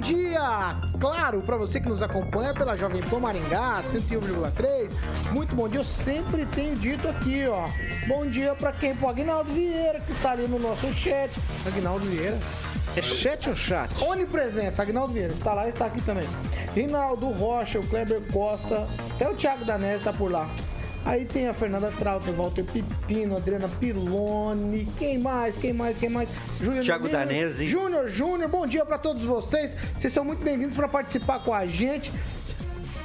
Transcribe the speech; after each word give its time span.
Dia! 0.00 0.74
Claro, 0.98 1.42
para 1.42 1.56
você 1.56 1.78
que 1.78 1.88
nos 1.88 2.02
acompanha 2.02 2.54
pela 2.54 2.76
Jovem 2.76 3.02
Pan 3.02 3.20
Maringá, 3.20 3.82
101,3. 3.82 4.90
Muito 5.32 5.54
bom 5.54 5.68
dia, 5.68 5.80
eu 5.80 5.84
sempre 5.84 6.46
tenho 6.46 6.74
dito 6.74 7.08
aqui, 7.08 7.46
ó. 7.46 7.68
Bom 8.08 8.26
dia 8.26 8.54
para 8.54 8.72
quem? 8.72 8.94
Pro 8.94 9.08
Agnaldo 9.08 9.52
Vieira, 9.52 10.00
que 10.00 10.12
está 10.12 10.32
ali 10.32 10.48
no 10.48 10.58
nosso 10.58 10.92
chat. 10.94 11.30
Agnaldo 11.66 12.04
Vieira. 12.06 12.38
É 12.96 13.02
chat 13.02 13.48
ou 13.48 13.54
chat? 13.54 13.90
Onipresença, 14.02 14.82
Agnaldo 14.82 15.12
Vieira, 15.12 15.32
está 15.32 15.54
lá 15.54 15.66
e 15.66 15.70
está 15.70 15.86
aqui 15.86 16.00
também. 16.00 16.28
Rinaldo 16.74 17.28
Rocha, 17.28 17.78
o 17.78 17.86
Kleber 17.86 18.20
Costa, 18.32 18.86
até 19.14 19.28
o 19.28 19.34
Thiago 19.34 19.64
Danese 19.64 19.98
está 19.98 20.12
por 20.12 20.30
lá. 20.30 20.48
Aí 21.04 21.24
tem 21.24 21.48
a 21.48 21.54
Fernanda 21.54 21.90
Trauter, 21.98 22.32
Walter 22.34 22.64
Pipino, 22.64 23.36
Adriana 23.36 23.68
Piloni, 23.68 24.86
quem 24.98 25.18
mais, 25.18 25.56
quem 25.56 25.72
mais, 25.72 25.98
quem 25.98 26.10
mais? 26.10 26.28
Júnior 26.60 26.84
Thiago 26.84 27.08
Danese. 27.08 27.66
Júnior, 27.66 28.08
Júnior, 28.08 28.48
bom 28.50 28.66
dia 28.66 28.84
para 28.84 28.98
todos 28.98 29.24
vocês. 29.24 29.74
Vocês 29.98 30.12
são 30.12 30.24
muito 30.24 30.44
bem-vindos 30.44 30.76
para 30.76 30.88
participar 30.88 31.40
com 31.42 31.54
a 31.54 31.66
gente. 31.66 32.12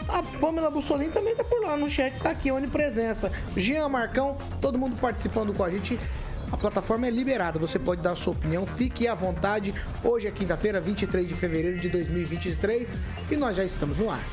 A 0.08 0.22
Pamela 0.40 0.70
Bussolini 0.70 1.12
também 1.12 1.36
tá 1.36 1.44
por 1.44 1.62
lá 1.64 1.76
no 1.76 1.90
chat, 1.90 2.14
tá 2.20 2.30
aqui, 2.30 2.52
onipresença. 2.52 3.32
Jean 3.56 3.90
Marcão, 3.90 4.38
todo 4.62 4.78
mundo 4.78 4.96
participando 5.00 5.54
com 5.56 5.64
a 5.64 5.72
gente. 5.72 6.00
A 6.52 6.58
plataforma 6.58 7.08
é 7.08 7.10
liberada, 7.10 7.58
você 7.58 7.80
pode 7.80 8.02
dar 8.02 8.12
a 8.12 8.16
sua 8.16 8.34
opinião, 8.34 8.68
fique 8.68 9.08
à 9.08 9.16
vontade. 9.16 9.74
Hoje 10.04 10.28
é 10.28 10.32
quinta-feira, 10.32 10.80
23 10.80 11.28
de 11.28 11.34
fevereiro 11.34 11.80
de 11.80 11.90
2023 11.90 12.98
e 13.32 13.36
nós 13.36 13.58
já 13.58 13.64
estamos 13.64 13.98
no 13.98 14.12
ar. 14.12 14.24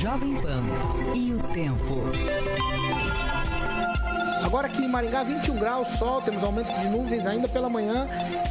Jovem 0.00 0.36
Pan 0.36 0.60
e 1.12 1.34
o 1.34 1.42
tempo. 1.52 1.96
Agora 4.44 4.68
aqui 4.68 4.84
em 4.84 4.88
Maringá, 4.88 5.24
21 5.24 5.58
graus, 5.58 5.88
sol, 5.98 6.22
temos 6.22 6.44
aumento 6.44 6.72
de 6.80 6.88
nuvens 6.88 7.26
ainda 7.26 7.48
pela 7.48 7.68
manhã 7.68 8.06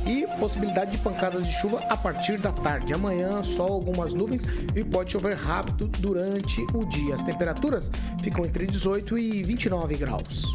e 0.05 0.27
possibilidade 0.37 0.91
de 0.91 0.97
pancadas 0.97 1.47
de 1.47 1.53
chuva 1.53 1.79
a 1.87 1.95
partir 1.95 2.37
da 2.37 2.51
tarde. 2.51 2.93
Amanhã, 2.93 3.41
sol, 3.43 3.71
algumas 3.71 4.13
nuvens 4.13 4.41
e 4.75 4.83
pode 4.83 5.13
chover 5.13 5.39
rápido 5.39 5.87
durante 5.99 6.67
o 6.73 6.83
dia. 6.83 7.15
As 7.15 7.23
temperaturas 7.23 7.89
ficam 8.21 8.43
entre 8.43 8.67
18 8.67 9.17
e 9.17 9.41
29 9.41 9.95
graus. 9.95 10.53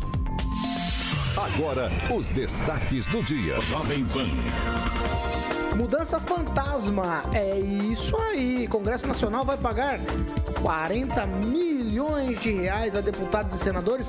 Agora, 1.34 1.90
os 2.14 2.28
destaques 2.28 3.06
do 3.06 3.22
dia. 3.22 3.58
Jovem 3.62 4.04
Pan. 4.04 4.28
Mudança 5.74 6.20
fantasma, 6.20 7.22
é 7.32 7.58
isso 7.58 8.14
aí. 8.18 8.68
Congresso 8.68 9.08
Nacional 9.08 9.42
vai 9.42 9.56
pagar 9.56 9.98
40 10.62 11.26
milhões 11.26 12.40
de 12.40 12.52
reais 12.52 12.94
a 12.94 13.00
deputados 13.00 13.54
e 13.54 13.58
senadores 13.58 14.06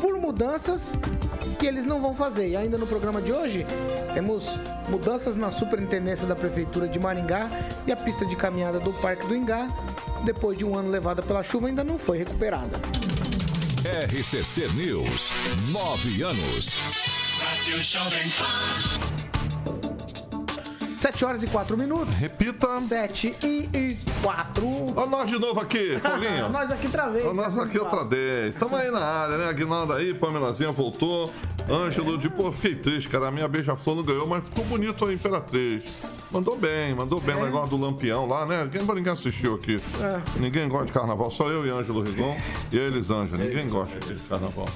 por 0.00 0.18
mudanças 0.18 0.92
que 1.58 1.66
eles 1.66 1.86
não 1.86 2.00
vão 2.00 2.14
fazer. 2.14 2.48
E 2.50 2.56
ainda 2.56 2.76
no 2.76 2.86
programa 2.86 3.22
de 3.22 3.32
hoje, 3.32 3.66
temos 4.12 4.46
mudanças 4.88 5.34
na 5.34 5.50
superintendência 5.50 6.26
da 6.26 6.36
Prefeitura 6.36 6.86
de 6.86 6.98
Maringá 6.98 7.48
e 7.86 7.92
a 7.92 7.96
pista 7.96 8.26
de 8.26 8.36
caminhada 8.36 8.78
do 8.78 8.92
Parque 8.92 9.26
do 9.26 9.34
Ingá, 9.34 9.66
depois 10.24 10.58
de 10.58 10.64
um 10.64 10.76
ano 10.76 10.90
levada 10.90 11.22
pela 11.22 11.42
chuva, 11.42 11.68
ainda 11.68 11.82
não 11.82 11.98
foi 11.98 12.18
recuperada. 12.18 12.78
RCC 13.84 14.68
News, 14.74 15.30
nove 15.70 16.22
anos. 16.22 17.04
Rádio 21.04 21.04
Jovem 21.04 21.10
Pan. 21.10 21.12
7 21.12 21.24
horas 21.24 21.42
e 21.42 21.46
4 21.46 21.76
minutos. 21.76 22.14
Repita. 22.14 22.80
7 22.80 23.34
e, 23.42 23.68
e 23.74 23.98
4. 24.22 24.66
Olha 24.96 25.06
nós 25.06 25.26
de 25.30 25.38
novo 25.38 25.60
aqui, 25.60 25.98
Paulinho. 26.00 26.48
nós 26.48 26.70
aqui 26.70 26.86
outra 26.86 27.08
vez. 27.08 27.24
Olha 27.24 27.34
nós 27.34 27.58
aqui 27.58 27.78
outra 27.78 28.04
vez. 28.04 28.54
Estamos 28.54 28.78
aí 28.78 28.90
na 28.90 29.00
área, 29.00 29.36
né? 29.36 29.48
Aguinaldo 29.48 29.92
aí, 29.92 30.14
Pamelazinha 30.14 30.72
voltou. 30.72 31.30
Ângelo, 31.68 32.18
de 32.18 32.28
pô, 32.28 32.50
fiquei 32.52 32.74
triste, 32.74 33.08
cara. 33.08 33.28
A 33.28 33.30
minha 33.30 33.48
beija-flor 33.48 33.96
não 33.96 34.02
ganhou, 34.02 34.26
mas 34.26 34.44
ficou 34.44 34.64
bonito 34.64 35.04
a 35.04 35.12
Imperatriz. 35.12 35.84
Mandou 36.30 36.56
bem, 36.56 36.94
mandou 36.94 37.20
bem 37.20 37.34
é. 37.34 37.38
o 37.38 37.44
negócio 37.44 37.70
do 37.70 37.76
Lampião 37.76 38.26
lá, 38.26 38.44
né? 38.44 38.64
Ninguém, 38.64 38.94
ninguém 38.96 39.12
assistiu 39.12 39.54
aqui. 39.54 39.76
É. 40.02 40.40
Ninguém 40.40 40.68
gosta 40.68 40.86
de 40.86 40.92
carnaval, 40.92 41.30
só 41.30 41.48
eu 41.48 41.66
e 41.66 41.70
Ângelo 41.70 42.02
Rigon 42.02 42.36
e 42.72 42.76
eles, 42.76 43.08
Ângelo. 43.08 43.42
Ninguém 43.42 43.68
gosta 43.68 43.98
de 43.98 44.14
carnaval. 44.22 44.66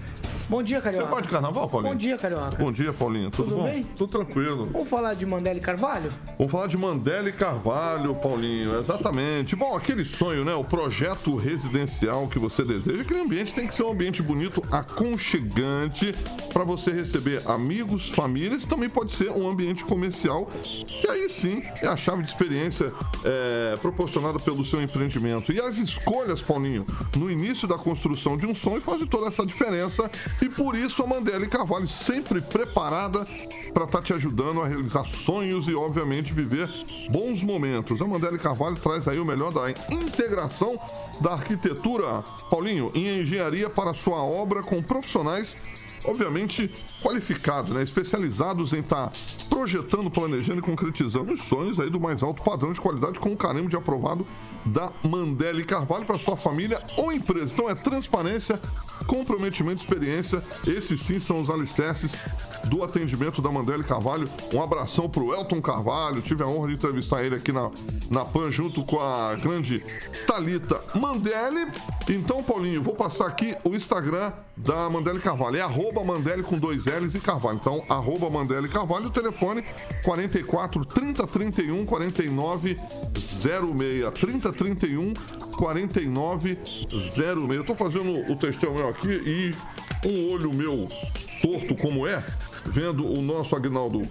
Bom 0.49 0.63
dia, 0.63 0.81
Carioca. 0.81 1.05
Você 1.05 1.11
gosta 1.11 1.23
de 1.25 1.29
carnaval, 1.29 1.69
Paulinho? 1.69 1.93
Bom 1.93 1.99
dia, 1.99 2.17
Carioca. 2.17 2.57
Bom 2.57 2.73
dia, 2.73 2.91
Paulinho. 2.91 3.31
Tudo, 3.31 3.49
Tudo 3.51 3.57
bom? 3.59 3.65
bem? 3.65 3.83
Tudo 3.83 4.11
tranquilo. 4.11 4.65
Vamos 4.73 4.89
falar 4.89 5.13
de 5.13 5.27
Mandela 5.27 5.59
e 5.59 5.61
Carvalho? 5.61 6.09
Vamos 6.39 6.51
falar 6.51 6.67
de 6.69 6.79
Mandela 6.79 7.29
e 7.29 7.33
Carvalho, 7.33 8.15
Paulinho. 8.15 8.79
Exatamente. 8.79 9.55
Bom, 9.55 9.77
aquele 9.77 10.07
sonho, 10.07 10.47
né? 10.47 10.55
O 10.55 10.65
projeto 10.65 11.37
residencial 11.37 12.27
que 12.29 12.39
você 12.39 12.65
deseja. 12.65 13.03
Aquele 13.03 13.21
ambiente 13.21 13.55
tem 13.55 13.67
que 13.67 13.75
ser 13.75 13.83
um 13.83 13.91
ambiente 13.91 14.23
bonito, 14.23 14.63
aconchegante, 14.71 16.15
para 16.51 16.65
você 16.65 16.93
receber 16.93 17.43
amigos, 17.47 18.09
famílias. 18.09 18.65
Também 18.65 18.89
pode 18.89 19.13
ser 19.13 19.31
um 19.31 19.47
ambiente 19.51 19.85
comercial, 19.85 20.47
que 20.47 21.07
aí 21.11 21.29
sim 21.29 21.61
é 21.83 21.89
a 21.89 21.97
chave 21.97 22.23
de 22.23 22.29
experiência 22.31 22.91
é, 23.23 23.77
proporcionada 23.83 24.39
pelo 24.39 24.65
seu 24.65 24.81
empreendimento. 24.81 25.53
E 25.53 25.61
as 25.61 25.77
escolhas, 25.77 26.41
Paulinho, 26.41 26.87
no 27.15 27.31
início 27.31 27.69
da 27.69 27.77
construção 27.77 28.35
de 28.35 28.47
um 28.47 28.55
sonho 28.55 28.81
fazem 28.81 29.07
toda 29.07 29.29
essa 29.29 29.45
diferença 29.45 30.11
e 30.41 30.49
por 30.49 30.77
isso 30.77 31.03
a 31.03 31.07
Mandela 31.07 31.47
Carvalho 31.47 31.89
sempre 31.89 32.41
preparada 32.41 33.25
para 33.75 33.85
estar 33.85 33.99
tá 33.99 34.03
te 34.03 34.13
ajudando 34.13 34.63
a 34.63 34.67
realizar 34.67 35.05
sonhos 35.05 35.69
e, 35.69 35.75
obviamente, 35.75 36.33
viver 36.33 36.69
bons 37.11 37.43
momentos. 37.43 38.01
A 38.01 38.07
Mandela 38.07 38.39
Carvalho 38.39 38.77
traz 38.77 39.07
aí 39.09 39.19
o 39.19 39.27
melhor 39.27 39.53
da 39.53 39.71
integração 39.91 40.79
da 41.21 41.33
arquitetura, 41.33 42.23
Paulinho, 42.51 42.91
em 42.95 43.21
engenharia 43.21 43.69
para 43.69 43.93
sua 43.93 44.23
obra 44.23 44.63
com 44.63 44.83
profissionais 44.83 45.57
obviamente 46.05 46.71
qualificados, 47.03 47.71
né? 47.71 47.83
especializados 47.83 48.73
em 48.73 48.81
estar 48.81 49.09
tá 49.09 49.13
projetando, 49.49 50.11
planejando 50.11 50.61
e 50.61 50.63
concretizando 50.63 51.33
os 51.33 51.43
sonhos 51.43 51.81
aí 51.81 51.91
do 51.91 52.01
mais 52.01 52.23
alto 52.23 52.43
padrão 52.43 52.73
de 52.73 52.81
qualidade 52.81 53.19
com 53.19 53.33
o 53.33 53.37
carimbo 53.37 53.69
de 53.69 53.77
aprovado 53.77 54.27
da 54.65 54.91
Mandela 55.03 55.63
Carvalho 55.65 56.05
para 56.05 56.19
sua 56.19 56.37
família 56.37 56.81
ou 56.97 57.13
empresa. 57.13 57.53
Então 57.53 57.69
é 57.69 57.75
transparência, 57.75 58.61
comprometimento, 59.07 59.81
experiência. 59.81 60.43
Esses 60.67 61.01
sim 61.01 61.19
são 61.19 61.41
os 61.41 61.51
alicerces 61.51 62.17
do 62.67 62.85
atendimento 62.85 63.41
da 63.41 63.51
Mandela 63.51 63.83
Carvalho. 63.83 64.29
Um 64.53 64.63
abração 64.63 65.09
pro 65.09 65.35
Elton 65.35 65.61
Carvalho. 65.61 66.21
Tive 66.21 66.43
a 66.43 66.47
honra 66.47 66.69
de 66.69 66.75
entrevistar 66.75 67.25
ele 67.25 67.35
aqui 67.35 67.53
na, 67.53 67.71
na 68.11 68.25
PAN 68.25 68.51
junto 68.51 68.85
com 68.85 69.01
a 69.01 69.35
grande 69.35 69.85
Talita 70.27 70.81
Mandele. 70.95 71.71
Então, 72.09 72.43
Paulinho, 72.43 72.83
vou 72.83 72.95
passar 72.95 73.27
aqui 73.27 73.57
o 73.65 73.75
Instagram 73.75 74.33
da 74.57 74.89
Mandele 74.91 75.21
Carvalho. 75.21 75.57
É 75.57 75.61
arroba 75.61 76.05
Mandele 76.05 76.43
com 76.43 76.59
dois 76.59 76.87
L's 76.89 77.15
e 77.15 77.21
Carvalho. 77.21 77.59
Então, 77.61 77.85
arroba 77.89 78.31
Mandele 78.31 78.69
Carvalho. 78.69 79.07
O 79.07 79.11
telefone 79.11 79.65
44 80.03 80.85
30 80.85 81.27
31 81.27 81.85
49 81.85 82.77
06. 83.15 84.19
30 84.19 84.53
31 84.53 85.15
49 85.57 86.59
06. 86.91 87.57
Eu 87.57 87.65
tô 87.65 87.75
fazendo 87.75 88.33
o 88.33 88.37
textão 88.37 88.75
meu 88.75 88.89
aqui 88.89 89.09
e 89.09 89.55
um 90.07 90.33
olho 90.33 90.55
meu 90.55 90.89
torto 91.41 91.75
como 91.75 92.07
é, 92.07 92.25
vendo 92.67 93.07
o 93.07 93.21
nosso 93.23 93.57
Agnaldo, 93.57 94.07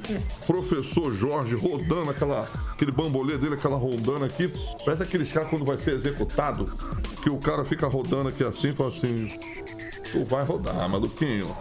professor 0.45 1.13
Jorge, 1.13 1.55
rodando 1.55 2.09
aquela, 2.09 2.49
aquele 2.71 2.91
bambolê 2.91 3.37
dele, 3.37 3.55
aquela 3.55 3.77
rodando 3.77 4.25
aqui. 4.25 4.51
Parece 4.83 5.03
aqueles 5.03 5.31
caras 5.31 5.49
quando 5.49 5.65
vai 5.65 5.77
ser 5.77 5.91
executado, 5.91 6.65
que 7.21 7.29
o 7.29 7.37
cara 7.37 7.63
fica 7.63 7.87
rodando 7.87 8.29
aqui 8.29 8.43
assim, 8.43 8.73
fala 8.73 8.89
assim. 8.89 9.27
Tu 10.11 10.23
vai 10.25 10.43
rodar, 10.43 10.87
maluquinho. 10.89 11.51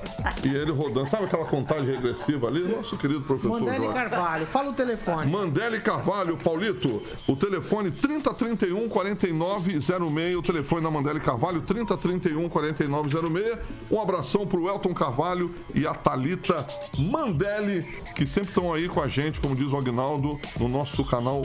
E 0.44 0.48
ele 0.48 0.72
rodando, 0.72 1.08
sabe 1.08 1.24
aquela 1.24 1.44
contagem 1.44 1.92
regressiva 1.94 2.48
ali? 2.48 2.60
Nosso 2.60 2.96
querido 2.96 3.22
professor 3.22 3.60
Mandele 3.60 3.84
Jorge. 3.84 3.94
Carvalho, 3.94 4.46
fala 4.46 4.70
o 4.70 4.72
telefone. 4.72 5.30
Mandele 5.30 5.80
Carvalho, 5.80 6.36
Paulito, 6.36 7.02
o 7.26 7.36
telefone 7.36 7.90
3031 7.90 8.88
4906, 8.88 10.36
o 10.36 10.42
telefone 10.42 10.82
da 10.82 10.90
Mandele 10.90 11.20
Carvalho, 11.20 11.60
3031 11.60 12.48
4906. 12.48 13.58
Um 13.90 14.00
abração 14.00 14.46
pro 14.46 14.68
Elton 14.68 14.94
Carvalho 14.94 15.54
e 15.74 15.86
a 15.86 15.94
Talita 15.94 16.66
Mandele, 16.98 17.82
que 18.14 18.26
sempre 18.26 18.50
estão 18.50 18.72
aí 18.72 18.88
com 18.88 19.00
a 19.00 19.08
gente, 19.08 19.40
como 19.40 19.54
diz 19.54 19.72
o 19.72 19.76
Agnaldo, 19.76 20.38
no 20.58 20.68
nosso 20.68 21.04
canal 21.04 21.42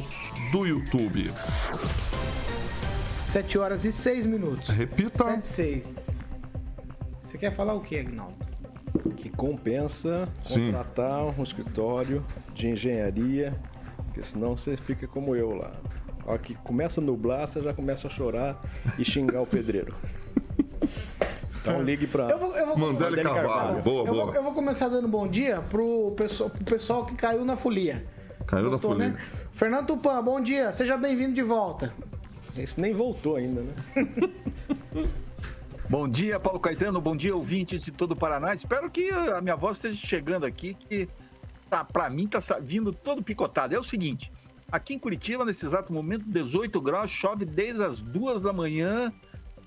do 0.51 0.65
YouTube. 0.65 1.31
7 3.31 3.57
horas 3.57 3.85
e 3.85 3.93
6 3.93 4.25
minutos. 4.25 4.69
Repita. 4.69 5.23
7 5.23 5.43
e 5.43 5.47
6. 5.47 5.95
Você 7.31 7.37
quer 7.37 7.51
falar 7.51 7.75
o 7.75 7.79
que, 7.79 7.97
Agnaldo? 7.97 8.35
Que 9.15 9.29
compensa 9.29 10.27
Sim. 10.43 10.65
contratar 10.65 11.23
um 11.39 11.41
escritório 11.41 12.25
de 12.53 12.67
engenharia 12.67 13.57
Porque 14.07 14.21
senão 14.21 14.57
você 14.57 14.75
fica 14.75 15.07
como 15.07 15.33
eu 15.33 15.55
lá. 15.55 15.71
A 16.27 16.31
hora 16.31 16.39
que 16.39 16.55
começa 16.55 16.99
a 16.99 17.03
nublar, 17.03 17.47
você 17.47 17.61
já 17.61 17.73
começa 17.73 18.07
a 18.07 18.09
chorar 18.09 18.61
e 18.99 19.05
xingar 19.05 19.41
o 19.41 19.47
pedreiro. 19.47 19.95
Então 21.63 21.83
ligue 21.83 22.07
pra. 22.07 22.27
Eu 22.27 22.39
vou, 22.39 22.57
eu 22.57 22.65
vou, 22.65 22.75
Mandele 22.75 23.03
Mandele 23.03 23.21
Carvalho. 23.21 23.47
Carvalho. 23.47 23.83
Boa, 23.83 23.99
eu, 23.99 24.13
vou, 24.15 24.25
boa. 24.25 24.35
eu 24.35 24.43
vou 24.43 24.51
começar 24.51 24.87
dando 24.87 25.07
bom 25.07 25.27
dia 25.27 25.61
pro 25.69 26.11
pessoal, 26.17 26.49
pro 26.49 26.63
pessoal 26.63 27.05
que 27.05 27.13
caiu 27.13 27.45
na 27.45 27.55
folia. 27.55 28.03
Caiu 28.47 28.71
Gostou, 28.71 28.93
folia. 28.93 29.09
né? 29.09 29.21
Fernando 29.53 29.85
Tupan, 29.85 30.23
bom 30.23 30.41
dia. 30.41 30.73
Seja 30.73 30.97
bem-vindo 30.97 31.33
de 31.33 31.43
volta. 31.43 31.93
Esse 32.57 32.81
nem 32.81 32.95
voltou 32.95 33.35
ainda, 33.35 33.61
né? 33.61 33.73
Bom 35.91 36.07
dia, 36.07 36.39
Paulo 36.39 36.57
Caetano. 36.57 37.01
Bom 37.01 37.17
dia, 37.17 37.35
ouvintes 37.35 37.83
de 37.83 37.91
todo 37.91 38.11
o 38.11 38.15
Paraná. 38.15 38.55
Espero 38.55 38.89
que 38.89 39.09
a 39.09 39.41
minha 39.41 39.57
voz 39.57 39.75
esteja 39.75 40.07
chegando 40.07 40.45
aqui, 40.45 40.73
que 40.73 41.09
tá, 41.69 41.83
para 41.83 42.09
mim 42.09 42.29
tá 42.29 42.39
vindo 42.61 42.93
todo 42.93 43.21
picotado. 43.21 43.75
É 43.75 43.77
o 43.77 43.83
seguinte, 43.83 44.31
aqui 44.71 44.93
em 44.93 44.97
Curitiba, 44.97 45.43
nesse 45.43 45.65
exato 45.65 45.91
momento, 45.91 46.23
18 46.23 46.79
graus, 46.79 47.11
chove 47.11 47.43
desde 47.43 47.83
as 47.83 48.01
duas 48.01 48.41
da 48.41 48.53
manhã. 48.53 49.11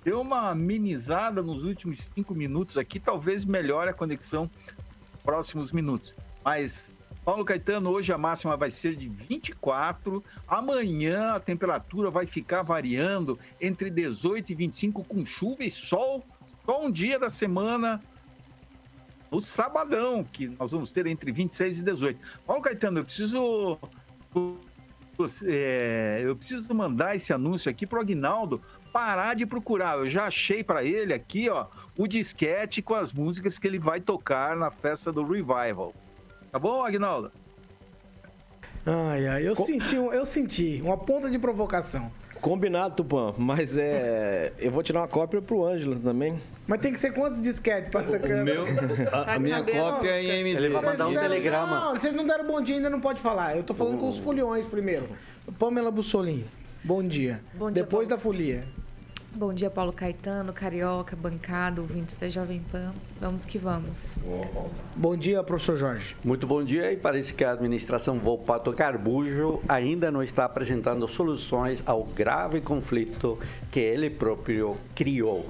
Deu 0.03 0.19
uma 0.23 0.49
amenizada 0.49 1.43
nos 1.43 1.62
últimos 1.62 1.99
cinco 2.15 2.35
minutos 2.35 2.79
aqui, 2.79 2.99
talvez 2.99 3.44
melhore 3.44 3.91
a 3.91 3.94
conexão 3.94 4.50
nos 5.12 5.20
próximos 5.20 5.73
minutos. 5.73 6.15
Mas, 6.43 6.94
Paulo 7.25 7.43
Caetano, 7.43 7.88
hoje 7.88 8.12
a 8.12 8.19
máxima 8.19 8.55
vai 8.55 8.71
ser 8.71 8.94
de 8.97 9.09
24. 9.09 10.23
Amanhã 10.47 11.32
a 11.32 11.41
temperatura 11.41 12.11
vai 12.11 12.26
ficar 12.26 12.62
variando 12.62 13.38
entre 13.59 13.88
18 13.88 14.53
e 14.53 14.55
25 14.55 15.03
com 15.05 15.25
chuva 15.25 15.65
e 15.65 15.71
sol. 15.71 16.23
Só 16.67 16.85
um 16.85 16.91
dia 16.91 17.19
da 17.19 17.31
semana, 17.31 18.03
no 19.31 19.41
sabadão, 19.41 20.23
que 20.23 20.49
nós 20.49 20.73
vamos 20.73 20.91
ter 20.91 21.06
entre 21.06 21.32
26 21.32 21.81
e 21.81 21.82
18. 21.82 22.21
Paulo 22.47 22.62
Caetano, 22.62 22.99
eu 22.99 23.05
preciso. 23.05 23.79
é, 25.47 26.20
eu 26.23 26.37
preciso 26.37 26.75
mandar 26.75 27.17
esse 27.17 27.32
anúncio 27.32 27.70
aqui 27.70 27.87
pro 27.87 28.00
Agnaldo 28.00 28.61
parar 28.93 29.35
de 29.35 29.47
procurar. 29.47 29.97
Eu 29.97 30.06
já 30.06 30.27
achei 30.27 30.62
para 30.62 30.85
ele 30.85 31.15
aqui, 31.15 31.49
ó, 31.49 31.69
o 31.97 32.06
disquete 32.06 32.82
com 32.82 32.94
as 32.94 33.15
músicas 33.15 33.59
que 33.59 33.67
ele 33.67 33.79
vai 33.79 33.99
tocar 33.99 34.55
na 34.55 34.70
festa 34.70 35.11
do 35.11 35.25
Revival. 35.25 35.94
Tá 36.55 36.59
bom, 36.61 36.85
Agnaldo? 36.85 37.33
Ai, 38.87 39.27
ai, 39.27 39.49
eu 39.49 39.56
senti, 39.56 39.99
um- 39.99 40.12
eu 40.12 40.25
senti 40.25 40.81
uma 40.85 40.97
ponta 40.97 41.29
de 41.29 41.37
provocação. 41.37 42.12
Combinado, 42.41 42.95
Tupã. 42.95 43.35
Mas 43.37 43.77
é. 43.77 44.53
Eu 44.61 44.71
vou 44.71 44.81
tirar 44.81 45.01
uma 45.01 45.09
cópia 45.09 45.43
pro 45.43 45.65
Ângelo 45.67 45.99
também. 45.99 46.39
Mas 46.65 46.79
tem 46.79 46.93
que 46.93 47.01
ser 47.01 47.12
quantos 47.12 47.43
disquetes 47.43 47.91
pra 47.91 48.03
O 48.03 48.45
meu, 48.45 48.62
a, 49.12 49.35
a 49.35 49.39
minha 49.41 49.65
cópia 49.65 50.11
é 50.11 50.23
em 50.23 50.29
não, 50.29 50.35
MD. 50.49 50.56
ele 50.67 50.69
vai 50.75 50.83
mandar 50.85 51.05
não 51.05 51.11
um 51.11 51.15
telegrama. 51.15 51.81
Não, 51.81 52.01
vocês 52.01 52.15
não 52.15 52.25
deram 52.25 52.47
bom 52.47 52.61
dia 52.61 52.77
ainda, 52.77 52.89
não 52.89 53.01
pode 53.01 53.21
falar. 53.21 53.56
Eu 53.56 53.65
tô 53.65 53.75
falando 53.75 53.99
com 53.99 54.09
os 54.09 54.21
foliões 54.21 54.65
primeiro. 54.65 55.09
Pamela 55.59 55.91
Bussolini, 55.91 56.47
bom 56.85 57.03
dia. 57.03 57.41
Bom 57.55 57.69
dia, 57.73 57.83
Depois 57.83 58.06
Paulo. 58.06 58.09
da 58.11 58.17
folia. 58.17 58.62
Bom 59.37 59.53
dia, 59.53 59.69
Paulo 59.69 59.93
Caetano, 59.93 60.53
Carioca, 60.53 61.17
bancada, 61.17 61.81
ouvintes 61.81 62.15
da 62.15 62.29
Jovem 62.29 62.63
Pan. 62.71 62.93
Vamos 63.21 63.45
que 63.45 63.59
vamos. 63.59 64.17
Bom 64.95 65.17
dia, 65.17 65.43
professor 65.43 65.77
Jorge. 65.77 66.15
Muito 66.23 66.47
bom 66.47 66.63
dia 66.63 66.93
e 66.93 66.97
parece 66.97 67.35
que 67.35 67.43
a 67.43 67.51
administração 67.51 68.21
Volpato 68.21 68.73
Carbujo 68.73 69.61
ainda 69.69 70.09
não 70.09 70.23
está 70.23 70.45
apresentando 70.45 71.09
soluções 71.09 71.83
ao 71.85 72.05
grave 72.05 72.61
conflito 72.61 73.37
que 73.73 73.81
ele 73.81 74.09
próprio 74.09 74.77
criou. 74.95 75.45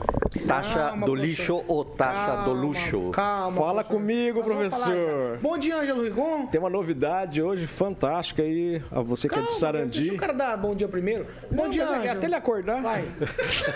Taxa 0.48 0.74
Calma, 0.88 1.06
do 1.06 1.12
professor. 1.12 1.16
lixo 1.16 1.64
ou 1.68 1.84
taxa 1.84 2.36
do 2.42 2.44
Calma, 2.46 2.60
luxo? 2.60 3.10
Calma. 3.10 3.56
Fala 3.56 3.84
professor. 3.84 3.94
comigo, 3.94 4.38
Nós 4.40 4.46
professor. 4.46 5.38
Bom 5.42 5.58
dia, 5.58 5.76
Ângelo 5.76 6.02
Rigon. 6.02 6.46
Tem 6.46 6.60
uma 6.60 6.70
novidade 6.70 7.40
hoje 7.42 7.66
fantástica 7.66 8.42
aí, 8.42 8.82
a 8.90 9.00
você 9.02 9.28
que 9.28 9.34
é 9.34 9.38
de 9.38 9.44
Deixa 9.44 9.58
Sarandi. 9.60 10.10
o 10.10 10.16
cara 10.16 10.32
dar 10.32 10.56
bom 10.56 10.74
dia 10.74 10.88
primeiro. 10.88 11.26
Bom 11.50 11.64
Não, 11.64 11.70
dia, 11.70 11.82
é 11.84 11.86
Ângelo. 11.98 12.16
até 12.18 12.26
ele 12.26 12.34
acordar. 12.34 12.82
Vai. 12.82 13.04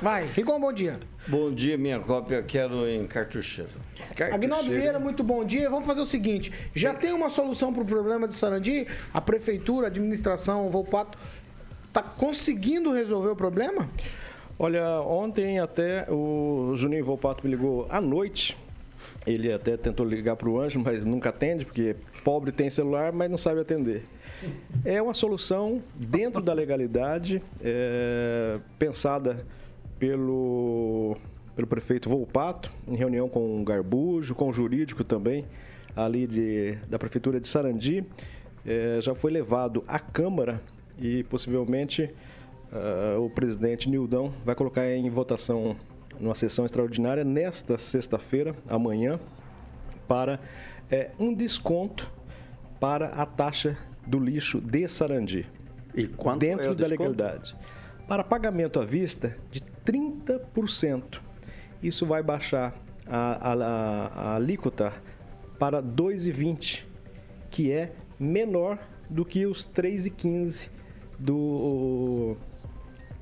Vai, 0.00 0.26
Rigon, 0.26 0.60
bom 0.60 0.72
dia. 0.72 0.98
Bom 1.26 1.52
dia, 1.52 1.78
minha 1.78 2.00
cópia 2.00 2.42
quero 2.42 2.88
em 2.88 3.06
cartucheiro. 3.06 3.70
Agnaldo 4.32 4.68
Vieira, 4.68 4.98
muito 4.98 5.22
bom 5.22 5.44
dia. 5.44 5.70
Vamos 5.70 5.86
fazer 5.86 6.00
o 6.00 6.06
seguinte: 6.06 6.52
já 6.74 6.92
tem 6.92 7.12
uma 7.12 7.30
solução 7.30 7.72
para 7.72 7.82
o 7.82 7.86
problema 7.86 8.26
de 8.26 8.34
Sarandi? 8.34 8.86
A 9.14 9.20
prefeitura, 9.20 9.86
a 9.86 9.88
administração, 9.88 10.66
o 10.66 10.70
Volpato, 10.70 11.16
tá 11.92 12.02
conseguindo 12.02 12.92
resolver 12.92 13.30
o 13.30 13.36
problema? 13.36 13.88
Olha, 14.58 15.00
ontem 15.00 15.60
até 15.60 16.06
o 16.10 16.72
Juninho 16.74 17.04
Volpato 17.04 17.46
me 17.46 17.50
ligou 17.50 17.86
à 17.88 18.00
noite. 18.00 18.56
Ele 19.26 19.52
até 19.52 19.76
tentou 19.76 20.04
ligar 20.04 20.34
para 20.34 20.48
o 20.48 20.60
Anjo, 20.60 20.80
mas 20.80 21.04
nunca 21.04 21.28
atende, 21.28 21.64
porque 21.64 21.94
pobre 22.24 22.50
tem 22.50 22.68
celular, 22.70 23.12
mas 23.12 23.30
não 23.30 23.36
sabe 23.36 23.60
atender. 23.60 24.04
É 24.84 25.00
uma 25.00 25.14
solução 25.14 25.82
dentro 25.94 26.42
da 26.42 26.52
legalidade, 26.52 27.42
é, 27.60 28.58
pensada 28.78 29.46
pelo, 29.98 31.16
pelo 31.54 31.66
prefeito 31.66 32.08
Volpato, 32.08 32.70
em 32.88 32.96
reunião 32.96 33.28
com 33.28 33.60
o 33.60 33.64
Garbujo, 33.64 34.34
com 34.34 34.48
o 34.48 34.52
jurídico 34.52 35.04
também, 35.04 35.46
ali 35.94 36.26
de, 36.26 36.76
da 36.88 36.98
prefeitura 36.98 37.38
de 37.38 37.46
Sarandi. 37.46 38.04
É, 38.66 38.98
já 39.00 39.14
foi 39.14 39.30
levado 39.30 39.84
à 39.86 39.98
Câmara 39.98 40.60
e 40.98 41.24
possivelmente 41.24 42.10
ah, 42.72 43.18
o 43.18 43.28
presidente 43.28 43.88
Nildão 43.88 44.32
vai 44.46 44.54
colocar 44.54 44.88
em 44.88 45.10
votação 45.10 45.76
numa 46.18 46.34
sessão 46.34 46.64
extraordinária 46.64 47.22
nesta 47.22 47.76
sexta-feira, 47.76 48.54
amanhã, 48.68 49.20
para 50.08 50.40
eh, 50.90 51.10
um 51.18 51.34
desconto 51.34 52.10
para 52.78 53.08
a 53.08 53.26
taxa 53.26 53.76
do 54.06 54.18
lixo 54.18 54.60
de 54.60 54.86
Sarandi. 54.88 55.46
E 55.94 56.06
quanto 56.06 56.40
dentro 56.40 56.66
é 56.66 56.70
o 56.70 56.74
da 56.74 56.86
desconto? 56.88 57.10
legalidade. 57.10 57.56
Para 58.08 58.24
pagamento 58.24 58.80
à 58.80 58.84
vista 58.84 59.36
de 59.50 59.60
30%. 59.84 61.20
Isso 61.82 62.06
vai 62.06 62.22
baixar 62.22 62.74
a, 63.06 63.50
a- 63.50 63.52
a- 63.52 64.06
a 64.32 64.36
alíquota 64.36 64.92
para 65.58 65.82
2,20, 65.82 66.84
que 67.50 67.70
é 67.70 67.92
menor 68.18 68.78
do 69.10 69.24
que 69.24 69.44
os 69.46 69.64
3,15 69.66 70.68
do, 71.18 72.36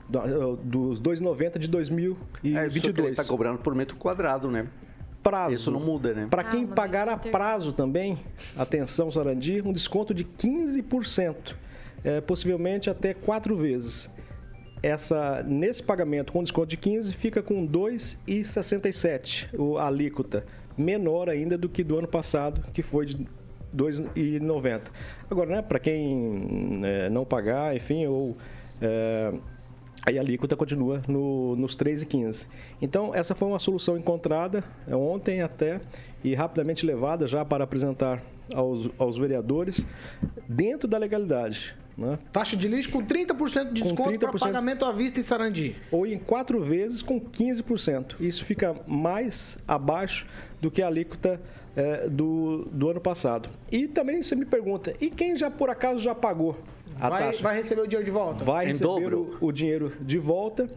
do, 0.08 0.56
dos 0.56 1.00
2,90 1.00 1.58
de 1.58 1.68
É 1.76 1.80
isso 1.82 1.92
que 1.92 2.48
ele 2.48 2.68
2022. 2.68 3.10
está 3.12 3.24
cobrando 3.24 3.58
por 3.58 3.74
metro 3.74 3.96
quadrado, 3.96 4.50
né? 4.50 4.66
Prazo. 5.22 5.54
Isso 5.54 5.70
não 5.70 5.80
muda, 5.80 6.12
né? 6.14 6.26
Para 6.30 6.44
quem 6.44 6.60
Calma, 6.60 6.74
pagar 6.74 7.08
a 7.08 7.16
prazo 7.16 7.72
também, 7.72 8.18
atenção 8.56 9.10
Sarandi, 9.10 9.62
um 9.64 9.72
desconto 9.72 10.12
de 10.14 10.24
15%, 10.24 11.54
é, 12.04 12.20
possivelmente 12.20 12.88
até 12.90 13.12
quatro 13.14 13.56
vezes. 13.56 14.10
Essa, 14.82 15.42
nesse 15.46 15.82
pagamento 15.82 16.32
com 16.32 16.42
desconto 16.42 16.68
de 16.68 16.76
15, 16.78 17.12
fica 17.12 17.42
com 17.42 17.66
2,67 17.66 19.48
o- 19.56 19.76
a 19.78 19.86
alíquota, 19.86 20.44
menor 20.76 21.28
ainda 21.28 21.58
do 21.58 21.68
que 21.68 21.84
do 21.84 21.98
ano 21.98 22.08
passado, 22.08 22.62
que 22.72 22.82
foi 22.82 23.04
de 23.06 23.26
2,90. 23.72 24.90
Agora, 25.30 25.50
né, 25.56 25.62
para 25.62 25.78
quem 25.78 26.80
é, 26.82 27.10
não 27.10 27.24
pagar, 27.24 27.76
enfim, 27.76 28.06
ou 28.06 28.36
é, 28.80 29.32
Aí 30.04 30.18
a 30.18 30.20
alíquota 30.20 30.56
continua 30.56 31.02
no, 31.06 31.56
nos 31.56 31.76
3,15. 31.76 32.46
Então, 32.80 33.14
essa 33.14 33.34
foi 33.34 33.48
uma 33.48 33.58
solução 33.58 33.98
encontrada 33.98 34.64
é, 34.86 34.96
ontem 34.96 35.42
até 35.42 35.80
e 36.24 36.34
rapidamente 36.34 36.86
levada 36.86 37.26
já 37.26 37.44
para 37.44 37.64
apresentar 37.64 38.22
aos, 38.54 38.88
aos 38.98 39.18
vereadores 39.18 39.84
dentro 40.48 40.88
da 40.88 40.96
legalidade. 40.96 41.74
Né? 41.96 42.18
Taxa 42.32 42.56
de 42.56 42.66
lixo 42.66 42.90
com 42.90 43.04
30% 43.04 43.72
de 43.72 43.82
Com 43.82 43.88
desconto 43.88 44.18
para 44.18 44.32
30%. 44.32 44.40
pagamento 44.40 44.84
à 44.86 44.92
vista 44.92 45.20
em 45.20 45.22
Sarandi. 45.22 45.76
Ou 45.90 46.06
em 46.06 46.18
quatro 46.18 46.62
vezes 46.62 47.02
com 47.02 47.20
15%. 47.20 48.14
Isso 48.20 48.44
fica 48.44 48.74
mais 48.86 49.58
abaixo 49.68 50.26
do 50.62 50.70
que 50.70 50.80
a 50.80 50.86
alíquota 50.86 51.38
é, 51.76 52.08
do, 52.08 52.66
do 52.72 52.88
ano 52.88 53.00
passado. 53.00 53.50
E 53.70 53.86
também 53.86 54.22
você 54.22 54.34
me 54.34 54.46
pergunta, 54.46 54.94
e 55.00 55.10
quem 55.10 55.36
já 55.36 55.50
por 55.50 55.68
acaso 55.68 55.98
já 55.98 56.14
pagou 56.14 56.56
Vai, 57.08 57.24
taxa? 57.26 57.42
vai 57.42 57.56
receber 57.56 57.80
o 57.82 57.86
dinheiro 57.86 58.04
de 58.04 58.10
volta? 58.10 58.44
vai 58.44 58.64
Em 58.64 58.68
receber 58.68 58.86
dobro. 58.88 59.38
o, 59.40 59.46
o 59.46 59.52
dinheiro 59.52 59.92
de 60.00 60.18
volta. 60.18 60.68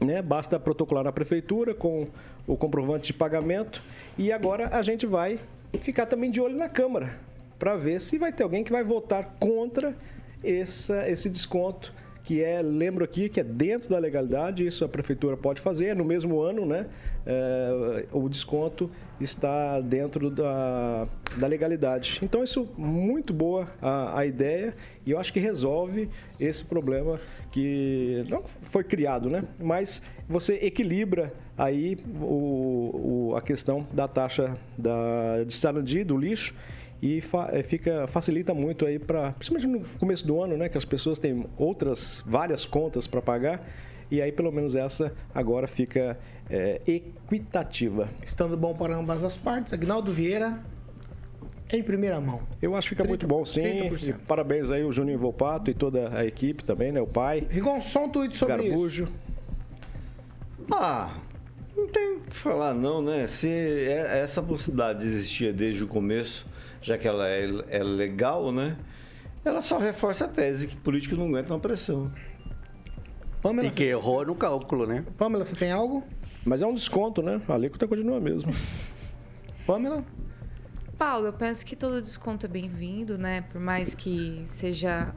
Né? 0.00 0.20
Basta 0.20 0.58
protocolar 0.58 1.04
na 1.04 1.12
prefeitura 1.12 1.74
com 1.74 2.08
o 2.46 2.56
comprovante 2.56 3.06
de 3.06 3.12
pagamento. 3.12 3.82
E 4.18 4.32
agora 4.32 4.68
a 4.76 4.82
gente 4.82 5.06
vai 5.06 5.38
ficar 5.80 6.06
também 6.06 6.30
de 6.30 6.40
olho 6.40 6.56
na 6.56 6.68
Câmara 6.68 7.18
para 7.58 7.76
ver 7.76 8.00
se 8.00 8.18
vai 8.18 8.32
ter 8.32 8.42
alguém 8.42 8.64
que 8.64 8.72
vai 8.72 8.82
votar 8.82 9.36
contra 9.38 9.96
essa, 10.42 11.08
esse 11.08 11.30
desconto. 11.30 11.94
Que 12.24 12.40
é, 12.40 12.62
lembro 12.62 13.02
aqui, 13.04 13.28
que 13.28 13.40
é 13.40 13.42
dentro 13.44 13.90
da 13.90 13.98
legalidade, 13.98 14.64
isso 14.64 14.84
a 14.84 14.88
prefeitura 14.88 15.36
pode 15.36 15.60
fazer, 15.60 15.96
no 15.96 16.04
mesmo 16.04 16.40
ano, 16.40 16.64
né? 16.64 16.86
É, 17.26 18.06
o 18.12 18.28
desconto 18.28 18.88
está 19.20 19.80
dentro 19.80 20.30
da, 20.30 21.08
da 21.36 21.46
legalidade. 21.48 22.20
Então, 22.22 22.44
isso 22.44 22.72
muito 22.78 23.32
boa 23.34 23.66
a, 23.80 24.20
a 24.20 24.26
ideia 24.26 24.72
e 25.04 25.10
eu 25.10 25.18
acho 25.18 25.32
que 25.32 25.40
resolve 25.40 26.08
esse 26.38 26.64
problema 26.64 27.18
que 27.50 28.24
não 28.28 28.44
foi 28.44 28.84
criado, 28.84 29.28
né? 29.28 29.42
Mas 29.60 30.00
você 30.28 30.54
equilibra 30.62 31.32
aí 31.58 31.98
o, 32.20 33.30
o- 33.30 33.36
a 33.36 33.42
questão 33.42 33.84
da 33.92 34.06
taxa 34.06 34.56
da, 34.78 35.42
de 35.44 35.52
Sarandi, 35.54 36.04
do 36.04 36.16
lixo, 36.16 36.54
e 37.02 37.20
fa 37.20 37.50
eh, 37.52 37.64
fica, 37.64 38.06
facilita 38.06 38.54
muito 38.54 38.86
aí 38.86 38.96
para, 38.96 39.32
principalmente 39.32 39.66
no 39.66 39.98
começo 39.98 40.24
do 40.24 40.40
ano, 40.40 40.56
né, 40.56 40.68
que 40.68 40.78
as 40.78 40.84
pessoas 40.84 41.18
têm 41.18 41.44
outras, 41.58 42.22
várias 42.24 42.64
contas 42.64 43.08
para 43.08 43.20
pagar, 43.20 43.68
e 44.08 44.22
aí 44.22 44.30
pelo 44.30 44.52
menos 44.52 44.76
essa 44.76 45.12
agora 45.34 45.66
fica 45.66 46.16
é, 46.48 46.80
equitativa. 46.86 48.08
Estando 48.22 48.56
bom 48.56 48.72
para 48.72 48.94
ambas 48.94 49.24
as 49.24 49.36
partes. 49.36 49.72
Agnaldo 49.72 50.12
Vieira, 50.12 50.62
em 51.72 51.82
primeira 51.82 52.20
mão. 52.20 52.42
Eu 52.60 52.76
acho 52.76 52.90
que 52.90 52.94
fica 52.94 53.04
30, 53.04 53.08
muito 53.08 53.26
bom, 53.26 53.44
sim. 53.44 53.62
30%. 53.62 54.08
E 54.08 54.12
parabéns 54.12 54.70
aí 54.70 54.84
o 54.84 54.92
Juninho 54.92 55.18
Volpato 55.18 55.70
e 55.70 55.74
toda 55.74 56.16
a 56.16 56.24
equipe 56.24 56.62
também, 56.62 56.92
né? 56.92 57.00
O 57.00 57.06
pai. 57.06 57.46
Rigon, 57.50 57.80
só 57.80 58.04
um 58.04 58.08
tweet 58.10 58.36
sobre 58.36 58.68
Garbujo. 58.68 59.04
isso. 59.04 59.12
Ah, 60.70 61.16
não 61.76 61.88
tem 61.88 62.16
o 62.16 62.20
que 62.20 62.36
falar 62.36 62.74
não, 62.74 63.02
né? 63.02 63.26
Se 63.26 63.48
é, 63.48 64.20
essa 64.22 64.42
possibilidade 64.42 65.04
existia 65.04 65.52
desde 65.52 65.82
o 65.82 65.88
começo, 65.88 66.46
já 66.82 66.98
que 66.98 67.06
ela 67.06 67.28
é, 67.28 67.48
é 67.70 67.82
legal, 67.82 68.52
né? 68.52 68.76
Ela 69.44 69.60
só 69.60 69.78
reforça 69.78 70.26
a 70.26 70.28
tese 70.28 70.66
que 70.66 70.76
político 70.76 71.16
não 71.16 71.28
aguenta 71.28 71.54
uma 71.54 71.60
pressão. 71.60 72.12
Pamela, 73.40 73.68
e 73.68 73.70
que 73.70 73.84
errou 73.84 74.24
no 74.24 74.34
cálculo, 74.34 74.86
né? 74.86 75.04
Pamela, 75.16 75.44
você 75.44 75.56
tem 75.56 75.72
algo? 75.72 76.04
Mas 76.44 76.62
é 76.62 76.66
um 76.66 76.74
desconto, 76.74 77.22
né? 77.22 77.40
A 77.48 77.54
alíquota 77.54 77.88
continua 77.88 78.20
mesmo. 78.20 78.52
Pamela? 79.66 80.04
Paulo, 80.98 81.26
eu 81.26 81.32
penso 81.32 81.66
que 81.66 81.74
todo 81.74 82.00
desconto 82.00 82.46
é 82.46 82.48
bem-vindo, 82.48 83.18
né? 83.18 83.40
Por 83.40 83.60
mais 83.60 83.94
que 83.94 84.44
seja 84.46 85.12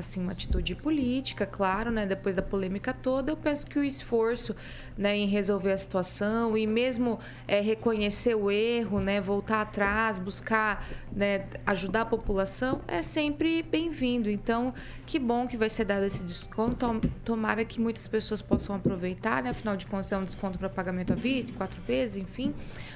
assim 0.00 0.20
uma 0.20 0.32
atitude 0.32 0.74
política, 0.74 1.46
claro, 1.46 1.90
né? 1.90 2.06
Depois 2.06 2.34
da 2.36 2.42
polêmica 2.42 2.92
toda, 2.92 3.32
eu 3.32 3.36
penso 3.36 3.66
que 3.66 3.78
o 3.78 3.84
esforço, 3.84 4.54
né, 4.96 5.16
em 5.16 5.26
resolver 5.26 5.72
a 5.72 5.78
situação 5.78 6.56
e 6.56 6.66
mesmo 6.66 7.18
é, 7.46 7.60
reconhecer 7.60 8.34
o 8.34 8.50
erro, 8.50 9.00
né, 9.00 9.20
voltar 9.20 9.62
atrás, 9.62 10.18
buscar, 10.18 10.86
né, 11.12 11.46
ajudar 11.64 12.02
a 12.02 12.04
população 12.04 12.80
é 12.86 13.00
sempre 13.00 13.62
bem-vindo. 13.62 14.28
Então, 14.28 14.74
que 15.06 15.18
bom 15.18 15.46
que 15.46 15.56
vai 15.56 15.68
ser 15.68 15.84
dado 15.84 16.04
esse 16.04 16.24
desconto. 16.24 17.00
Tomara 17.24 17.64
que 17.64 17.80
muitas 17.80 18.06
pessoas 18.08 18.42
possam 18.42 18.74
aproveitar, 18.76 19.42
né? 19.42 19.50
Afinal 19.50 19.76
de 19.76 19.86
contas, 19.86 20.12
é 20.12 20.16
um 20.16 20.24
desconto 20.24 20.58
para 20.58 20.68
pagamento 20.68 21.12
à 21.12 21.16
vista, 21.16 21.52
quatro 21.52 21.80
vezes, 21.82 22.16
enfim. 22.16 22.54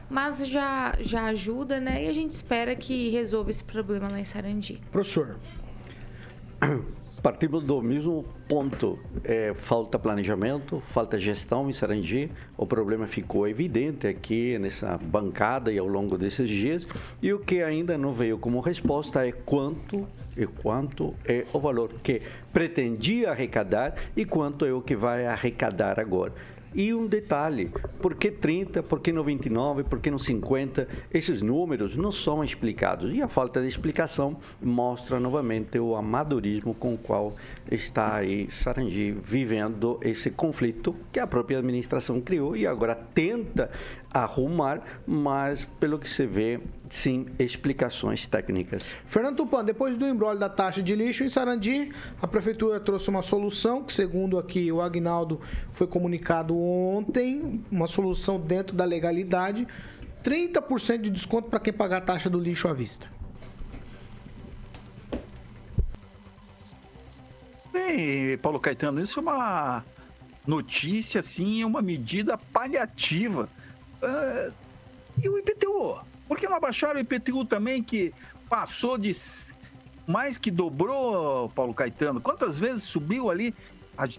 Mas 0.08 0.46
já 0.46 0.94
já 1.00 1.25
ajuda, 1.25 1.80
né? 1.80 2.04
E 2.04 2.08
a 2.08 2.12
gente 2.12 2.30
espera 2.30 2.75
que 2.75 3.11
resolva 3.11 3.50
esse 3.50 3.64
problema 3.64 4.08
lá 4.08 4.20
em 4.20 4.25
Sarandi. 4.25 4.80
Professor, 4.90 5.38
Partimos 7.23 7.64
do 7.64 7.80
mesmo 7.80 8.25
ponto. 8.47 8.99
É, 9.23 9.54
falta 9.54 9.99
planejamento, 9.99 10.80
falta 10.80 11.18
gestão 11.18 11.71
em 11.71 11.73
Sarandi. 11.73 12.30
O 12.56 12.66
problema 12.66 13.06
ficou 13.06 13.49
evidente 13.49 14.06
aqui 14.06 14.59
nessa 14.59 14.99
bancada 14.99 15.73
e 15.73 15.78
ao 15.78 15.87
longo 15.87 16.18
desses 16.18 16.50
dias. 16.50 16.87
E 17.23 17.33
o 17.33 17.38
que 17.38 17.62
ainda 17.62 17.97
não 17.97 18.12
veio 18.12 18.37
como 18.37 18.61
resposta 18.61 19.26
é 19.26 19.33
quanto 19.33 20.06
e 20.37 20.47
quanto 20.47 21.14
é 21.25 21.47
o 21.52 21.61
valor 21.61 21.90
que 22.02 22.21
pretendia 22.52 23.30
arrecadar 23.30 23.94
e 24.16 24.25
quanto 24.25 24.66
é 24.66 24.73
o 24.73 24.83
que 24.83 24.97
vai 24.97 25.26
arrecadar 25.26 25.99
agora. 25.99 26.33
E 26.75 26.93
um 26.93 27.07
detalhe, 27.07 27.71
por 28.02 28.16
que 28.16 28.33
30, 28.33 28.83
por 28.83 28.99
que 28.99 29.12
no 29.12 29.23
29, 29.23 29.85
por 29.85 30.00
que 30.00 30.11
no 30.11 30.19
50? 30.19 30.88
Esses 31.12 31.40
números 31.40 31.97
não 31.97 32.11
são 32.11 32.43
explicados. 32.43 33.14
E 33.14 33.23
a 33.23 33.28
falta 33.28 33.61
de 33.61 33.69
explicação 33.69 34.37
mostra 34.61 35.21
novamente 35.21 35.78
o 35.78 35.95
amadorismo 35.95 36.75
com 36.75 36.95
o 36.95 36.99
qual 36.99 37.33
está 37.71 38.16
aí 38.16 38.50
Sarangi 38.50 39.12
vivendo 39.12 40.00
esse 40.02 40.31
conflito 40.31 40.97
que 41.12 41.21
a 41.21 41.28
própria 41.28 41.59
administração 41.59 42.21
criou 42.21 42.57
e 42.57 42.66
agora 42.66 42.97
tenta 42.97 43.71
arrumar, 44.12 44.81
mas 45.07 45.64
pelo 45.78 45.99
que 45.99 46.09
se 46.09 46.26
vê, 46.26 46.61
sim, 46.88 47.26
explicações 47.38 48.26
técnicas. 48.26 48.86
Fernando 49.06 49.38
Tupan, 49.38 49.64
depois 49.64 49.96
do 49.96 50.06
embrólio 50.06 50.38
da 50.38 50.48
taxa 50.48 50.82
de 50.82 50.94
lixo 50.94 51.24
em 51.24 51.28
Sarandi, 51.28 51.92
a 52.20 52.26
prefeitura 52.26 52.78
trouxe 52.78 53.08
uma 53.08 53.22
solução 53.22 53.82
que, 53.82 53.92
segundo 53.92 54.38
aqui 54.38 54.70
o 54.70 54.80
Agnaldo, 54.80 55.40
foi 55.72 55.86
comunicado 55.86 56.56
ontem, 56.58 57.62
uma 57.70 57.86
solução 57.86 58.38
dentro 58.38 58.76
da 58.76 58.84
legalidade, 58.84 59.66
30% 60.22 61.02
de 61.02 61.10
desconto 61.10 61.48
para 61.48 61.60
quem 61.60 61.72
pagar 61.72 61.98
a 61.98 62.00
taxa 62.00 62.30
do 62.30 62.38
lixo 62.38 62.68
à 62.68 62.72
vista. 62.72 63.08
Bem, 67.72 68.38
Paulo 68.38 68.60
Caetano, 68.60 69.00
isso 69.00 69.18
é 69.18 69.22
uma 69.22 69.84
notícia, 70.46 71.20
assim, 71.20 71.62
é 71.62 71.66
uma 71.66 71.82
medida 71.82 72.38
paliativa. 72.38 73.48
Uh, 74.02 74.52
e 75.22 75.28
o 75.28 75.38
IPTU? 75.38 76.13
Por 76.26 76.38
que 76.38 76.49
não 76.49 76.57
abaixaram 76.57 76.97
o 76.97 77.00
IPTU 77.00 77.45
também, 77.45 77.83
que 77.83 78.14
passou 78.49 78.97
de 78.97 79.12
mais 80.07 80.38
que 80.38 80.50
dobrou, 80.50 81.49
Paulo 81.50 81.75
Caetano? 81.75 82.21
Quantas 82.21 82.59
vezes 82.59 82.85
subiu 82.85 83.31
ali? 83.31 83.54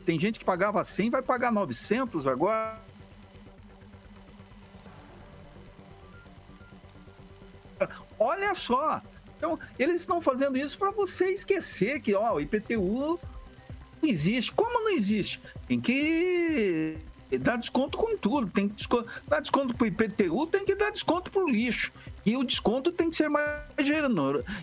Tem 0.05 0.19
gente 0.19 0.39
que 0.39 0.45
pagava 0.45 0.83
100, 0.83 1.09
vai 1.09 1.21
pagar 1.21 1.51
900 1.51 2.27
agora. 2.27 2.79
Olha 8.17 8.53
só, 8.53 9.01
então, 9.37 9.59
eles 9.77 10.01
estão 10.01 10.21
fazendo 10.21 10.57
isso 10.57 10.77
para 10.77 10.91
você 10.91 11.25
esquecer 11.25 11.99
que 11.99 12.15
ó, 12.15 12.35
o 12.35 12.39
IPTU 12.39 13.19
não 14.01 14.09
existe. 14.09 14.53
Como 14.53 14.79
não 14.79 14.89
existe? 14.89 15.41
Tem 15.67 15.81
que 15.81 16.97
dar 17.39 17.57
desconto 17.57 17.97
com 17.97 18.17
tudo. 18.17 18.47
Tem 18.47 18.69
que 18.69 18.85
dar 19.27 19.39
desconto 19.39 19.75
para 19.75 19.83
o 19.83 19.87
IPTU, 19.87 20.47
tem 20.47 20.65
que 20.65 20.75
dar 20.75 20.91
desconto 20.91 21.31
para 21.31 21.43
o 21.43 21.49
lixo. 21.49 21.91
E 22.25 22.35
o 22.35 22.43
desconto 22.43 22.91
tem 22.91 23.09
que 23.09 23.15
ser 23.15 23.29
mais 23.29 23.61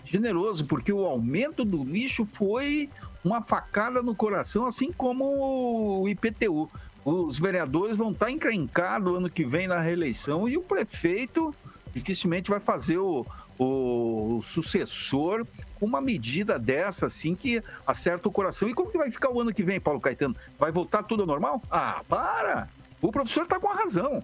generoso, 0.05 0.65
porque 0.65 0.91
o 0.91 1.05
aumento 1.05 1.63
do 1.63 1.83
lixo 1.83 2.25
foi 2.25 2.89
uma 3.23 3.41
facada 3.41 4.01
no 4.01 4.13
coração, 4.13 4.65
assim 4.65 4.91
como 4.91 6.01
o 6.01 6.09
IPTU. 6.09 6.69
Os 7.05 7.37
vereadores 7.37 7.97
vão 7.97 8.11
estar 8.11 8.29
encrencados 8.31 9.15
ano 9.15 9.29
que 9.29 9.45
vem 9.45 9.67
na 9.67 9.79
reeleição 9.79 10.47
e 10.47 10.57
o 10.57 10.61
prefeito 10.61 11.53
dificilmente 11.93 12.49
vai 12.49 12.59
fazer 12.59 12.97
o, 12.97 13.25
o 13.59 14.41
sucessor 14.41 15.45
uma 15.85 16.01
medida 16.01 16.57
dessa, 16.57 17.05
assim, 17.05 17.35
que 17.35 17.61
acerta 17.85 18.27
o 18.27 18.31
coração. 18.31 18.67
E 18.67 18.73
como 18.73 18.91
que 18.91 18.97
vai 18.97 19.11
ficar 19.11 19.31
o 19.31 19.39
ano 19.39 19.53
que 19.53 19.63
vem, 19.63 19.79
Paulo 19.79 19.99
Caetano? 19.99 20.35
Vai 20.57 20.71
voltar 20.71 21.03
tudo 21.03 21.21
ao 21.21 21.27
normal? 21.27 21.61
Ah, 21.69 22.01
para! 22.07 22.67
O 23.01 23.11
professor 23.11 23.45
tá 23.45 23.59
com 23.59 23.69
a 23.69 23.75
razão. 23.75 24.23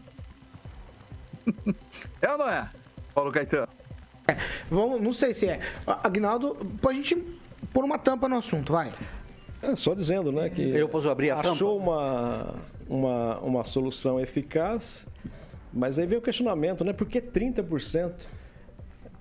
é 2.21 2.31
ou 2.31 2.37
não 2.37 2.49
é, 2.49 2.69
Paulo 3.13 3.31
Caetano? 3.31 3.67
É, 4.27 4.37
vamos, 4.69 5.01
não 5.01 5.11
sei 5.11 5.33
se 5.33 5.47
é. 5.47 5.59
Agnaldo, 5.85 6.57
a 6.87 6.93
gente 6.93 7.15
pôr 7.73 7.83
uma 7.83 7.97
tampa 7.97 8.29
no 8.29 8.37
assunto, 8.37 8.73
vai. 8.73 8.93
É, 9.61 9.75
só 9.75 9.93
dizendo, 9.93 10.31
né, 10.31 10.49
que 10.49 10.61
eu 10.61 10.87
posso 10.87 11.09
abrir 11.09 11.31
a 11.31 11.39
achou 11.39 11.79
tampa? 11.79 11.91
uma 11.91 12.55
uma 12.87 13.39
uma 13.39 13.65
solução 13.65 14.19
eficaz, 14.19 15.07
mas 15.73 15.99
aí 15.99 16.05
vem 16.05 16.17
o 16.17 16.21
questionamento, 16.21 16.83
né? 16.83 16.93
Por 16.93 17.07
que 17.07 17.21
30%? 17.21 18.11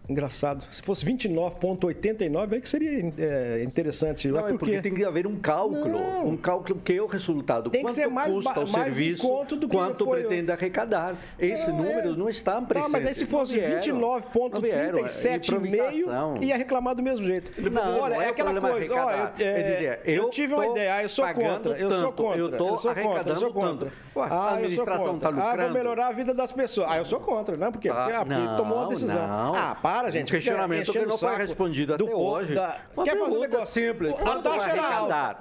Engraçado. 0.08 0.64
Se 0.70 0.80
fosse 0.80 1.04
29,89, 1.04 2.54
aí 2.54 2.60
que 2.62 2.68
seria 2.68 3.12
é, 3.18 3.62
interessante. 3.62 4.26
Não, 4.28 4.46
é 4.46 4.52
porque... 4.52 4.80
tem 4.80 4.94
que 4.94 5.04
haver 5.04 5.26
um 5.26 5.36
cálculo. 5.36 5.86
Não. 5.86 6.28
Um 6.28 6.36
cálculo 6.36 6.80
que 6.80 6.94
é 6.94 7.02
o 7.02 7.06
resultado. 7.06 7.68
Tem 7.68 7.82
quanto 7.82 7.94
que 7.94 8.00
ser 8.00 8.08
mais, 8.08 8.34
custa 8.34 8.60
o 8.60 8.68
mais 8.70 8.94
serviço, 8.94 9.44
do 9.56 9.68
que 9.68 9.76
quanto 9.76 10.06
pretende 10.06 10.50
arrecadar. 10.50 11.14
Esse 11.38 11.68
é, 11.68 11.72
número 11.72 12.16
não 12.16 12.30
está 12.30 12.62
presente. 12.62 12.84
Não, 12.84 12.90
mas 12.90 13.04
aí 13.04 13.12
se 13.12 13.26
fosse 13.26 13.58
29,37,5, 13.58 16.42
ia 16.42 16.56
reclamar 16.56 16.94
do 16.94 17.02
mesmo 17.02 17.26
jeito. 17.26 17.52
Não, 17.70 18.00
olha, 18.00 18.14
não 18.14 18.22
é, 18.22 18.26
é 18.26 18.28
aquela 18.30 18.58
coisa. 18.58 18.94
Ó, 18.94 19.10
eu, 19.10 19.28
é, 19.38 19.62
dizer, 19.62 20.00
eu, 20.06 20.22
eu 20.22 20.30
tive 20.30 20.54
uma 20.54 20.68
ideia, 20.68 21.02
eu 21.02 21.08
sou 21.08 21.26
contra. 21.34 21.78
Eu 21.78 21.90
sou 21.90 22.12
contra. 22.12 22.38
Eu, 22.38 22.56
tô 22.56 22.68
eu 22.68 22.78
sou 22.78 22.94
contra. 22.94 23.30
Eu 23.30 23.36
sou 23.36 23.52
contra. 23.52 23.92
Ué, 24.16 24.26
ah, 24.30 24.34
a 24.34 24.54
administração 24.54 25.16
está 25.16 25.28
lucrando. 25.28 25.60
Ah, 25.60 25.64
vou 25.64 25.74
melhorar 25.74 26.06
a 26.08 26.12
vida 26.12 26.32
das 26.34 26.50
pessoas. 26.50 26.88
Ah, 26.90 26.98
eu 26.98 27.04
sou 27.04 27.20
contra, 27.20 27.56
não? 27.56 27.70
Porque, 27.70 27.88
ah, 27.88 28.24
porque 28.24 28.56
tomou 28.56 28.78
uma 28.78 28.88
decisão. 28.88 29.24
Ah, 29.28 29.76
para, 29.80 29.97
gente. 30.10 30.30
Questionamento 30.30 30.68
questionamento 30.68 30.92
que 30.92 31.06
não 31.06 31.18
foi 31.18 31.36
respondido 31.36 31.94
até 31.94 32.04
hoje. 32.04 32.54
Da... 32.54 32.76
Quer 33.04 33.18
fazer 33.18 33.36
um 33.36 33.40
negócio 33.40 33.82
simples? 33.82 34.14
A 34.14 34.42
taxa 34.42 34.70
era 34.70 34.94
alta. 34.94 35.36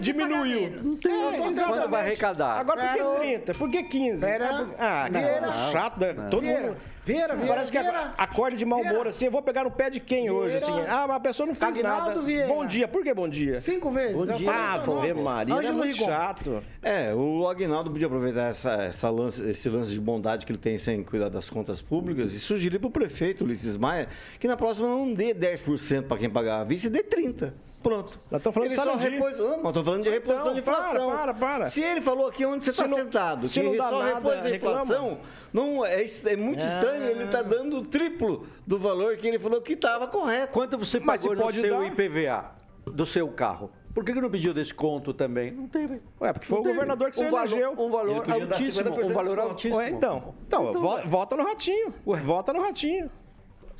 Diminuiu. 0.00 0.72
Quanto 1.68 1.90
vai 1.90 2.02
arrecadar? 2.02 2.58
Agora 2.58 2.88
por 2.88 3.20
que 3.20 3.20
30? 3.20 3.54
Por 3.54 3.70
que 3.70 3.82
15? 3.84 4.26
Ah, 4.78 5.08
que 5.10 5.18
era 5.18 5.52
chato. 5.70 6.00
Todo 6.30 6.42
mundo... 6.42 6.76
Vieira, 7.10 7.34
Vieira. 7.34 7.54
Parece 7.54 7.72
que 7.72 7.78
Vieira. 7.78 8.12
acorda 8.16 8.56
de 8.56 8.64
mau 8.64 8.80
humor 8.80 9.06
assim. 9.06 9.26
Eu 9.26 9.30
vou 9.30 9.42
pegar 9.42 9.64
no 9.64 9.70
pé 9.70 9.90
de 9.90 10.00
quem 10.00 10.22
Vieira. 10.22 10.34
hoje, 10.34 10.56
assim? 10.56 10.80
Ah, 10.88 11.06
mas 11.06 11.16
a 11.16 11.20
pessoa 11.20 11.46
não 11.46 11.54
fez 11.54 11.72
Aguinaldo 11.72 12.08
nada. 12.08 12.22
Vieira. 12.22 12.48
Bom 12.48 12.66
dia. 12.66 12.88
Por 12.88 13.02
que 13.02 13.12
bom 13.12 13.28
dia? 13.28 13.60
Cinco 13.60 13.90
vezes. 13.90 14.14
Bom 14.14 14.26
dia. 14.26 14.50
Ah, 14.50 14.82
pô, 14.84 14.94
Maria, 15.22 15.54
é 15.54 15.72
muito 15.72 15.96
chato. 15.96 16.62
É, 16.82 17.14
o 17.14 17.48
Aguinaldo 17.48 17.90
podia 17.90 18.06
aproveitar 18.06 18.50
essa, 18.50 18.72
essa 18.82 19.10
lance, 19.10 19.42
esse 19.48 19.68
lance 19.68 19.90
de 19.90 20.00
bondade 20.00 20.46
que 20.46 20.52
ele 20.52 20.58
tem 20.58 20.78
sem 20.78 21.02
cuidar 21.02 21.28
das 21.28 21.50
contas 21.50 21.82
públicas 21.82 22.32
e 22.32 22.40
sugerir 22.40 22.78
para 22.78 22.88
o 22.88 22.90
prefeito, 22.90 23.44
Ulisses 23.44 23.76
Maia, 23.76 24.08
que 24.38 24.46
na 24.46 24.56
próxima 24.56 24.88
não 24.88 25.12
dê 25.12 25.34
10% 25.34 26.04
para 26.04 26.18
quem 26.18 26.30
pagar 26.30 26.60
a 26.60 26.64
vista 26.64 26.88
e 26.88 26.90
dê 26.90 27.02
30%. 27.02 27.52
Pronto. 27.82 28.20
Nós 28.30 28.40
estamos 28.40 28.54
falando 28.54 28.70
ele 28.70 28.76
de 28.78 28.84
só 28.84 28.94
repôs. 28.96 29.38
Não, 29.38 29.56
mas 29.58 29.66
estou 29.68 29.84
falando 29.84 30.02
de 30.02 30.10
reposição 30.10 30.42
Então, 30.42 30.54
de 30.54 30.60
inflação. 30.60 31.10
para, 31.10 31.18
para, 31.18 31.34
para. 31.34 31.66
Se 31.66 31.82
ele 31.82 32.00
falou 32.02 32.26
aqui 32.28 32.44
onde 32.44 32.64
você 32.64 32.70
está 32.72 32.86
sentado, 32.86 33.46
se 33.46 33.58
que 33.60 33.66
não 33.66 33.76
dá 33.76 33.88
só 33.88 33.98
nada, 34.02 34.14
repôs 34.16 34.44
a 34.46 34.50
inflação, 34.56 35.18
não, 35.52 35.84
é, 35.86 36.04
é 36.04 36.36
muito 36.36 36.62
estranho. 36.62 37.04
Ele 37.06 37.24
está 37.24 37.40
dando 37.42 37.78
o 37.78 37.82
triplo 37.86 38.46
do 38.66 38.78
valor 38.78 39.16
que 39.16 39.26
ele 39.26 39.38
falou 39.38 39.62
que 39.62 39.72
estava 39.72 40.06
correto. 40.06 40.52
Quanto 40.52 40.76
você 40.76 41.00
Mas 41.00 41.22
pagou 41.22 41.34
se 41.34 41.38
no 41.38 41.42
pode 41.44 41.60
seu 41.60 41.78
dar- 41.78 41.86
IPVA 41.86 42.44
do 42.86 43.06
seu 43.06 43.28
carro? 43.28 43.70
Por 43.94 44.04
que, 44.04 44.12
que 44.12 44.20
não 44.20 44.30
pediu 44.30 44.54
desconto 44.54 45.12
também? 45.12 45.50
Não 45.50 45.66
teve. 45.66 46.00
Ué, 46.20 46.32
porque 46.32 46.46
foi 46.46 46.56
Não 46.56 46.60
o 46.60 46.62
teve. 46.62 46.74
governador 46.74 47.10
que 47.10 47.16
você 47.16 47.24
um 47.24 47.30
valor. 47.30 47.74
Um 47.76 47.90
valor 47.90 48.22
Ele 48.28 48.42
altíssimo. 48.44 48.84
50% 48.90 49.04
Um 49.10 49.12
valor 49.12 49.38
altíssimo. 49.40 49.76
Ué, 49.78 49.90
então. 49.90 50.34
Então, 50.46 50.70
Então, 50.70 51.02
vota 51.06 51.34
no 51.36 51.42
ratinho. 51.42 51.92
Ué. 52.06 52.20
Vota 52.20 52.52
no 52.52 52.60
ratinho. 52.60 53.10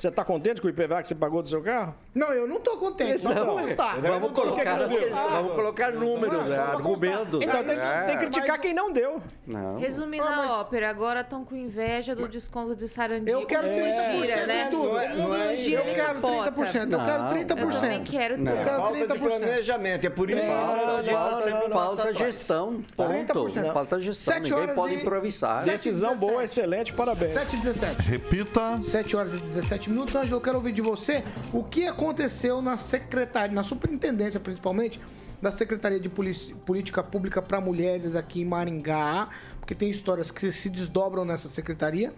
Você 0.00 0.10
tá 0.10 0.24
contente 0.24 0.62
com 0.62 0.66
o 0.66 0.70
IPVA 0.70 1.02
que 1.02 1.08
você 1.08 1.14
pagou 1.14 1.42
do 1.42 1.48
seu 1.50 1.60
carro? 1.60 1.94
Não, 2.14 2.28
eu 2.32 2.48
não 2.48 2.58
tô 2.58 2.78
contente. 2.78 3.20
Só 3.20 3.28
ué. 3.28 3.34
constar. 3.64 4.00
Vamos 4.00 4.30
colocar, 4.30 4.78
vamos 4.78 5.52
colocar 5.52 5.92
números, 5.92 6.44
né, 6.46 6.56
argumentos. 6.56 7.38
Então 7.42 7.62
tem, 7.62 7.78
É. 7.78 8.04
tem 8.06 8.16
que 8.16 8.24
criticar 8.24 8.58
quem 8.58 8.72
não 8.72 8.90
deu. 8.90 9.20
Não. 9.46 9.76
Resumindo 9.78 10.24
Ah, 10.24 10.36
mas- 10.38 10.50
a 10.50 10.60
ópera, 10.60 10.88
agora 10.88 11.20
estão 11.20 11.44
com 11.44 11.54
inveja 11.54 12.14
do 12.16 12.26
desconto 12.30 12.74
de 12.74 12.88
Sarandi. 12.88 13.30
Eu 13.30 13.44
quero 13.44 13.66
O 13.68 13.70
mundo 13.70 13.82
30% 13.82 14.20
gira, 14.24 14.46
né? 14.46 14.68
tudo. 14.70 14.84
Não 14.88 14.98
é- 15.00 15.14
não 15.16 15.34
é- 15.34 15.54
gira 15.56 15.82
Eu 15.82 15.90
e 15.90 15.94
quero 15.94 16.14
capota. 16.14 16.42
30%. 16.52 16.92
Eu 16.94 17.04
quero 17.04 17.22
Não, 17.22 17.28
30%. 17.28 17.74
Eu 17.76 17.80
também 17.82 18.04
quero 18.04 18.38
Não. 18.38 18.52
tudo. 18.52 18.64
quero 18.64 18.76
Falta 18.78 18.92
de 18.96 19.04
30%. 19.06 19.28
planejamento. 19.38 20.06
É 20.06 20.10
por 20.10 20.30
isso 20.30 20.46
que 20.46 20.52
não, 20.52 21.36
sempre 21.36 21.70
Falta 21.74 22.14
gestão. 22.14 22.82
30%. 22.96 23.62
Ponto. 23.64 23.72
Falta 23.74 23.98
gestão. 24.00 24.40
Ninguém 24.40 24.74
pode 24.74 24.94
improvisar. 24.94 25.62
Decisão 25.62 26.14
17. 26.14 26.20
boa, 26.32 26.42
excelente, 26.44 26.94
parabéns. 26.94 27.32
7 27.34 27.56
e 27.56 27.58
17. 27.60 28.00
Repita. 28.02 28.80
7 28.82 29.14
horas 29.14 29.34
e 29.34 29.40
17 29.40 29.89
minutos. 29.90 30.14
Ângelo, 30.14 30.36
eu 30.36 30.40
quero 30.40 30.56
ouvir 30.56 30.72
de 30.72 30.80
você 30.80 31.24
o 31.52 31.62
que 31.64 31.86
aconteceu 31.86 32.62
na 32.62 32.76
secretaria, 32.76 33.54
na 33.54 33.62
superintendência 33.62 34.40
principalmente, 34.40 35.00
da 35.40 35.50
Secretaria 35.50 35.98
de 35.98 36.08
Política 36.08 37.02
Pública 37.02 37.40
para 37.40 37.60
Mulheres 37.60 38.14
aqui 38.14 38.42
em 38.42 38.44
Maringá, 38.44 39.28
porque 39.58 39.74
tem 39.74 39.88
histórias 39.88 40.30
que 40.30 40.50
se 40.52 40.68
desdobram 40.68 41.24
nessa 41.24 41.48
secretaria, 41.48 42.12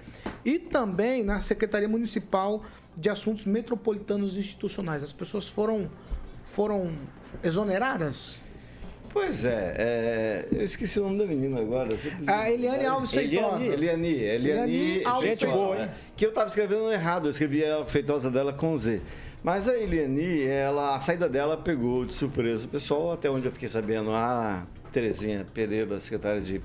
e 0.44 0.58
também 0.58 1.22
na 1.22 1.40
Secretaria 1.40 1.88
Municipal 1.88 2.64
de 2.96 3.08
Assuntos 3.08 3.46
Metropolitanos 3.46 4.36
Institucionais. 4.36 5.02
As 5.02 5.12
pessoas 5.12 5.48
foram, 5.48 5.88
foram 6.44 6.92
exoneradas? 7.44 8.42
Pois 9.12 9.44
é, 9.44 9.74
é, 9.78 10.46
eu 10.52 10.64
esqueci 10.64 10.98
o 10.98 11.02
nome 11.02 11.18
da 11.18 11.26
menina 11.26 11.60
agora. 11.60 11.96
A 12.26 12.50
Eliane 12.50 12.86
Alves 12.86 13.12
Feitosa. 13.12 13.56
Eliane, 13.56 13.68
Eliane, 13.68 14.14
Eliane 14.14 14.72
Eliane 14.74 15.04
Alves 15.04 15.28
gente 15.38 15.46
boa, 15.46 15.82
hein? 15.82 15.88
Que 16.16 16.24
eu 16.24 16.30
estava 16.30 16.46
escrevendo 16.48 16.90
errado, 16.90 17.26
eu 17.26 17.30
escrevi 17.30 17.64
a 17.64 17.84
feitosa 17.84 18.30
dela 18.30 18.52
com 18.52 18.74
Z. 18.76 19.02
Mas 19.42 19.68
a 19.68 19.76
Eliane, 19.76 20.42
ela, 20.46 20.96
a 20.96 21.00
saída 21.00 21.28
dela 21.28 21.56
pegou 21.56 22.04
de 22.06 22.14
surpresa 22.14 22.64
o 22.64 22.68
pessoal, 22.68 23.12
até 23.12 23.28
onde 23.30 23.44
eu 23.46 23.52
fiquei 23.52 23.68
sabendo, 23.68 24.12
a 24.12 24.64
Terezinha 24.92 25.46
Pereira, 25.52 26.00
secretária 26.00 26.40
de, 26.40 26.60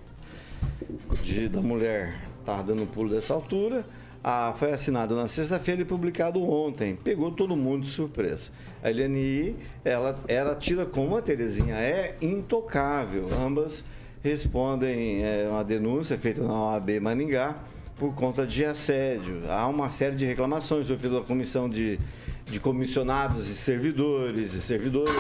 de- 1.23 1.49
da 1.49 1.61
Mulher, 1.61 2.17
estava 2.39 2.63
dando 2.63 2.83
um 2.83 2.87
pulo 2.87 3.09
dessa 3.09 3.33
altura. 3.33 3.83
Ah, 4.29 4.53
foi 4.57 4.74
assinado 4.74 5.15
na 5.15 5.29
sexta-feira 5.29 5.84
e 5.84 5.86
publicado 5.86 6.43
ontem. 6.43 6.98
Pegou 7.01 7.31
todo 7.31 7.55
mundo 7.55 7.86
de 7.86 7.91
surpresa. 7.91 8.51
A 8.84 8.89
Eliane, 8.89 9.55
ela 9.86 10.19
era 10.27 10.53
tida 10.53 10.86
como 10.86 11.15
a 11.15 11.22
Terezinha 11.22 11.75
é 11.75 12.17
intocável. 12.22 13.29
Ambas 13.41 13.86
respondem 14.22 15.24
é, 15.24 15.48
uma 15.50 15.63
denúncia 15.63 16.17
feita 16.17 16.43
na 16.43 16.51
OAB 16.51 17.00
Maningá 17.00 17.55
por 17.96 18.13
conta 18.15 18.46
de 18.46 18.65
assédio. 18.65 19.43
Há 19.48 19.65
uma 19.65 19.89
série 19.89 20.17
de 20.17 20.25
reclamações. 20.25 20.89
Eu 20.89 21.00
fiz 21.00 21.13
a 21.13 21.22
comissão 21.22 21.69
de, 21.69 21.98
de 22.43 22.60
comissionados 22.60 23.48
e 23.48 23.55
servidores 23.55 24.53
e 24.53 24.60
servidoras 24.60 25.15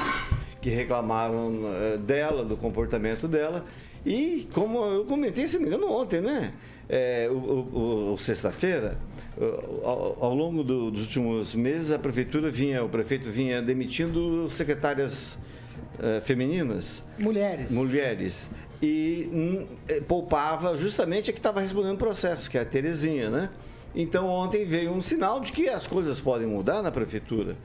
que 0.61 0.69
reclamaram 0.69 1.61
eh, 1.63 1.97
dela, 1.97 2.43
do 2.43 2.57
comportamento 2.57 3.25
dela. 3.25 3.63
E 4.05 4.49
como 4.53 4.83
eu 4.83 5.05
comentei, 5.05 5.47
se 5.47 5.57
me 5.59 5.67
engano, 5.67 5.89
ontem, 5.89 6.19
né? 6.19 6.51
É, 6.89 7.27
o, 7.29 7.33
o- 7.35 8.13
o- 8.13 8.17
sexta-feira, 8.17 8.97
o- 9.37 9.81
ao, 9.85 10.17
ao 10.25 10.33
longo 10.35 10.63
do- 10.63 10.89
dos 10.89 11.01
últimos 11.01 11.53
meses, 11.53 11.91
a 11.91 11.99
prefeitura 11.99 12.49
vinha, 12.49 12.81
o 12.83 12.87
prefeito 12.87 13.29
vinha 13.29 13.61
demitindo 13.61 14.49
secretárias 14.49 15.37
eh, 15.99 16.21
femininas 16.21 17.03
Mulheres. 17.19 17.71
mulheres 17.71 18.49
e 18.81 19.27
hum, 19.33 19.67
eh, 19.89 19.99
poupava 20.07 20.77
justamente 20.77 21.29
a 21.29 21.33
que 21.33 21.39
estava 21.39 21.59
respondendo 21.59 21.97
processo, 21.97 22.49
que 22.49 22.57
é 22.57 22.61
a 22.61 22.65
Terezinha, 22.65 23.29
né? 23.29 23.49
Então 23.95 24.27
ontem 24.27 24.63
veio 24.63 24.91
um 24.91 25.01
sinal 25.01 25.39
de 25.41 25.51
que 25.51 25.67
as 25.67 25.87
coisas 25.87 26.19
podem 26.21 26.47
mudar 26.47 26.81
na 26.83 26.91
prefeitura. 26.91 27.55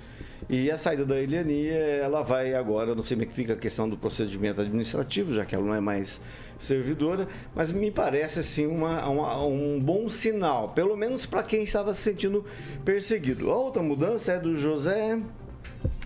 E 0.50 0.70
a 0.70 0.76
saída 0.78 1.04
da 1.06 1.20
Eliane, 1.20 1.68
ela 1.68 2.22
vai 2.22 2.54
agora, 2.54 2.94
não 2.94 3.02
sei 3.02 3.16
como 3.16 3.24
é 3.24 3.26
que 3.28 3.34
fica 3.34 3.52
a 3.52 3.56
questão 3.56 3.88
do 3.88 3.96
procedimento 3.96 4.60
administrativo, 4.60 5.32
já 5.34 5.44
que 5.44 5.54
ela 5.54 5.64
não 5.64 5.74
é 5.74 5.80
mais 5.80 6.20
servidora, 6.62 7.26
mas 7.54 7.70
me 7.72 7.90
parece 7.90 8.40
assim 8.40 8.66
uma, 8.66 9.06
uma- 9.08 9.44
um 9.46 9.80
bom 9.80 10.08
sinal, 10.08 10.70
pelo 10.70 10.96
menos 10.96 11.26
para 11.26 11.42
quem 11.42 11.62
estava 11.64 11.92
se 11.94 12.02
sentindo 12.02 12.44
perseguido. 12.84 13.50
A 13.50 13.56
outra 13.56 13.82
mudança 13.82 14.32
é 14.32 14.38
do 14.38 14.56
José 14.56 15.18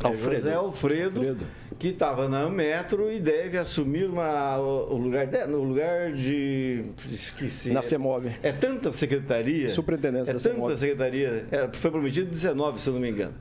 é, 0.03 0.07
Alfredo. 0.07 0.37
José 0.37 0.55
Alfredo, 0.55 1.21
Alfredo. 1.21 1.47
que 1.79 1.89
estava 1.89 2.29
na 2.29 2.49
Metro 2.49 3.11
e 3.11 3.19
deve 3.21 3.59
assumir 3.59 4.05
uma, 4.09 4.57
o 4.59 4.97
lugar 4.97 5.27
de, 5.27 5.47
no 5.47 5.63
lugar 5.63 6.13
de 6.13 6.85
esqueci. 7.11 7.71
Na 7.73 7.81
É- 7.81 7.83
CEMOB. 7.83 8.31
É, 8.43 8.53
tanta 8.53 8.93
secretaria. 8.93 9.69
Superintendência 9.69 10.31
é 10.33 10.35
da 10.35 10.41
tanta 10.41 10.55
CEMOB. 10.55 10.77
secretaria. 10.79 11.47
é, 11.51 11.69
foi 11.73 11.91
prometido 11.91 12.31
19, 12.31 12.81
se 12.81 12.89
eu 12.89 12.95
não 12.95 13.01
me 13.01 13.11
engano. 13.11 13.35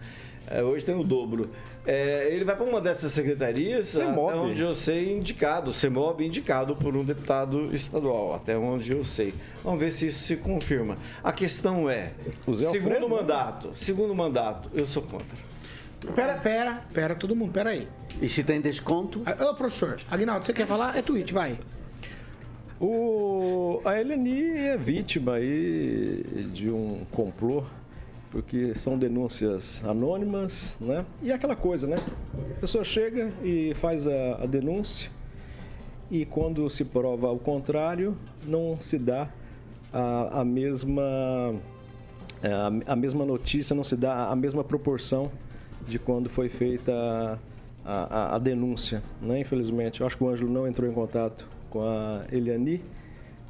É, 0.48 0.62
hoje 0.62 0.86
tem 0.86 0.96
o 0.96 1.04
dobro. 1.04 1.50
É, 1.86 2.30
ele 2.32 2.44
vai 2.46 2.56
para 2.56 2.66
uma 2.66 2.82
dessas 2.82 3.12
secretarias, 3.12 3.90
CEMOB. 3.90 4.30
até 4.32 4.40
onde 4.40 4.62
eu 4.62 4.76
sei, 4.76 5.16
indicado, 5.16 5.74
CEMOB 5.74 6.22
indicado 6.26 6.76
por 6.76 6.96
um 6.98 7.04
deputado 7.04 7.74
estadual, 7.76 8.34
até 8.34 8.58
onde 8.58 8.92
eu 8.92 9.04
sei. 9.04 9.34
Vamos 9.64 9.80
ver 9.80 9.92
se 9.92 10.08
isso 10.08 10.24
se 10.24 10.36
confirma. 10.36 10.98
A 11.24 11.32
questão 11.32 11.90
é, 11.90 12.12
O 12.48 12.54
Zé 12.54 12.70
segundo 12.72 12.94
Alfredo? 12.94 13.10
mandato, 13.10 13.70
segundo 13.74 14.16
mandato, 14.16 14.70
eu 14.74 14.88
sou 14.88 15.04
contra. 15.04 15.38
Pera, 16.16 16.36
pera, 16.36 16.82
pera, 16.94 17.16
todo 17.16 17.36
mundo, 17.36 17.52
pera 17.52 17.72
aí. 17.72 17.88
E 18.22 18.30
se 18.30 18.44
tem 18.44 18.62
desconto? 18.62 19.22
Ah, 19.26 19.50
Ô, 19.50 19.56
professor, 19.56 20.00
Aguinaldo, 20.10 20.46
você 20.46 20.54
quer 20.54 20.68
falar? 20.68 20.96
É 20.98 21.02
tweet, 21.02 21.34
vai. 21.34 21.58
O, 22.80 23.80
a 23.86 24.00
Eleni 24.00 24.42
é 24.58 24.78
vítima 24.78 25.36
aí 25.36 26.24
de 26.54 26.70
um 26.70 27.06
complô, 27.12 27.64
porque 28.36 28.76
são 28.76 28.98
denúncias 29.00 29.82
anônimas, 29.86 30.76
né? 30.82 31.06
E 31.24 31.32
é 31.32 31.34
aquela 31.34 31.56
coisa, 31.56 31.88
né? 31.88 31.96
A 32.58 32.60
pessoa 32.60 32.84
chega 32.84 33.32
e 33.42 33.74
faz 33.76 34.06
a, 34.06 34.44
a 34.44 34.46
denúncia 34.46 35.10
e 36.12 36.26
quando 36.26 36.70
se 36.70 36.84
prova 36.84 37.32
o 37.32 37.40
contrário, 37.40 38.14
não 38.46 38.76
se 38.82 39.00
dá 39.00 39.30
a, 39.94 40.42
a 40.42 40.44
mesma 40.44 41.02
é, 42.44 42.52
a, 42.52 42.72
a 42.88 42.96
mesma 42.98 43.24
notícia, 43.24 43.74
não 43.74 43.86
se 43.86 43.96
dá 43.96 44.28
a 44.28 44.36
mesma 44.36 44.66
proporção 44.66 45.32
de 45.88 45.98
quando 45.98 46.28
foi 46.30 46.50
feita 46.50 47.40
a, 47.86 48.36
a- 48.36 48.38
denúncia, 48.40 49.02
né? 49.22 49.40
Infelizmente, 49.40 50.02
eu 50.02 50.08
acho 50.08 50.18
que 50.18 50.24
o 50.26 50.28
Ângelo 50.30 50.52
não 50.52 50.68
entrou 50.68 50.90
em 50.90 50.94
contato 50.94 51.48
com 51.70 51.82
a 51.84 52.26
Eliani. 52.30 52.82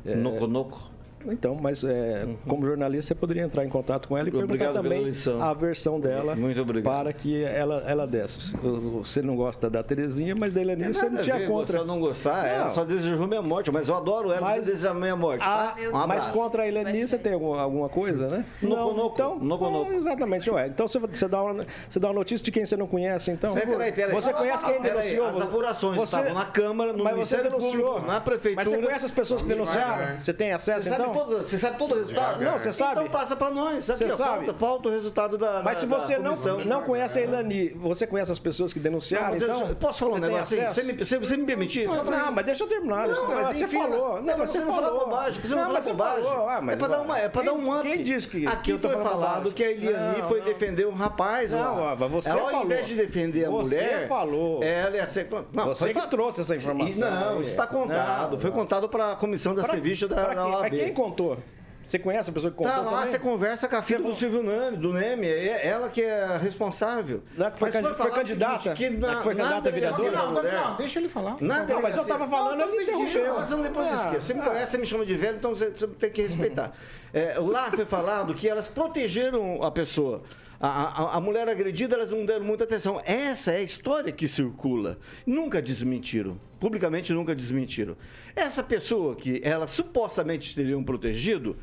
É, 0.06 0.14
Noco, 0.16 0.46
noco. 0.46 0.92
Então, 1.32 1.56
mas 1.56 1.84
é, 1.84 2.26
como 2.48 2.66
jornalista, 2.66 3.10
você 3.14 3.16
poderia 3.16 3.44
entrar 3.44 3.66
em 3.66 3.70
contato 3.70 4.08
com 4.08 4.18
ela 4.18 4.30
e 4.30 4.32
Uhum. 4.32 4.44
Obrigado 4.44 4.74
perguntar 4.82 4.90
também 4.90 5.42
a 5.42 5.54
versão 5.54 6.00
dela 6.00 6.36
Muito 6.36 6.62
obrigado. 6.62 6.94
para 6.94 7.14
que 7.14 7.44
ela, 7.44 7.84
ela 7.88 8.06
desse. 8.06 8.54
Você 8.58 9.22
não 9.22 9.36
gosta 9.36 9.70
da 9.70 9.84
Terezinha, 9.84 10.36
mas 10.36 10.52
da 10.54 10.62
Eliani 10.62 10.94
você 10.94 11.10
não 11.10 11.22
tinha 11.22 11.38
ver, 11.40 11.48
contra. 11.48 11.80
Ou 11.80 11.86
não 11.86 12.00
gostar, 12.00 12.46
ela 12.48 12.66
Não. 12.66 12.72
só 12.72 12.84
desejou 12.84 13.28
minha 13.28 13.42
morte, 13.42 13.72
mas 13.72 13.88
eu 13.90 13.96
adoro 13.96 14.32
ela, 14.32 14.42
mas 14.42 14.66
deseja 14.66 14.94
minha 14.94 15.16
morte. 15.16 15.42
Ah, 15.44 15.74
tá? 15.76 15.90
Um 16.04 16.08
mas 16.08 16.26
contra 16.28 16.64
a 16.64 16.68
Eleni 16.68 17.08
você 17.08 17.18
tem 17.18 17.34
alguma, 17.34 17.62
alguma 17.62 17.90
coisa, 17.90 18.28
né? 18.28 18.46
Noco, 18.62 18.94
noco. 18.94 19.12
então, 19.16 19.40
Noco, 19.40 19.70
noco. 19.70 19.92
é, 19.92 19.96
exatamente, 19.96 20.50
ué. 20.50 20.68
Então 20.68 20.88
você, 20.88 21.00
você, 21.00 21.28
dá 21.28 21.42
uma, 21.42 21.66
você 21.90 22.00
dá 22.00 22.08
uma 22.10 22.14
notícia 22.16 22.44
de 22.46 22.52
quem 22.52 22.66
você 22.66 22.76
não 22.78 22.88
conhece, 22.88 23.32
então. 23.32 23.52
Cê- 23.52 23.62
peraí, 23.66 23.92
peraí. 23.92 24.14
Você 24.14 24.34
conhece 24.34 24.66
quem 24.66 24.82
denunciou? 24.82 25.28
As 25.28 25.42
apurações 25.42 25.98
Você- 25.98 26.04
estavam 26.18 26.34
na 26.34 26.46
Câmara, 26.46 26.94
no 26.94 27.04
mas 27.04 27.14
você 27.14 27.38
Ministério 27.38 27.50
denunciou. 27.50 27.94
Público, 27.94 28.08
na 28.08 28.22
Prefeitura. 28.22 28.56
Mas 28.56 28.68
você 28.68 28.78
conhece 28.86 29.06
as 29.06 29.12
pessoas 29.12 29.42
que 29.42 29.48
denunciaram? 29.48 30.20
Você 30.20 30.34
tem 30.34 30.52
acesso, 30.54 30.82
Você 30.88 30.94
então? 30.94 31.06
Todo, 31.20 31.38
você 31.38 31.58
sabe 31.58 31.78
todo 31.78 31.94
o 31.94 31.98
resultado? 31.98 32.44
Não, 32.44 32.54
você 32.60 32.74
sabe. 32.74 32.92
Então 33.02 33.08
passa 33.10 33.36
pra 33.36 33.50
nós. 33.50 33.90
Aqui, 33.90 34.06
Você 34.06 34.14
ó, 34.14 34.16
sabe. 34.18 34.46
Falta, 34.46 34.54
falta 34.60 34.90
o 34.90 34.92
resultado 34.92 35.38
da 35.38 35.62
Mas 35.64 35.78
se 35.80 35.86
da- 35.86 35.98
você 36.00 36.18
da 36.18 36.20
não, 36.20 36.36
não 36.66 36.82
conhece 36.84 37.20
a 37.20 37.22
Elani, 37.24 37.70
você 37.70 38.06
conhece 38.08 38.32
as 38.32 38.40
pessoas 38.40 38.72
que 38.74 38.80
denunciaram, 38.80 39.30
Não, 39.30 39.36
então... 39.38 39.58
deixa- 39.60 39.76
posso 39.76 40.00
falar 40.00 40.12
um 40.12 40.16
você 40.16 40.22
negócio 40.22 40.62
assim? 40.64 40.74
Você 40.74 40.84
me, 40.84 40.94
você, 41.06 41.20
você 41.20 41.38
me 41.38 41.46
permitir? 41.46 41.90
Pra- 41.90 42.04
Não, 42.04 42.32
mas 42.32 42.46
deixa 42.46 42.64
eu 42.64 42.68
terminar. 42.68 43.08
Não, 43.08 43.16
Não, 43.16 43.36
mas 43.36 43.48
você 43.58 43.64
enfim, 43.66 43.78
falou. 43.82 44.18
é 44.18 44.22
Não, 44.22 44.38
mas 44.38 44.50
você 44.50 44.60
você 44.60 44.66
não 44.66 44.76
falou. 44.76 45.00
bobagem, 45.00 45.40
pra 45.42 45.50
você 45.50 45.56
não 45.56 45.72
você 45.74 45.90
bobagem. 45.92 46.24
falou. 46.26 46.50
Ah, 46.50 46.62
mas 46.62 46.76
é 46.76 46.78
pra 46.78 46.88
dar, 46.88 47.02
uma, 47.02 47.20
é 47.20 47.30
quem- 47.30 47.44
dar 47.44 47.54
um 47.54 47.80
up. 47.80 47.82
Quem 47.90 48.04
disse 48.04 48.28
que 48.28 48.48
Aqui 48.48 48.72
eu 48.72 48.80
foi 48.80 48.92
falado 48.92 49.44
bobagem? 49.44 49.52
que 49.54 49.64
a 49.64 49.72
Eliane 49.72 50.18
Não, 50.22 50.28
foi 50.28 50.40
não. 50.40 50.46
defender 50.46 50.88
um 50.88 50.94
rapaz 50.94 51.52
Não, 51.52 51.96
mas 51.96 52.12
você 52.12 52.30
ela, 52.30 52.42
ao 52.42 52.50
falou. 52.50 52.66
invés 52.66 52.88
de 52.88 52.96
defender 52.96 53.46
a 53.46 53.50
Você 53.50 53.76
mulher... 53.76 54.08
falou. 54.08 54.64
Ela 54.64 55.08
ser... 55.08 55.28
Não, 55.54 55.66
Você 55.68 55.94
que 55.94 56.08
trouxe 56.08 56.42
essa 56.42 56.56
informação. 56.56 57.10
Não, 57.12 57.42
isso 57.42 57.52
está 57.52 57.68
contado. 57.68 58.32
Não, 58.34 58.40
foi 58.40 58.50
não. 58.50 58.58
contado 58.58 58.90
para 58.90 59.12
a 59.14 59.16
comissão 59.16 59.54
da 59.56 59.64
Ceviche 59.66 60.08
da? 60.08 60.16
OAB. 60.46 60.62
Mas 60.62 60.80
quem 60.82 60.94
contou? 61.06 61.38
Você 61.84 62.00
conhece 62.00 62.32
a 62.32 62.34
pessoa 62.34 62.52
que 62.52 62.58
Tá 62.64 62.64
comprou 62.68 62.86
lá, 62.86 62.92
também? 62.98 63.12
você 63.12 63.20
conversa 63.20 63.68
com 63.68 63.76
a 63.76 63.82
filha 63.84 64.00
Você 64.00 64.04
do 64.06 64.10
não- 64.10 64.16
Silvio 64.18 64.42
Neme, 64.42 64.78
do 64.78 64.92
Neme, 64.92 65.28
é 65.28 65.68
ela 65.68 65.88
que 65.88 66.02
é 66.02 66.24
a 66.24 66.38
responsável. 66.38 67.22
Lá 67.38 67.52
que 67.52 67.60
foi 67.60 67.70
candi- 67.70 67.94
foi 67.94 68.10
candidata? 68.10 68.74
que 68.74 68.90
na, 68.90 69.18
que 69.18 69.24
foi 69.24 69.36
candidata 69.36 69.70
a 69.70 69.72
vereadora? 69.72 70.12
Não, 70.12 70.32
mulher- 70.34 70.54
não, 70.54 70.76
deixa 70.78 70.98
ele 71.00 71.10
falar. 71.10 71.36
Na 71.40 71.64
Não, 71.64 71.82
mas 71.84 71.96
eu 71.96 72.04
tava 72.04 72.28
falando, 72.28 72.58
Não, 72.58 72.68
ele 72.70 72.78
me 72.78 72.84
interrompeu. 72.86 73.36
Depois 73.62 73.88
Ah. 73.88 74.10
Você 74.20 74.34
me 74.34 74.42
conhece, 74.42 74.72
você 74.72 74.78
me 74.80 74.86
chama 74.88 75.06
de 75.06 75.14
velho, 75.14 75.38
então 75.38 75.54
você, 75.54 75.70
você 75.70 75.86
tem 75.88 76.10
que 76.10 76.24
respeitar. 76.24 76.74
É, 77.14 77.36
lá 77.38 77.70
foi 77.72 77.86
falado 77.86 78.34
que 78.34 78.50
elas 78.50 78.68
protegeram 78.68 79.62
a 79.62 79.70
pessoa. 79.70 80.24
A, 80.68 81.04
a- 81.04 81.18
a 81.18 81.22
mulher 81.22 81.48
agredida, 81.48 81.96
elas 81.96 82.12
não 82.12 82.26
deram 82.26 82.44
muita 82.46 82.64
atenção. 82.64 83.02
Essa 83.06 83.52
é 83.52 83.58
a 83.58 83.62
história 83.62 84.12
que 84.12 84.28
circula. 84.28 84.98
Nunca 85.26 85.62
desmentiram. 85.62 86.40
Publicamente 86.60 87.14
nunca 87.14 87.36
desmentiram. 87.36 87.96
Essa 88.36 88.64
pessoa 88.64 89.16
que 89.16 89.42
elas 89.44 89.72
supostamente 89.72 90.56
teriam 90.56 90.84
protegido, 90.84 91.56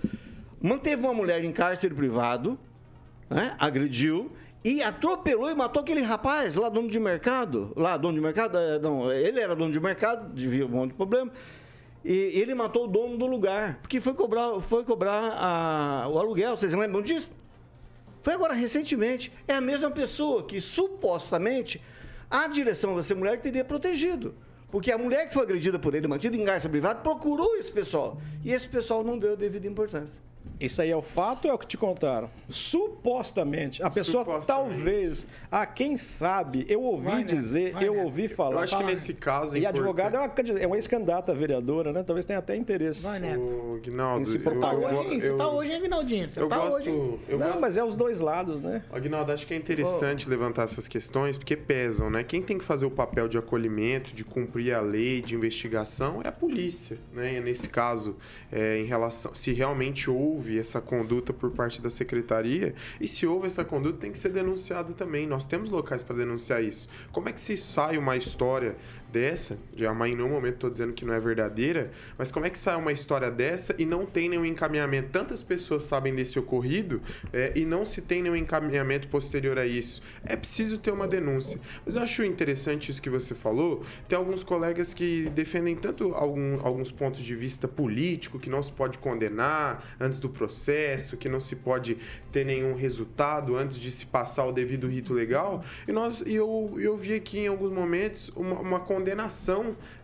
manteve 0.60 1.02
uma 1.02 1.14
mulher 1.14 1.42
em 1.44 1.50
cárcere 1.52 1.94
privado, 1.94 2.58
né? 3.28 3.56
agrediu 3.58 4.30
e 4.64 4.80
atropelou 4.82 5.50
e 5.50 5.54
matou 5.54 5.82
aquele 5.82 6.02
rapaz 6.02 6.54
lá, 6.54 6.68
dono 6.68 6.88
de 6.88 7.00
mercado. 7.00 7.72
Lá, 7.74 7.96
dono 7.96 8.14
de 8.14 8.20
mercado, 8.20 8.56
é, 8.56 8.78
não, 8.78 9.10
ele 9.12 9.40
era 9.40 9.56
dono 9.56 9.72
de 9.72 9.80
mercado, 9.80 10.32
devia 10.32 10.64
um 10.64 10.68
monte 10.68 10.90
de 10.90 10.96
problema. 10.96 11.32
E 12.04 12.12
ele 12.12 12.54
matou 12.54 12.84
o 12.84 12.88
dono 12.88 13.16
do 13.18 13.26
lugar, 13.26 13.78
porque 13.82 14.00
foi 14.00 14.14
cobrar, 14.14 14.60
foi 14.60 14.84
cobrar 14.84 15.32
a- 15.36 16.08
o 16.08 16.18
aluguel. 16.18 16.56
Vocês 16.56 16.72
lembram 16.72 17.02
disso? 17.02 17.32
Foi 18.22 18.32
agora 18.32 18.54
recentemente. 18.54 19.32
É 19.46 19.54
a 19.54 19.60
mesma 19.60 19.90
pessoa 19.90 20.44
que 20.44 20.60
supostamente 20.60 21.82
a 22.30 22.46
direção 22.48 22.96
dessa 22.96 23.14
mulher 23.14 23.40
teria 23.40 23.64
protegido. 23.64 24.34
Porque 24.70 24.90
a 24.90 24.96
mulher 24.96 25.28
que 25.28 25.34
foi 25.34 25.42
agredida 25.42 25.78
por 25.78 25.94
ele, 25.94 26.08
mantida 26.08 26.34
em 26.34 26.44
cárcere 26.44 26.70
privado, 26.70 27.02
procurou 27.02 27.56
esse 27.56 27.70
pessoal. 27.70 28.18
E 28.42 28.52
esse 28.52 28.66
pessoal 28.66 29.04
não 29.04 29.18
deu 29.18 29.34
a 29.34 29.36
devida 29.36 29.66
importância. 29.68 30.22
Isso 30.60 30.80
aí 30.80 30.90
é 30.90 30.96
o 30.96 31.02
fato 31.02 31.46
ou 31.46 31.50
é 31.50 31.54
o 31.54 31.58
que 31.58 31.66
te 31.66 31.76
contaram? 31.76 32.30
Supostamente. 32.48 33.82
A 33.82 33.90
pessoa 33.90 34.24
Supostamente. 34.24 34.46
talvez. 34.76 35.26
Ah, 35.50 35.66
quem 35.66 35.96
sabe? 35.96 36.64
Eu 36.68 36.82
ouvi 36.82 37.06
Vai, 37.06 37.16
né? 37.18 37.24
dizer, 37.24 37.72
Vai, 37.72 37.88
eu 37.88 37.94
né? 37.94 38.02
ouvi 38.04 38.28
falar. 38.28 38.52
Eu 38.56 38.58
acho 38.60 38.76
que 38.78 38.84
nesse 38.84 39.12
caso. 39.14 39.56
é 39.56 39.60
E 39.60 39.66
advogada 39.66 40.16
é 40.16 40.20
uma, 40.20 40.60
é 40.60 40.66
uma 40.66 40.76
ex-candidata 40.76 41.34
vereadora, 41.34 41.92
né? 41.92 42.02
Talvez 42.02 42.24
tenha 42.24 42.38
até 42.38 42.54
interesse. 42.56 43.02
Vai, 43.02 43.18
Neto. 43.18 43.40
Ô, 43.42 43.78
Guinaldo, 43.82 44.26
se 44.26 44.36
eu- 44.44 44.60
Tá 44.60 44.72
eu- 44.74 44.80
hoje? 44.80 45.20
Você 45.20 45.32
tá 45.34 45.48
hoje, 45.50 45.70
hein, 45.72 45.76
Aguinaldinho? 45.78 46.30
Você 46.30 46.40
Eu 46.40 46.48
tá 46.48 46.58
gosto. 46.58 46.76
hoje? 46.78 46.90
Eu 47.28 47.38
Não, 47.38 47.46
gosto 47.46 47.60
mas 47.60 47.76
é 47.76 47.84
os 47.84 47.96
dois 47.96 48.20
lados, 48.20 48.60
né? 48.60 48.84
Aguinaldo, 48.92 49.32
acho 49.32 49.46
que 49.46 49.54
é 49.54 49.56
interessante 49.56 50.28
levantar 50.28 50.62
essas 50.64 50.86
questões 50.86 51.36
porque 51.36 51.56
pesam, 51.56 52.08
né? 52.10 52.22
Quem 52.22 52.40
tem 52.42 52.56
que 52.58 52.64
fazer 52.64 52.86
o 52.86 52.90
papel 52.90 53.26
de 53.28 53.36
acolhimento, 53.36 54.14
de 54.14 54.24
cumprir 54.24 54.72
a 54.74 54.80
lei, 54.80 55.20
de 55.20 55.34
investigação 55.34 56.20
é 56.22 56.28
a 56.28 56.32
polícia, 56.32 56.98
né? 57.12 57.34
E 57.34 57.40
nesse 57.40 57.68
caso, 57.68 58.16
é, 58.50 58.78
em 58.78 58.84
relação, 58.84 59.34
se 59.34 59.52
realmente 59.52 60.08
houve 60.10 60.31
essa 60.58 60.80
conduta 60.80 61.32
por 61.32 61.50
parte 61.50 61.80
da 61.80 61.90
secretaria 61.90 62.74
e 63.00 63.06
se 63.06 63.26
houve 63.26 63.46
essa 63.46 63.64
conduta 63.64 63.98
tem 63.98 64.12
que 64.12 64.18
ser 64.18 64.30
denunciado 64.30 64.94
também. 64.94 65.26
Nós 65.26 65.44
temos 65.44 65.68
locais 65.68 66.02
para 66.02 66.16
denunciar 66.16 66.62
isso. 66.62 66.88
Como 67.10 67.28
é 67.28 67.32
que 67.32 67.40
se 67.40 67.56
sai 67.56 67.98
uma 67.98 68.16
história 68.16 68.76
dessa? 69.12 69.58
Já 69.76 69.92
mas 69.92 70.10
em 70.10 70.16
nenhum 70.16 70.30
momento 70.30 70.54
estou 70.54 70.70
dizendo 70.70 70.92
que 70.92 71.04
não 71.04 71.12
é 71.14 71.20
verdadeira, 71.20 71.90
mas 72.16 72.32
como 72.32 72.46
é 72.46 72.50
que 72.50 72.58
sai 72.58 72.76
uma 72.76 72.90
história 72.92 73.30
dessa 73.30 73.74
e 73.78 73.84
não 73.84 74.06
tem 74.06 74.28
nenhum 74.28 74.44
encaminhamento? 74.44 75.10
Tantas 75.10 75.42
pessoas 75.42 75.84
sabem 75.84 76.14
desse 76.14 76.38
ocorrido 76.38 77.02
é, 77.32 77.52
e 77.54 77.64
não 77.64 77.84
se 77.84 78.00
tem 78.00 78.22
nenhum 78.22 78.36
encaminhamento 78.36 79.08
posterior 79.08 79.58
a 79.58 79.66
isso. 79.66 80.02
É 80.24 80.34
preciso 80.34 80.78
ter 80.78 80.90
uma 80.90 81.06
denúncia. 81.06 81.60
Mas 81.84 81.96
eu 81.96 82.02
acho 82.02 82.24
interessante 82.24 82.90
isso 82.90 83.02
que 83.02 83.10
você 83.10 83.34
falou. 83.34 83.84
Tem 84.08 84.16
alguns 84.16 84.42
colegas 84.42 84.94
que 84.94 85.28
defendem 85.34 85.76
tanto 85.76 86.14
algum- 86.14 86.58
alguns 86.64 86.90
pontos 86.90 87.22
de 87.22 87.34
vista 87.34 87.68
político, 87.68 88.38
que 88.38 88.48
não 88.48 88.62
se 88.62 88.72
pode 88.72 88.98
condenar 88.98 89.84
antes 90.00 90.18
do 90.18 90.28
processo, 90.28 91.16
que 91.16 91.28
não 91.28 91.40
se 91.40 91.56
pode 91.56 91.98
ter 92.30 92.44
nenhum 92.46 92.74
resultado 92.74 93.56
antes 93.56 93.78
de 93.78 93.92
se 93.92 94.06
passar 94.06 94.46
o 94.46 94.52
devido 94.52 94.88
rito 94.88 95.12
legal. 95.12 95.62
E 95.86 95.92
nós, 95.92 96.22
e 96.26 96.34
eu, 96.34 96.74
eu 96.78 96.96
vi 96.96 97.14
aqui 97.14 97.40
em 97.40 97.48
alguns 97.48 97.70
momentos 97.70 98.30
uma, 98.34 98.58
uma 98.58 98.80
condenação 98.80 99.01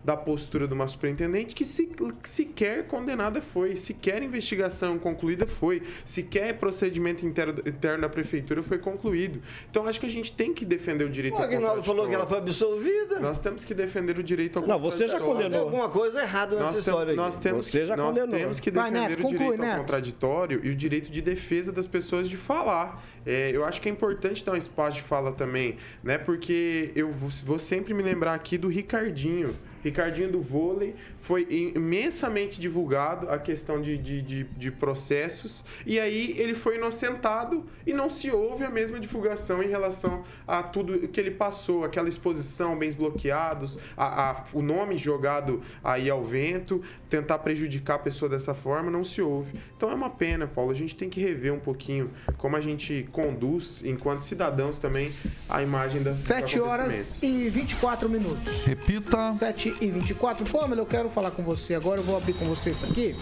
da 0.03 0.15
postura 0.17 0.67
de 0.67 0.73
uma 0.73 0.87
superintendente 0.87 1.55
que 1.55 1.65
se, 1.65 1.89
sequer 2.23 2.85
condenada 2.87 3.41
foi, 3.41 3.75
sequer 3.75 4.21
investigação 4.23 4.97
concluída 4.97 5.45
foi, 5.45 5.81
sequer 6.03 6.57
procedimento 6.57 7.25
interno, 7.25 7.59
interno 7.65 8.01
da 8.01 8.09
prefeitura 8.09 8.61
foi 8.63 8.77
concluído. 8.77 9.41
Então 9.69 9.87
acho 9.87 9.99
que 9.99 10.05
a 10.05 10.09
gente 10.09 10.31
tem 10.33 10.53
que 10.53 10.65
defender 10.65 11.05
o 11.05 11.09
direito 11.09 11.35
O 11.35 11.37
ao 11.37 11.43
Aguinaldo 11.43 11.83
falou 11.83 12.07
que 12.07 12.15
ela 12.15 12.27
foi 12.27 12.37
absolvida. 12.37 13.19
Nós 13.19 13.39
temos 13.39 13.63
que 13.65 13.73
defender 13.73 14.17
o 14.17 14.23
direito 14.23 14.59
ao 14.59 14.67
Não, 14.67 14.79
você 14.79 15.07
já 15.07 15.19
condenou. 15.19 15.49
Tem 15.49 15.59
alguma 15.59 15.89
coisa 15.89 16.21
errada 16.21 16.55
nessa 16.55 16.63
Nós, 16.65 16.71
tem- 16.73 16.79
história 16.79 17.15
nós 17.15 17.37
temos, 17.37 17.65
Você 17.67 17.85
já 17.85 17.95
nós 17.97 18.17
condenou. 18.17 18.39
temos 18.39 18.59
que 18.59 18.71
Vai, 18.71 18.91
defender 18.91 19.09
Neto, 19.09 19.19
o 19.19 19.23
conclui, 19.23 19.37
direito 19.51 19.63
ao 19.71 19.77
contraditório 19.79 20.61
e 20.63 20.69
o 20.69 20.75
direito 20.75 21.11
de 21.11 21.21
defesa 21.21 21.71
das 21.71 21.87
pessoas 21.87 22.29
de 22.29 22.37
falar. 22.37 23.03
É, 23.25 23.51
eu 23.53 23.65
acho 23.65 23.81
que 23.81 23.89
é 23.89 23.91
importante 23.91 24.43
dar 24.43 24.53
um 24.53 24.55
espaço 24.55 24.97
de 24.97 25.03
fala 25.03 25.31
também, 25.33 25.75
né? 26.03 26.17
Porque 26.17 26.91
eu 26.95 27.11
vou, 27.11 27.29
vou 27.45 27.59
sempre 27.59 27.93
me 27.93 28.01
lembrar 28.01 28.33
aqui 28.33 28.57
do 28.57 28.69
Ricardinho. 28.89 29.55
Ricardinho 29.83 30.31
do 30.31 30.41
vôlei 30.41 30.95
foi 31.21 31.47
imensamente 31.49 32.59
divulgado 32.59 33.29
a 33.29 33.37
questão 33.37 33.81
de, 33.81 33.97
de, 33.97 34.21
de, 34.21 34.43
de 34.43 34.71
processos 34.71 35.63
e 35.85 35.99
aí 35.99 36.35
ele 36.37 36.53
foi 36.53 36.75
inocentado 36.77 37.65
e 37.85 37.93
não 37.93 38.09
se 38.09 38.29
houve 38.31 38.63
a 38.63 38.69
mesma 38.69 38.99
divulgação 38.99 39.63
em 39.63 39.67
relação 39.67 40.23
a 40.47 40.61
tudo 40.61 41.07
que 41.07 41.19
ele 41.19 41.31
passou, 41.31 41.83
aquela 41.83 42.07
exposição, 42.09 42.77
bens 42.77 42.93
bloqueados, 42.95 43.77
a, 43.97 44.29
a- 44.31 44.43
o 44.53 44.61
nome 44.61 44.97
jogado 44.97 45.61
aí 45.83 46.09
ao 46.09 46.23
vento, 46.23 46.81
tentar 47.09 47.39
prejudicar 47.39 47.95
a 47.95 47.99
pessoa 47.99 48.29
dessa 48.29 48.53
forma, 48.53 48.91
não 48.91 49.03
se 49.03 49.21
houve. 49.21 49.59
Então 49.75 49.89
é 49.89 49.93
uma 49.93 50.09
pena, 50.09 50.47
Paulo, 50.47 50.71
a 50.71 50.75
gente 50.75 50.95
tem 50.95 51.09
que 51.09 51.19
rever 51.19 51.53
um 51.53 51.59
pouquinho 51.59 52.11
como 52.37 52.55
a 52.55 52.61
gente 52.61 53.07
conduz, 53.11 53.83
enquanto 53.85 54.21
cidadãos 54.21 54.79
também, 54.79 55.07
a 55.49 55.61
imagem 55.63 56.03
das 56.03 56.15
7 56.17 56.59
horas 56.59 57.23
e 57.23 57.49
24 57.49 58.09
minutos. 58.09 58.63
Repita. 58.65 59.31
7 59.33 59.68
e 59.81 59.89
24. 59.89 60.45
Pamela, 60.51 60.81
eu 60.81 60.85
quero 60.85 61.09
falar 61.09 61.31
com 61.31 61.43
você 61.43 61.75
agora, 61.75 61.99
eu 61.99 62.03
vou 62.03 62.17
abrir 62.17 62.33
com 62.33 62.45
você 62.45 62.71
isso 62.71 62.85
aqui, 62.85 63.15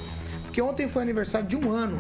porque 0.44 0.62
ontem 0.62 0.88
foi 0.88 1.02
aniversário 1.02 1.48
de 1.48 1.56
um 1.56 1.72
ano, 1.72 1.98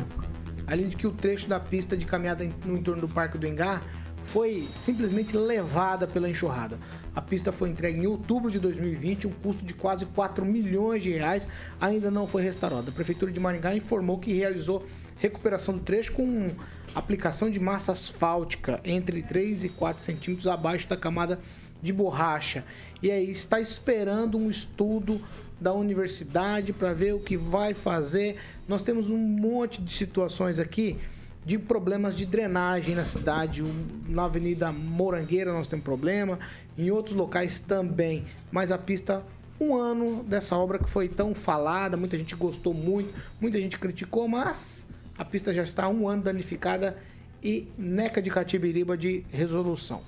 além 0.65 0.89
de 0.89 0.95
que 0.95 1.07
o 1.07 1.11
trecho 1.11 1.47
da 1.47 1.59
pista 1.59 1.95
de 1.95 2.05
caminhada 2.05 2.47
no 2.65 2.77
entorno 2.77 3.01
do 3.01 3.07
Parque 3.07 3.37
do 3.37 3.47
Engar 3.47 3.81
foi 4.23 4.67
simplesmente 4.77 5.35
levada 5.35 6.05
pela 6.05 6.29
enxurrada. 6.29 6.77
A 7.15 7.21
pista 7.21 7.51
foi 7.51 7.69
entregue 7.69 7.99
em 7.99 8.07
outubro 8.07 8.51
de 8.51 8.59
2020, 8.59 9.27
um 9.27 9.31
custo 9.31 9.65
de 9.65 9.73
quase 9.73 10.05
4 10.05 10.45
milhões 10.45 11.01
de 11.01 11.11
reais, 11.11 11.47
ainda 11.79 12.11
não 12.11 12.27
foi 12.27 12.43
restaurada. 12.43 12.89
A 12.89 12.93
Prefeitura 12.93 13.31
de 13.31 13.39
Maringá 13.39 13.75
informou 13.75 14.19
que 14.19 14.33
realizou 14.33 14.85
recuperação 15.17 15.75
do 15.75 15.79
trecho 15.79 16.13
com 16.13 16.51
aplicação 16.93 17.49
de 17.49 17.59
massa 17.59 17.93
asfáltica 17.93 18.79
entre 18.83 19.21
3 19.23 19.63
e 19.63 19.69
4 19.69 20.03
centímetros 20.03 20.47
abaixo 20.47 20.87
da 20.87 20.97
camada 20.97 21.39
de 21.81 21.93
borracha. 21.93 22.63
E 23.01 23.11
aí 23.11 23.29
está 23.29 23.59
esperando 23.59 24.37
um 24.37 24.49
estudo 24.49 25.21
da 25.59 25.73
universidade 25.73 26.73
para 26.73 26.93
ver 26.93 27.13
o 27.13 27.19
que 27.19 27.37
vai 27.37 27.73
fazer. 27.73 28.37
Nós 28.67 28.81
temos 28.81 29.09
um 29.09 29.17
monte 29.17 29.81
de 29.81 29.93
situações 29.93 30.59
aqui 30.59 30.97
de 31.45 31.57
problemas 31.57 32.17
de 32.17 32.25
drenagem 32.25 32.95
na 32.95 33.05
cidade. 33.05 33.63
Na 34.07 34.25
Avenida 34.25 34.71
Morangueira 34.71 35.53
nós 35.53 35.67
temos 35.67 35.85
problema, 35.85 36.39
em 36.77 36.91
outros 36.91 37.15
locais 37.15 37.59
também. 37.59 38.25
Mas 38.51 38.71
a 38.71 38.77
pista 38.77 39.23
um 39.59 39.75
ano 39.75 40.23
dessa 40.23 40.55
obra 40.55 40.77
que 40.77 40.89
foi 40.89 41.07
tão 41.07 41.33
falada, 41.33 41.97
muita 41.97 42.17
gente 42.17 42.35
gostou 42.35 42.73
muito, 42.73 43.13
muita 43.41 43.59
gente 43.59 43.77
criticou, 43.79 44.27
mas 44.27 44.89
a 45.17 45.25
pista 45.25 45.51
já 45.51 45.63
está 45.63 45.87
um 45.89 46.07
ano 46.07 46.21
danificada 46.21 46.95
e 47.43 47.67
neca 47.77 48.21
de 48.21 48.29
catibiriba 48.29 48.97
de 48.97 49.25
resolução. 49.31 50.01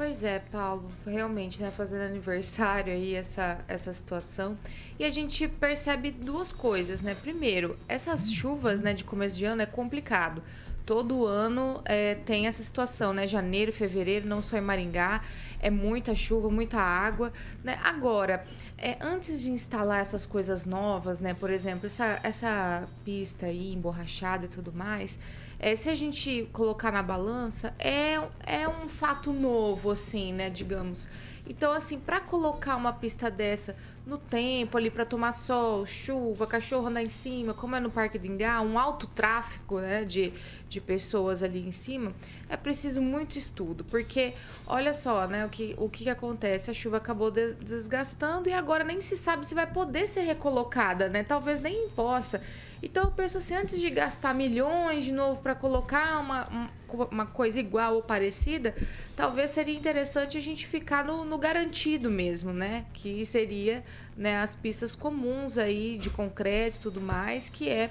Pois 0.00 0.24
é, 0.24 0.38
Paulo, 0.38 0.90
realmente, 1.06 1.60
né, 1.60 1.70
fazendo 1.70 2.00
aniversário 2.00 2.90
aí 2.90 3.14
essa, 3.14 3.58
essa 3.68 3.92
situação. 3.92 4.56
E 4.98 5.04
a 5.04 5.10
gente 5.10 5.46
percebe 5.46 6.10
duas 6.10 6.52
coisas, 6.52 7.02
né? 7.02 7.14
Primeiro, 7.14 7.78
essas 7.86 8.32
chuvas, 8.32 8.80
né, 8.80 8.94
de 8.94 9.04
começo 9.04 9.36
de 9.36 9.44
ano 9.44 9.60
é 9.60 9.66
complicado. 9.66 10.42
Todo 10.86 11.26
ano 11.26 11.82
é, 11.84 12.14
tem 12.14 12.46
essa 12.46 12.62
situação, 12.62 13.12
né? 13.12 13.26
Janeiro, 13.26 13.74
fevereiro, 13.74 14.26
não 14.26 14.40
só 14.40 14.56
em 14.56 14.62
Maringá, 14.62 15.22
é 15.60 15.68
muita 15.68 16.14
chuva, 16.14 16.48
muita 16.48 16.78
água, 16.78 17.30
né? 17.62 17.78
Agora, 17.84 18.46
é, 18.78 18.96
antes 19.02 19.42
de 19.42 19.50
instalar 19.50 20.00
essas 20.00 20.24
coisas 20.24 20.64
novas, 20.64 21.20
né? 21.20 21.34
Por 21.34 21.50
exemplo, 21.50 21.86
essa, 21.88 22.18
essa 22.22 22.88
pista 23.04 23.44
aí 23.44 23.74
emborrachada 23.74 24.46
e 24.46 24.48
tudo 24.48 24.72
mais, 24.72 25.18
é, 25.60 25.76
se 25.76 25.90
a 25.90 25.94
gente 25.94 26.48
colocar 26.52 26.90
na 26.90 27.02
balança, 27.02 27.74
é, 27.78 28.14
é 28.46 28.66
um 28.66 28.88
fato 28.88 29.32
novo, 29.32 29.90
assim, 29.90 30.32
né, 30.32 30.48
digamos. 30.48 31.08
Então, 31.46 31.72
assim, 31.72 31.98
para 31.98 32.20
colocar 32.20 32.76
uma 32.76 32.92
pista 32.92 33.30
dessa 33.30 33.76
no 34.06 34.16
tempo 34.16 34.78
ali 34.78 34.90
para 34.90 35.04
tomar 35.04 35.32
sol, 35.32 35.84
chuva, 35.84 36.46
cachorro 36.46 36.86
andar 36.86 37.02
em 37.02 37.08
cima, 37.10 37.52
como 37.52 37.76
é 37.76 37.80
no 37.80 37.90
Parque 37.90 38.18
do 38.18 38.26
Ingá, 38.26 38.60
um 38.62 38.78
alto 38.78 39.06
tráfego, 39.06 39.80
né, 39.80 40.04
de, 40.04 40.32
de 40.68 40.80
pessoas 40.80 41.42
ali 41.42 41.60
em 41.60 41.70
cima, 41.72 42.12
é 42.48 42.56
preciso 42.56 43.02
muito 43.02 43.36
estudo, 43.36 43.84
porque 43.84 44.32
olha 44.66 44.94
só, 44.94 45.26
né, 45.26 45.44
o 45.44 45.48
que, 45.48 45.74
o 45.76 45.88
que 45.88 46.08
acontece, 46.08 46.70
a 46.70 46.74
chuva 46.74 46.96
acabou 46.96 47.30
des- 47.30 47.56
desgastando 47.56 48.48
e 48.48 48.52
agora 48.52 48.82
nem 48.84 49.00
se 49.00 49.16
sabe 49.16 49.46
se 49.46 49.54
vai 49.54 49.66
poder 49.66 50.06
ser 50.06 50.22
recolocada, 50.22 51.08
né, 51.08 51.22
talvez 51.22 51.60
nem 51.60 51.88
possa. 51.90 52.40
Então 52.82 53.04
eu 53.04 53.10
penso 53.10 53.38
assim, 53.38 53.54
antes 53.54 53.78
de 53.80 53.90
gastar 53.90 54.34
milhões 54.34 55.04
de 55.04 55.12
novo 55.12 55.40
para 55.42 55.54
colocar 55.54 56.18
uma, 56.18 56.48
um, 56.50 57.02
uma 57.10 57.26
coisa 57.26 57.60
igual 57.60 57.96
ou 57.96 58.02
parecida, 58.02 58.74
talvez 59.14 59.50
seria 59.50 59.76
interessante 59.76 60.38
a 60.38 60.40
gente 60.40 60.66
ficar 60.66 61.04
no, 61.04 61.24
no 61.24 61.36
garantido 61.36 62.10
mesmo, 62.10 62.52
né? 62.52 62.86
Que 62.94 63.24
seria 63.24 63.84
né, 64.16 64.38
as 64.38 64.54
pistas 64.54 64.94
comuns 64.94 65.58
aí 65.58 65.98
de 65.98 66.10
concreto 66.10 66.78
e 66.78 66.80
tudo 66.80 67.00
mais, 67.00 67.50
que 67.50 67.68
é 67.68 67.90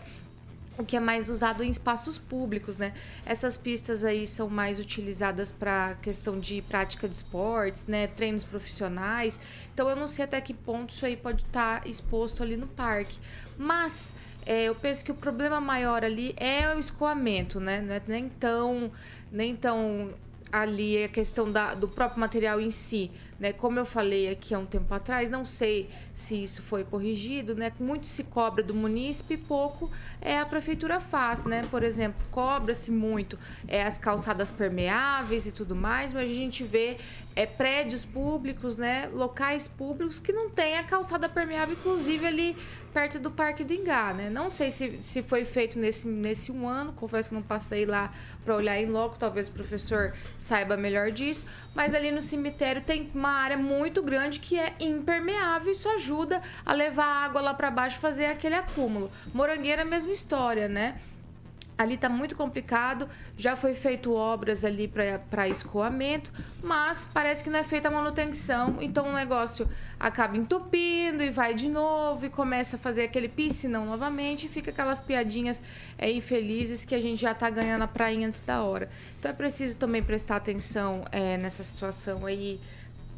o 0.79 0.85
que 0.85 0.95
é 0.95 0.99
mais 0.99 1.27
usado 1.27 1.61
em 1.61 1.69
espaços 1.69 2.17
públicos, 2.17 2.77
né? 2.77 2.93
Essas 3.25 3.57
pistas 3.57 4.05
aí 4.05 4.25
são 4.25 4.49
mais 4.49 4.79
utilizadas 4.79 5.51
para 5.51 5.95
questão 6.01 6.39
de 6.39 6.61
prática 6.61 7.07
de 7.07 7.15
esportes, 7.15 7.85
né? 7.85 8.07
Treinos 8.07 8.45
profissionais. 8.45 9.37
Então 9.73 9.89
eu 9.89 9.95
não 9.95 10.07
sei 10.07 10.23
até 10.23 10.39
que 10.39 10.53
ponto 10.53 10.93
isso 10.93 11.05
aí 11.05 11.17
pode 11.17 11.43
estar 11.43 11.81
tá 11.81 11.87
exposto 11.87 12.41
ali 12.41 12.55
no 12.55 12.65
parque. 12.65 13.19
Mas 13.57 14.13
é, 14.49 14.63
eu 14.63 14.73
penso 14.73 15.05
que 15.05 15.11
o 15.11 15.15
problema 15.15 15.61
maior 15.61 16.03
ali 16.03 16.33
é 16.35 16.75
o 16.75 16.79
escoamento, 16.79 17.59
né? 17.59 17.81
Não 17.81 17.93
é 17.93 18.01
nem 18.07 18.27
tão, 18.27 18.91
nem 19.31 19.55
tão 19.55 20.11
ali 20.51 21.03
a 21.03 21.07
questão 21.07 21.51
da, 21.51 21.75
do 21.75 21.87
próprio 21.87 22.19
material 22.19 22.59
em 22.59 22.71
si. 22.71 23.11
Né? 23.39 23.53
Como 23.53 23.77
eu 23.77 23.85
falei 23.85 24.27
aqui 24.27 24.55
há 24.55 24.57
um 24.57 24.65
tempo 24.65 24.91
atrás, 24.91 25.29
não 25.29 25.45
sei 25.45 25.87
se 26.19 26.43
isso 26.43 26.61
foi 26.61 26.83
corrigido, 26.83 27.55
né? 27.55 27.71
Muito 27.79 28.05
se 28.05 28.25
cobra 28.25 28.61
do 28.61 28.75
munícipe, 28.75 29.37
pouco 29.37 29.89
é 30.21 30.37
a 30.37 30.45
prefeitura 30.45 30.99
faz, 30.99 31.45
né? 31.45 31.65
Por 31.71 31.81
exemplo, 31.81 32.27
cobra-se 32.29 32.91
muito 32.91 33.39
é, 33.67 33.83
as 33.83 33.97
calçadas 33.97 34.51
permeáveis 34.51 35.47
e 35.47 35.51
tudo 35.51 35.75
mais, 35.75 36.11
mas 36.11 36.29
a 36.29 36.33
gente 36.33 36.61
vê 36.61 36.97
é, 37.35 37.45
prédios 37.45 38.03
públicos, 38.03 38.77
né? 38.77 39.09
Locais 39.13 39.65
públicos 39.65 40.19
que 40.19 40.33
não 40.33 40.49
tem 40.49 40.77
a 40.77 40.83
calçada 40.83 41.29
permeável, 41.29 41.77
inclusive 41.79 42.25
ali 42.27 42.57
perto 42.93 43.17
do 43.19 43.31
Parque 43.31 43.63
do 43.63 43.73
Ingá, 43.73 44.13
né? 44.13 44.29
Não 44.29 44.49
sei 44.49 44.71
se, 44.71 45.01
se 45.01 45.23
foi 45.23 45.45
feito 45.45 45.79
nesse, 45.79 46.05
nesse 46.05 46.51
um 46.51 46.67
ano, 46.67 46.91
confesso 46.91 47.29
que 47.29 47.35
não 47.35 47.41
passei 47.41 47.85
lá 47.85 48.11
para 48.43 48.55
olhar 48.55 48.77
em 48.81 48.87
loco, 48.87 49.17
talvez 49.17 49.47
o 49.47 49.51
professor 49.51 50.13
saiba 50.37 50.75
melhor 50.75 51.11
disso, 51.11 51.45
mas 51.75 51.93
ali 51.93 52.11
no 52.11 52.21
cemitério 52.21 52.81
tem 52.81 53.09
uma 53.13 53.29
área 53.29 53.57
muito 53.57 54.01
grande 54.01 54.39
que 54.39 54.59
é 54.59 54.73
impermeável, 54.79 55.71
isso 55.71 55.87
ajuda 55.87 56.08
a 56.65 56.73
levar 56.73 57.05
a 57.05 57.25
água 57.25 57.41
lá 57.41 57.53
para 57.53 57.71
baixo, 57.71 57.99
fazer 57.99 58.25
aquele 58.25 58.55
acúmulo. 58.55 59.11
Morangueira, 59.33 59.83
mesma 59.85 60.11
história, 60.11 60.67
né? 60.67 60.99
Ali 61.79 61.95
está 61.95 62.09
muito 62.09 62.35
complicado, 62.35 63.07
já 63.37 63.55
foi 63.55 63.73
feito 63.73 64.11
obras 64.11 64.65
ali 64.65 64.85
para 65.29 65.47
escoamento, 65.47 66.29
mas 66.61 67.09
parece 67.13 67.41
que 67.41 67.49
não 67.49 67.57
é 67.57 67.63
feita 67.63 67.87
a 67.87 67.91
manutenção, 67.91 68.75
então 68.81 69.07
o 69.07 69.13
negócio 69.13 69.65
acaba 69.97 70.35
entupindo 70.35 71.23
e 71.23 71.29
vai 71.29 71.53
de 71.53 71.69
novo 71.69 72.25
e 72.25 72.29
começa 72.29 72.75
a 72.75 72.79
fazer 72.79 73.03
aquele 73.03 73.29
piscinão 73.29 73.85
novamente 73.85 74.45
e 74.45 74.49
fica 74.49 74.71
aquelas 74.71 74.99
piadinhas 74.99 75.61
é, 75.97 76.11
infelizes 76.11 76.83
que 76.83 76.93
a 76.93 77.01
gente 77.01 77.21
já 77.21 77.31
está 77.31 77.49
ganhando 77.49 77.83
a 77.83 77.87
praia 77.87 78.27
antes 78.27 78.41
da 78.41 78.61
hora. 78.61 78.89
Então 79.17 79.31
é 79.31 79.33
preciso 79.33 79.77
também 79.77 80.03
prestar 80.03 80.35
atenção 80.35 81.05
é, 81.13 81.37
nessa 81.37 81.63
situação 81.63 82.25
aí 82.25 82.59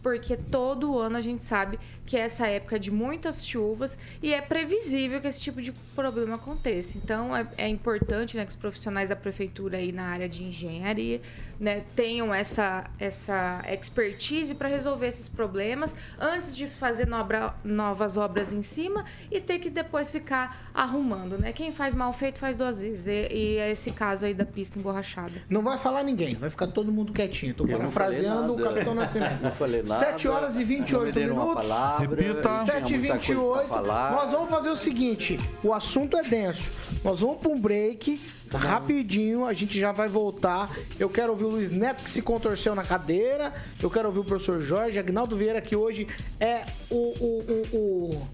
porque 0.01 0.35
todo 0.35 0.97
ano 0.97 1.17
a 1.17 1.21
gente 1.21 1.43
sabe 1.43 1.79
que 2.11 2.17
é 2.17 2.23
essa 2.23 2.45
época 2.45 2.77
de 2.77 2.91
muitas 2.91 3.47
chuvas 3.47 3.97
e 4.21 4.33
é 4.33 4.41
previsível 4.41 5.21
que 5.21 5.27
esse 5.27 5.39
tipo 5.39 5.61
de 5.61 5.71
problema 5.95 6.35
aconteça. 6.35 6.97
Então 6.97 7.33
é, 7.33 7.47
é 7.57 7.69
importante 7.69 8.35
né, 8.35 8.43
que 8.43 8.49
os 8.49 8.55
profissionais 8.57 9.07
da 9.07 9.15
prefeitura 9.15 9.77
aí 9.77 9.93
na 9.93 10.07
área 10.07 10.27
de 10.27 10.43
engenharia 10.43 11.21
né, 11.57 11.83
tenham 11.95 12.33
essa, 12.33 12.83
essa 12.99 13.61
expertise 13.71 14.55
para 14.55 14.67
resolver 14.67 15.05
esses 15.05 15.29
problemas 15.29 15.95
antes 16.19 16.57
de 16.57 16.65
fazer 16.65 17.07
nobra, 17.07 17.53
novas 17.63 18.17
obras 18.17 18.51
em 18.51 18.63
cima 18.63 19.05
e 19.29 19.39
ter 19.39 19.59
que 19.59 19.69
depois 19.69 20.09
ficar 20.09 20.69
arrumando. 20.73 21.37
Né? 21.37 21.53
Quem 21.53 21.71
faz 21.71 21.93
mal 21.93 22.11
feito 22.11 22.39
faz 22.39 22.55
duas 22.55 22.81
vezes. 22.81 23.05
E, 23.05 23.33
e 23.33 23.57
é 23.57 23.71
esse 23.71 23.91
caso 23.91 24.25
aí 24.25 24.33
da 24.33 24.43
pista 24.43 24.79
emborrachada. 24.79 25.33
Não 25.47 25.61
vai 25.61 25.77
falar 25.77 26.03
ninguém, 26.03 26.33
vai 26.33 26.49
ficar 26.49 26.67
todo 26.67 26.91
mundo 26.91 27.13
quietinho. 27.13 27.51
Estou 27.51 27.67
parafraseando 27.67 28.53
o 28.53 28.57
Capitão 28.57 28.95
Nascimento. 28.95 29.39
Não 29.43 29.51
falei 29.51 29.83
nada. 29.83 30.05
7 30.05 30.27
horas 30.27 30.57
e 30.57 30.63
28 30.63 31.19
minutos. 31.19 31.69
Palavra, 32.07 32.21
Repita. 32.21 32.65
7 32.65 32.93
e 32.93 32.97
28. 32.97 33.67
Nós 33.69 34.31
vamos 34.31 34.49
fazer 34.49 34.69
o 34.69 34.77
seguinte: 34.77 35.39
o 35.63 35.73
assunto 35.73 36.17
é 36.17 36.23
denso. 36.23 36.71
Nós 37.03 37.19
vamos 37.19 37.37
para 37.37 37.51
um 37.51 37.59
break 37.59 38.19
Rapidinho, 38.57 39.45
a 39.45 39.53
gente 39.53 39.79
já 39.79 39.91
vai 39.91 40.09
voltar. 40.09 40.69
Eu 40.99 41.09
quero 41.09 41.31
ouvir 41.31 41.45
o 41.45 41.49
Luiz 41.49 41.71
Neto 41.71 42.03
que 42.03 42.09
se 42.09 42.21
contorceu 42.21 42.75
na 42.75 42.83
cadeira. 42.83 43.53
Eu 43.81 43.89
quero 43.89 44.07
ouvir 44.07 44.19
o 44.19 44.23
professor 44.25 44.59
Jorge, 44.61 44.99
Agnaldo 44.99 45.35
Vieira, 45.35 45.61
que 45.61 45.75
hoje 45.75 46.07
é 46.39 46.65
o, 46.89 46.95
o, 46.95 47.45
o, 47.71 47.77
o 47.77 48.27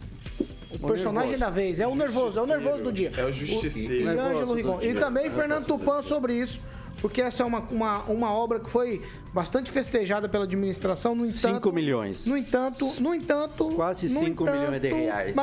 o 0.70 0.88
personagem 0.88 1.32
nervoso. 1.32 1.40
da 1.40 1.50
vez. 1.50 1.80
É 1.80 1.88
o 1.88 1.96
nervoso, 1.96 2.40
é 2.40 2.42
o 2.42 2.46
nervoso 2.46 2.84
do 2.84 2.92
dia. 2.92 3.12
É 3.16 3.24
o 3.24 3.32
justiceiro. 3.32 4.10
O, 4.10 4.14
e, 4.14 4.20
Ângelo 4.20 4.54
Rigon. 4.54 4.80
E 4.82 4.94
também 4.96 5.32
Fernando 5.32 5.66
Tupan 5.66 6.02
sobre 6.02 6.34
isso, 6.34 6.60
porque 7.02 7.22
essa 7.22 7.44
é 7.44 7.46
uma, 7.46 7.60
uma, 7.72 8.00
uma 8.04 8.32
obra 8.32 8.60
que 8.60 8.70
foi 8.70 9.02
bastante 9.34 9.72
festejada 9.72 10.28
pela 10.28 10.46
administração. 10.46 11.16
No 11.16 11.26
entanto, 11.26 11.56
5 11.56 11.72
milhões. 11.72 12.26
No 12.26 12.38
entanto, 12.38 12.92
no 13.00 13.14
entanto. 13.14 13.70
Quase 13.70 14.10
5 14.10 14.44
milhões 14.44 14.82
de 14.82 14.90
reais. 14.90 15.36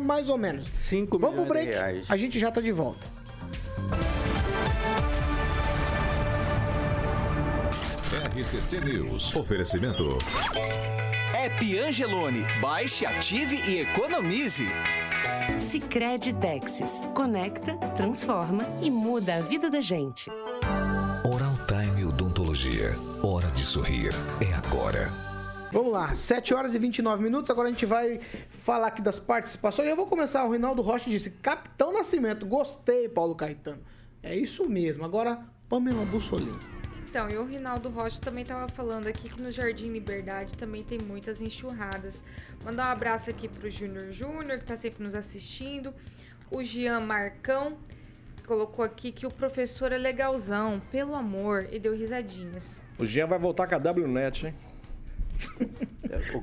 mais 0.00 0.28
ou 0.28 0.38
menos. 0.38 0.68
5 0.78 1.18
milhões 1.18 1.48
break, 1.48 1.66
de 1.66 1.72
reais. 1.72 2.06
A 2.08 2.16
gente 2.16 2.38
já 2.38 2.48
está 2.48 2.60
de 2.60 2.72
volta. 2.72 3.06
RCC 8.14 8.80
News. 8.80 9.34
Oferecimento. 9.36 10.16
App 11.34 11.78
Angelone. 11.78 12.44
Baixe, 12.60 13.04
ative 13.04 13.56
e 13.68 13.80
economize. 13.80 14.66
Sicredi 15.58 16.32
Texas. 16.32 17.02
Conecta, 17.14 17.76
transforma 17.96 18.66
e 18.80 18.90
muda 18.90 19.36
a 19.36 19.40
vida 19.40 19.68
da 19.68 19.80
gente. 19.80 20.30
Hora 23.20 23.48
de 23.50 23.64
sorrir. 23.64 24.12
É 24.40 24.54
agora. 24.54 25.10
Vamos 25.72 25.92
lá, 25.92 26.14
7 26.14 26.54
horas 26.54 26.72
e 26.72 26.78
29 26.78 27.20
minutos. 27.20 27.50
Agora 27.50 27.66
a 27.66 27.70
gente 27.72 27.84
vai 27.84 28.20
falar 28.62 28.86
aqui 28.86 29.02
das 29.02 29.18
participações. 29.18 29.88
Eu 29.88 29.96
vou 29.96 30.06
começar. 30.06 30.44
O 30.44 30.52
Rinaldo 30.52 30.80
Rocha 30.80 31.10
disse: 31.10 31.30
Capitão 31.30 31.92
Nascimento, 31.92 32.46
gostei, 32.46 33.08
Paulo 33.08 33.34
Caetano. 33.34 33.82
É 34.22 34.36
isso 34.36 34.68
mesmo. 34.68 35.04
Agora, 35.04 35.40
Pamela 35.68 36.04
Bussolini. 36.06 36.56
Então, 37.08 37.28
e 37.28 37.36
o 37.36 37.44
Rinaldo 37.44 37.88
Rocha 37.88 38.20
também 38.20 38.42
estava 38.42 38.68
falando 38.68 39.08
aqui 39.08 39.28
que 39.28 39.42
no 39.42 39.50
Jardim 39.50 39.90
Liberdade 39.90 40.56
também 40.56 40.84
tem 40.84 41.00
muitas 41.00 41.40
enxurradas. 41.40 42.22
Mandar 42.64 42.86
um 42.86 42.92
abraço 42.92 43.30
aqui 43.30 43.48
pro 43.48 43.68
Júnior 43.68 44.12
Júnior, 44.12 44.58
que 44.58 44.64
está 44.64 44.76
sempre 44.76 45.02
nos 45.02 45.16
assistindo. 45.16 45.92
O 46.52 46.62
Jean 46.62 47.00
Marcão 47.00 47.78
colocou 48.46 48.84
aqui 48.84 49.10
que 49.10 49.26
o 49.26 49.30
professor 49.30 49.92
é 49.92 49.98
legalzão, 49.98 50.80
pelo 50.90 51.14
amor, 51.14 51.68
e 51.72 51.78
deu 51.78 51.94
risadinhas. 51.94 52.80
O 52.98 53.04
Jean 53.06 53.26
vai 53.26 53.38
voltar 53.38 53.66
com 53.66 53.74
a 53.74 53.78
WNet, 53.78 54.46
hein? 54.46 54.54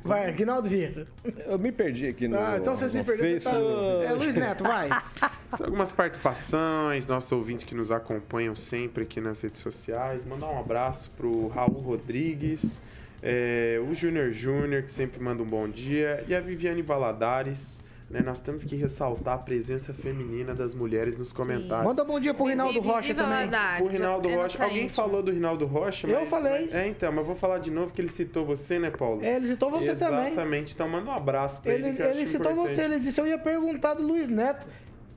Vai, 0.03 0.27
Aguinaldo 0.27 0.67
Vieira. 0.67 1.07
Eu 1.45 1.57
me 1.57 1.71
perdi 1.71 2.07
aqui 2.07 2.27
no. 2.27 2.37
Ah, 2.37 2.57
então 2.59 2.75
você 2.75 2.89
se 2.89 3.03
perdeu. 3.03 3.39
Você 3.39 3.49
tá... 3.49 3.55
É 3.55 4.11
Luiz 4.11 4.35
Neto, 4.35 4.63
vai. 4.63 4.89
São 5.55 5.65
algumas 5.65 5.91
participações, 5.91 7.07
nossos 7.07 7.31
ouvintes 7.31 7.63
que 7.63 7.73
nos 7.75 7.91
acompanham 7.91 8.55
sempre 8.55 9.03
aqui 9.03 9.21
nas 9.21 9.39
redes 9.41 9.61
sociais. 9.61 10.25
Mandar 10.25 10.49
um 10.49 10.59
abraço 10.59 11.09
pro 11.11 11.47
Raul 11.47 11.79
Rodrigues, 11.79 12.81
é, 13.21 13.81
o 13.89 13.93
Júnior 13.93 14.31
Júnior, 14.31 14.83
que 14.83 14.91
sempre 14.91 15.21
manda 15.21 15.41
um 15.41 15.45
bom 15.45 15.69
dia, 15.69 16.23
e 16.27 16.35
a 16.35 16.39
Viviane 16.39 16.81
Valadares. 16.81 17.81
Né, 18.11 18.21
nós 18.21 18.41
temos 18.41 18.65
que 18.65 18.75
ressaltar 18.75 19.35
a 19.35 19.37
presença 19.37 19.93
feminina 19.93 20.53
das 20.53 20.75
mulheres 20.75 21.15
nos 21.15 21.31
comentários. 21.31 21.85
Manda 21.85 22.03
um 22.03 22.05
bom 22.05 22.19
dia 22.19 22.33
pro 22.33 22.43
Rinaldo 22.45 22.81
Rocha 22.81 23.15
também. 23.15 23.49
O 23.81 23.87
Rinaldo 23.87 24.27
Rocha. 24.27 24.63
Alguém 24.65 24.89
falou 24.89 25.23
do 25.23 25.31
Rinaldo 25.31 25.65
Rocha? 25.65 26.07
Eu 26.07 26.25
falei. 26.25 26.65
Mas, 26.65 26.73
é, 26.73 26.87
então, 26.89 27.09
mas 27.09 27.25
vou 27.25 27.37
falar 27.37 27.59
de 27.59 27.71
novo 27.71 27.93
que 27.93 28.01
ele 28.01 28.09
citou 28.09 28.45
você, 28.45 28.77
né, 28.77 28.91
Paulo? 28.91 29.23
É, 29.23 29.37
ele 29.37 29.47
citou 29.47 29.71
você 29.71 29.91
Exatamente. 29.91 30.11
também. 30.11 30.31
Exatamente. 30.33 30.73
Então 30.73 30.89
manda 30.89 31.09
um 31.09 31.13
abraço 31.13 31.61
pra 31.61 31.73
ele. 31.73 31.87
Ele, 31.87 32.03
ele 32.03 32.27
citou 32.27 32.51
importante. 32.51 32.75
você, 32.75 32.81
ele 32.81 32.99
disse: 32.99 33.21
eu 33.21 33.27
ia 33.27 33.37
perguntar 33.37 33.93
do 33.93 34.03
Luiz 34.03 34.27
Neto. 34.27 34.67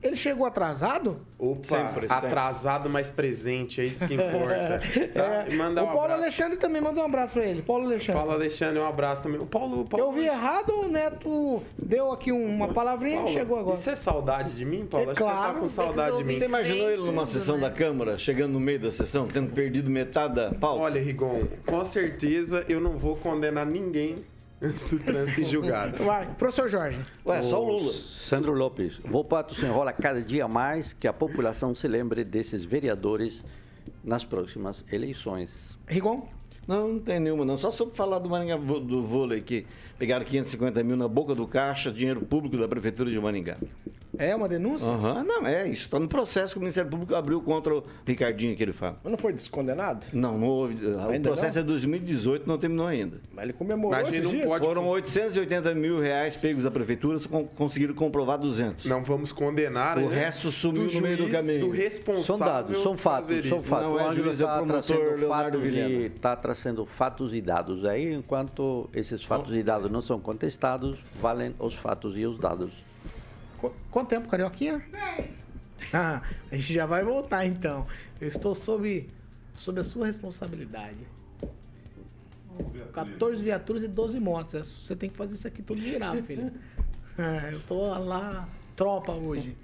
Ele 0.07 0.15
chegou 0.15 0.45
atrasado? 0.45 1.19
Opa, 1.37 1.63
sempre, 1.63 2.05
atrasado, 2.09 2.83
sempre. 2.83 2.91
mas 2.91 3.09
presente, 3.09 3.81
é 3.81 3.85
isso 3.85 4.07
que 4.07 4.13
importa. 4.15 4.81
Tá? 5.13 5.45
É, 5.47 5.55
Manda 5.55 5.81
um 5.81 5.85
o 5.85 5.87
Paulo 5.87 6.01
abraço. 6.03 6.21
Alexandre 6.21 6.57
também 6.57 6.81
manda 6.81 7.01
um 7.01 7.05
abraço 7.05 7.33
pra 7.33 7.45
ele. 7.45 7.61
Paulo 7.61 7.85
Alexandre. 7.85 8.13
Paulo 8.13 8.31
Alexandre, 8.31 8.79
um 8.79 8.85
abraço 8.85 9.23
também. 9.23 9.39
O 9.39 9.45
Paulo, 9.45 9.81
o 9.81 9.85
Paulo 9.85 10.05
Eu 10.05 10.11
vi 10.11 10.25
errado 10.25 10.69
o 10.69 10.87
Neto 10.87 11.63
deu 11.77 12.11
aqui 12.11 12.31
uma 12.31 12.67
palavrinha 12.69 13.17
Paulo, 13.17 13.31
e 13.31 13.33
chegou 13.33 13.59
agora? 13.59 13.75
Isso 13.75 13.89
é 13.89 13.95
saudade 13.95 14.55
de 14.55 14.65
mim, 14.65 14.85
Paulo? 14.85 15.11
É 15.11 15.13
claro. 15.13 15.35
Você 15.35 15.53
tá 15.53 15.59
com 15.59 15.67
saudade 15.67 16.17
de 16.17 16.23
mim. 16.23 16.33
Você 16.33 16.45
imaginou 16.45 16.89
ele 16.89 17.03
numa 17.03 17.25
sessão 17.25 17.55
né? 17.55 17.61
da 17.63 17.71
Câmara, 17.71 18.17
chegando 18.17 18.53
no 18.53 18.59
meio 18.59 18.79
da 18.79 18.91
sessão, 18.91 19.27
tendo 19.27 19.51
perdido 19.53 19.89
metade 19.89 20.35
da 20.35 20.51
pauta? 20.53 20.81
Olha, 20.81 21.01
Rigon, 21.01 21.43
com 21.65 21.83
certeza 21.83 22.63
eu 22.67 22.79
não 22.79 22.97
vou 22.97 23.15
condenar 23.15 23.65
ninguém 23.65 24.23
antes 24.61 24.89
do 24.89 24.99
trânsito 24.99 25.41
em 25.41 25.45
julgado. 25.45 26.03
Vai, 26.03 26.27
professor 26.35 26.69
Jorge. 26.69 26.99
Ué, 27.25 27.43
só 27.43 27.63
o 27.63 27.67
Lula. 27.67 27.93
Sandro 27.93 28.53
Lopes, 28.53 28.97
Volpato 28.97 29.53
se 29.53 29.65
enrola 29.65 29.91
cada 29.93 30.21
dia 30.21 30.47
mais 30.47 30.93
que 30.93 31.07
a 31.07 31.13
população 31.13 31.73
se 31.75 31.87
lembre 31.87 32.23
desses 32.23 32.65
vereadores 32.65 33.43
nas 34.03 34.23
próximas 34.23 34.83
eleições. 34.91 35.77
Rigon? 35.87 36.27
Não, 36.67 36.87
não 36.93 36.99
tem 36.99 37.19
nenhuma, 37.19 37.45
não. 37.45 37.57
Só 37.57 37.69
sobre 37.69 37.95
falar 37.95 38.19
do 38.19 38.29
Maringá 38.29 38.57
do 38.57 39.03
vôlei, 39.03 39.41
que 39.41 39.67
pegaram 39.99 40.25
550 40.25 40.83
mil 40.83 40.97
na 40.97 41.07
boca 41.07 41.35
do 41.35 41.47
caixa, 41.47 41.91
dinheiro 41.91 42.21
público 42.21 42.57
da 42.57 42.67
Prefeitura 42.67 43.11
de 43.11 43.19
Maringá. 43.19 43.57
É 44.19 44.35
uma 44.35 44.47
denúncia? 44.47 44.87
Aham, 44.91 45.23
não, 45.23 45.45
é. 45.47 45.67
Isso 45.67 45.83
está 45.85 45.99
no 45.99 46.07
processo 46.07 46.53
que 46.53 46.57
o 46.57 46.61
Ministério 46.61 46.89
Público 46.89 47.15
abriu 47.15 47.41
contra 47.41 47.75
o 47.75 47.83
Ricardinho 48.05 48.55
que 48.55 48.63
ele 48.63 48.73
fala. 48.73 48.97
Mas 49.03 49.11
não 49.11 49.17
foi 49.17 49.33
descondenado? 49.33 50.05
Não, 50.13 50.37
não 50.37 50.47
houve. 50.47 50.85
O 50.85 50.99
Ainda 51.09 51.29
processo 51.29 51.55
não? 51.57 51.63
é 51.63 51.65
2018, 51.67 52.47
não 52.47 52.57
terminou 52.57 52.87
ainda. 52.87 53.19
Mas 53.33 53.43
ele 53.45 53.53
comemorou 53.53 53.91
Mas 53.99 54.07
ele 54.09 54.21
não 54.21 54.31
dias? 54.31 54.45
pode- 54.47 54.65
Foram 54.65 54.87
880 54.87 55.73
mil 55.75 55.99
reais 55.99 56.35
pegos 56.35 56.63
da 56.63 56.71
prefeitura, 56.71 57.17
conseguiram 57.55 57.93
comprovar 57.93 58.37
200. 58.37 58.85
Não 58.85 59.03
vamos 59.03 59.31
condenar 59.31 59.97
O 59.97 60.01
antes 60.05 60.13
resto 60.15 60.51
sumiu 60.51 60.83
no 60.91 61.01
meio 61.01 61.17
do 61.17 61.23
juiz, 61.23 61.31
caminho. 61.31 61.59
do 61.61 61.69
responsável 61.69 62.23
São 62.23 62.39
dados, 62.39 62.77
são 62.81 62.97
fatos, 62.97 63.27
são 63.47 63.59
fatos. 63.59 63.69
Não 63.85 63.99
é 63.99 64.03
o 64.03 64.07
Ângelo 64.07 64.29
é 64.29 64.31
está 64.31 64.57
promotor 64.57 64.81
trazendo 64.81 65.19
Leonardo 65.19 65.57
fatos, 65.57 65.65
ele 65.65 65.69
Vilhena. 65.85 66.05
está 66.15 66.35
trazendo 66.35 66.85
fatos 66.85 67.33
e 67.33 67.41
dados 67.41 67.85
aí, 67.85 68.13
enquanto 68.13 68.89
esses 68.93 69.23
fatos 69.23 69.55
e 69.55 69.63
dados 69.63 69.91
não 69.91 70.01
são 70.01 70.19
contestados, 70.19 70.97
valem 71.19 71.53
os 71.59 71.73
fatos 71.75 72.17
e 72.17 72.25
os 72.25 72.37
dados. 72.39 72.71
Qu- 73.57 73.73
Quanto 73.91 74.09
tempo, 74.09 74.27
Carioquinha? 74.27 74.81
Ah, 75.93 76.21
a 76.51 76.55
gente 76.55 76.73
já 76.73 76.85
vai 76.85 77.03
voltar 77.03 77.45
então. 77.45 77.85
Eu 78.19 78.27
estou 78.27 78.55
sob, 78.55 79.09
sob 79.55 79.79
a 79.79 79.83
sua 79.83 80.05
responsabilidade. 80.05 80.97
14 82.93 83.43
viaturas 83.43 83.83
e 83.83 83.87
12 83.87 84.19
motos. 84.19 84.53
É, 84.55 84.63
Você 84.63 84.95
tem 84.95 85.09
que 85.09 85.17
fazer 85.17 85.33
isso 85.35 85.47
aqui 85.47 85.61
tudo 85.61 85.81
girar, 85.81 86.15
filho. 86.23 86.51
É, 87.17 87.53
eu 87.53 87.61
tô 87.61 87.79
lá, 87.97 88.45
tropa 88.75 89.13
hoje. 89.13 89.55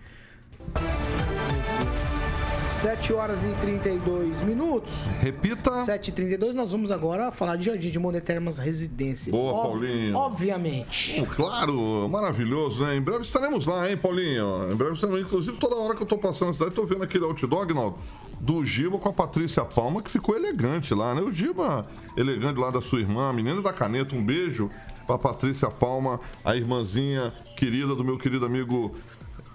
7 2.71 3.13
horas 3.13 3.39
e 3.43 3.47
32 3.61 4.41
minutos. 4.41 5.05
Repita. 5.19 5.69
7h32, 5.85 6.53
nós 6.53 6.71
vamos 6.71 6.89
agora 6.89 7.31
falar 7.31 7.55
de 7.55 7.65
Jardim 7.65 7.89
de 7.91 7.99
Monet 7.99 8.23
Termas 8.25 8.57
Residência. 8.57 9.31
Boa, 9.31 9.53
Ob- 9.53 9.61
Paulinho. 9.63 10.15
Obviamente. 10.15 11.19
Bom, 11.19 11.27
Claro, 11.27 12.09
maravilhoso, 12.09 12.83
né? 12.83 12.95
Em 12.95 13.01
breve 13.01 13.21
estaremos 13.21 13.67
lá, 13.67 13.87
hein, 13.89 13.97
Paulinho? 13.97 14.71
Em 14.71 14.75
breve 14.75 14.93
estaremos, 14.93 15.21
inclusive, 15.21 15.57
toda 15.57 15.75
hora 15.75 15.95
que 15.95 16.01
eu 16.01 16.07
tô 16.07 16.17
passando 16.17 16.47
na 16.47 16.53
cidade, 16.53 16.71
tô 16.71 16.83
vendo 16.85 17.03
aquele 17.03 17.23
outdoor, 17.23 17.61
Agnaldo, 17.61 17.97
do 18.39 18.65
Giba 18.65 18.97
com 18.97 19.09
a 19.09 19.13
Patrícia 19.13 19.63
Palma, 19.63 20.01
que 20.01 20.09
ficou 20.09 20.35
elegante 20.35 20.95
lá, 20.95 21.13
né? 21.13 21.21
O 21.21 21.31
Giba, 21.31 21.85
elegante 22.17 22.59
lá 22.59 22.71
da 22.71 22.81
sua 22.81 22.99
irmã, 22.99 23.29
a 23.29 23.33
menina 23.33 23.61
da 23.61 23.71
caneta, 23.73 24.15
um 24.15 24.25
beijo 24.25 24.69
pra 25.05 25.19
Patrícia 25.19 25.69
Palma, 25.69 26.19
a 26.43 26.55
irmãzinha 26.55 27.31
querida 27.55 27.93
do 27.93 28.03
meu 28.03 28.17
querido 28.17 28.43
amigo 28.43 28.91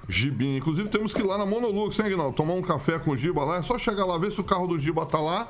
Gibinha. 0.08 0.58
Inclusive, 0.58 0.88
temos 0.88 1.12
que 1.12 1.20
ir 1.20 1.24
lá 1.24 1.36
na 1.36 1.46
Monolux, 1.46 1.98
hein, 1.98 2.06
Agnaldo? 2.06 2.36
Tomar 2.36 2.54
um 2.54 2.62
café 2.62 2.98
com 2.98 3.10
o 3.10 3.16
Giba 3.16 3.44
lá, 3.44 3.56
é 3.58 3.62
só 3.62 3.78
chegar 3.78 4.04
lá, 4.04 4.16
ver 4.18 4.32
se 4.32 4.40
o 4.40 4.44
carro 4.44 4.66
do 4.66 4.78
Giba 4.78 5.04
tá 5.04 5.20
lá. 5.20 5.48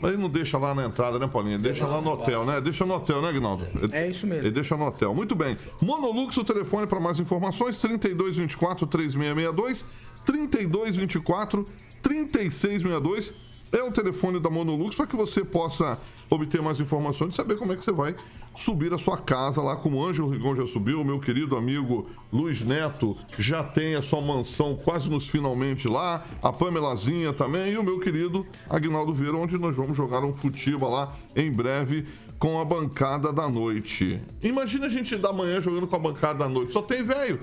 Mas 0.00 0.12
ele 0.12 0.20
não 0.20 0.28
deixa 0.28 0.58
lá 0.58 0.74
na 0.74 0.84
entrada, 0.84 1.18
né, 1.18 1.26
Paulinho? 1.26 1.58
Deixa 1.58 1.86
lá 1.86 2.00
no 2.00 2.10
hotel, 2.10 2.44
né? 2.44 2.60
Deixa 2.60 2.84
no 2.84 2.94
hotel, 2.94 3.22
né, 3.22 3.28
Agnaldo? 3.28 3.64
É 3.92 4.08
isso 4.08 4.26
mesmo. 4.26 4.42
Ele 4.42 4.50
deixa 4.50 4.76
no 4.76 4.86
hotel. 4.86 5.14
Muito 5.14 5.34
bem. 5.34 5.56
Monolux, 5.80 6.36
o 6.36 6.44
telefone 6.44 6.86
para 6.86 7.00
mais 7.00 7.18
informações: 7.18 7.76
3224 7.78 8.86
3662, 8.86 9.86
3224 10.26 11.64
3662. 12.02 13.32
É 13.72 13.82
o 13.82 13.90
telefone 13.90 14.38
da 14.38 14.50
Monolux 14.50 14.94
para 14.94 15.06
que 15.06 15.16
você 15.16 15.44
possa 15.44 15.98
obter 16.30 16.62
mais 16.62 16.78
informações 16.78 17.34
e 17.34 17.36
saber 17.36 17.56
como 17.56 17.72
é 17.72 17.76
que 17.76 17.84
você 17.84 17.92
vai 17.92 18.14
subir 18.54 18.92
a 18.94 18.98
sua 18.98 19.18
casa 19.18 19.60
lá, 19.60 19.76
como 19.76 19.98
o 19.98 20.06
Ângelo 20.06 20.30
Rigon 20.30 20.54
já 20.54 20.66
subiu, 20.66 21.02
meu 21.04 21.18
querido 21.18 21.56
amigo 21.56 22.06
Luiz 22.32 22.60
Neto 22.60 23.16
já 23.38 23.62
tem 23.62 23.94
a 23.94 24.02
sua 24.02 24.20
mansão 24.20 24.76
quase 24.76 25.08
nos 25.08 25.28
finalmente 25.28 25.88
lá, 25.88 26.24
a 26.42 26.52
Pamelazinha 26.52 27.32
também 27.32 27.72
e 27.72 27.78
o 27.78 27.82
meu 27.82 27.98
querido 27.98 28.46
Agnaldo 28.68 29.12
Vieira, 29.12 29.36
onde 29.36 29.58
nós 29.58 29.74
vamos 29.74 29.96
jogar 29.96 30.24
um 30.24 30.34
futiba 30.34 30.88
lá 30.88 31.12
em 31.34 31.50
breve 31.50 32.06
com 32.38 32.60
a 32.60 32.64
bancada 32.64 33.32
da 33.32 33.48
noite. 33.48 34.20
Imagina 34.42 34.86
a 34.86 34.88
gente 34.88 35.16
da 35.16 35.32
manhã 35.32 35.60
jogando 35.60 35.86
com 35.86 35.96
a 35.96 35.98
bancada 35.98 36.40
da 36.40 36.48
noite, 36.48 36.72
só 36.72 36.82
tem 36.82 37.02
velho. 37.02 37.40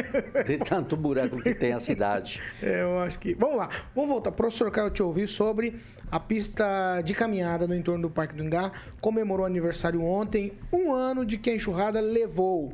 de 0.45 0.57
tanto 0.59 0.95
buraco 0.95 1.41
que 1.41 1.55
tem 1.55 1.73
a 1.73 1.79
cidade. 1.79 2.39
É, 2.61 2.83
eu 2.83 2.99
acho 2.99 3.17
que. 3.17 3.33
Vamos 3.33 3.57
lá, 3.57 3.69
vamos 3.95 4.11
voltar. 4.11 4.31
Professor, 4.31 4.69
quero 4.71 4.91
te 4.91 5.01
ouvir 5.01 5.27
sobre 5.27 5.75
a 6.11 6.19
pista 6.19 7.01
de 7.01 7.15
caminhada 7.15 7.67
no 7.67 7.73
entorno 7.73 8.03
do 8.03 8.11
Parque 8.11 8.35
do 8.35 8.43
Ingá. 8.43 8.71
Comemorou 9.01 9.43
aniversário 9.43 10.03
ontem, 10.03 10.53
um 10.71 10.93
ano 10.93 11.25
de 11.25 11.39
que 11.39 11.49
a 11.49 11.55
enxurrada 11.55 11.99
levou. 11.99 12.71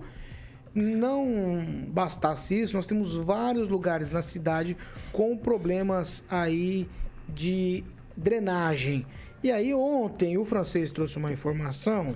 Não 0.73 1.85
bastasse 1.89 2.61
isso, 2.61 2.75
nós 2.75 2.85
temos 2.85 3.15
vários 3.15 3.67
lugares 3.67 4.09
na 4.09 4.21
cidade 4.21 4.77
com 5.11 5.35
problemas 5.35 6.23
aí 6.29 6.87
de 7.27 7.83
drenagem. 8.15 9.05
E 9.43 9.51
aí 9.51 9.73
ontem 9.73 10.37
o 10.37 10.45
francês 10.45 10.91
trouxe 10.91 11.17
uma 11.17 11.31
informação 11.31 12.15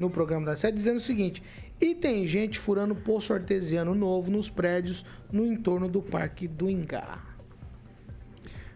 no 0.00 0.10
programa 0.10 0.46
da 0.46 0.56
sede 0.56 0.76
dizendo 0.78 0.96
o 0.96 1.00
seguinte: 1.02 1.42
e 1.80 1.94
tem 1.94 2.26
gente 2.26 2.58
furando 2.58 2.94
poço 2.94 3.32
artesiano 3.32 3.94
novo 3.94 4.30
nos 4.30 4.50
prédios 4.50 5.04
no 5.30 5.46
entorno 5.46 5.88
do 5.88 6.02
Parque 6.02 6.48
do 6.48 6.68
Ingá. 6.68 7.20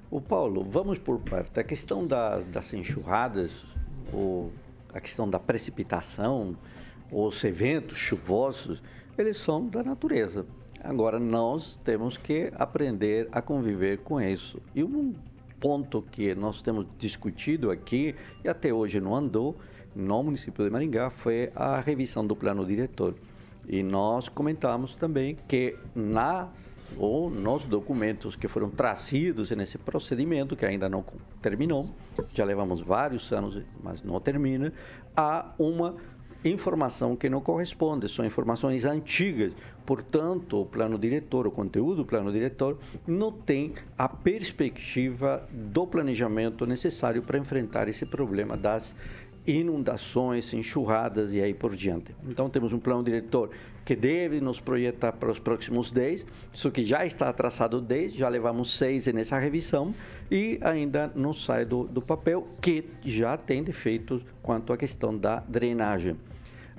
O 0.08 0.20
Paulo, 0.20 0.62
vamos 0.62 0.98
por 0.98 1.18
parte. 1.18 1.58
A 1.58 1.64
questão 1.64 2.06
da- 2.06 2.38
das 2.38 2.72
enxurradas, 2.72 3.50
ou 4.12 4.52
a 4.94 5.00
questão 5.00 5.28
da 5.28 5.38
precipitação, 5.40 6.56
os 7.10 7.42
eventos 7.44 7.98
chuvosos, 7.98 8.80
eles 9.18 9.36
são 9.36 9.66
da 9.66 9.82
natureza. 9.82 10.46
Agora, 10.82 11.18
nós 11.18 11.80
temos 11.84 12.16
que 12.16 12.52
aprender 12.54 13.28
a 13.32 13.42
conviver 13.42 13.98
com 13.98 14.20
isso. 14.20 14.60
E 14.74 14.84
um 14.84 15.14
ponto 15.58 16.02
que 16.02 16.34
nós 16.34 16.62
temos 16.62 16.86
discutido 16.98 17.70
aqui, 17.70 18.14
e 18.44 18.48
até 18.48 18.72
hoje 18.72 19.00
não 19.00 19.16
andou, 19.16 19.56
no 19.94 20.22
município 20.22 20.64
de 20.64 20.70
Maringá, 20.70 21.10
foi 21.10 21.50
a 21.54 21.80
revisão 21.80 22.26
do 22.26 22.36
plano 22.36 22.64
diretor. 22.64 23.14
E 23.66 23.82
nós 23.82 24.28
comentamos 24.28 24.94
também 24.94 25.36
que 25.48 25.76
na 25.94 26.48
ou 26.96 27.28
nos 27.28 27.64
documentos 27.64 28.36
que 28.36 28.46
foram 28.46 28.70
trazidos 28.70 29.50
nesse 29.50 29.76
procedimento, 29.76 30.54
que 30.54 30.64
ainda 30.64 30.88
não 30.88 31.04
terminou, 31.42 31.86
já 32.32 32.44
levamos 32.44 32.80
vários 32.80 33.32
anos, 33.32 33.60
mas 33.82 34.02
não 34.02 34.20
termina, 34.20 34.72
há 35.16 35.52
uma 35.58 35.96
informação 36.48 37.16
que 37.16 37.28
não 37.28 37.40
corresponde, 37.40 38.08
são 38.08 38.24
informações 38.24 38.84
antigas. 38.84 39.52
Portanto, 39.84 40.60
o 40.60 40.66
plano 40.66 40.98
diretor, 40.98 41.46
o 41.46 41.50
conteúdo 41.50 41.96
do 41.96 42.04
plano 42.04 42.32
diretor, 42.32 42.78
não 43.06 43.32
tem 43.32 43.74
a 43.96 44.08
perspectiva 44.08 45.46
do 45.52 45.86
planejamento 45.86 46.66
necessário 46.66 47.22
para 47.22 47.38
enfrentar 47.38 47.88
esse 47.88 48.04
problema 48.04 48.56
das 48.56 48.94
inundações, 49.46 50.52
enxurradas 50.52 51.32
e 51.32 51.40
aí 51.40 51.54
por 51.54 51.74
diante. 51.76 52.14
Então 52.28 52.50
temos 52.50 52.72
um 52.72 52.80
plano 52.80 53.04
diretor 53.04 53.50
que 53.84 53.94
deve 53.94 54.40
nos 54.40 54.58
projetar 54.58 55.12
para 55.12 55.30
os 55.30 55.38
próximos 55.38 55.92
10, 55.92 56.26
isso 56.52 56.70
que 56.72 56.82
já 56.82 57.06
está 57.06 57.32
traçado 57.32 57.80
10, 57.80 58.14
já 58.14 58.28
levamos 58.28 58.76
6 58.76 59.06
nessa 59.08 59.38
revisão 59.38 59.94
e 60.28 60.58
ainda 60.60 61.12
não 61.14 61.32
sai 61.32 61.64
do, 61.64 61.84
do 61.84 62.02
papel, 62.02 62.48
que 62.60 62.84
já 63.04 63.36
tem 63.36 63.62
defeitos 63.62 64.22
quanto 64.42 64.72
à 64.72 64.76
questão 64.76 65.16
da 65.16 65.38
drenagem. 65.46 66.16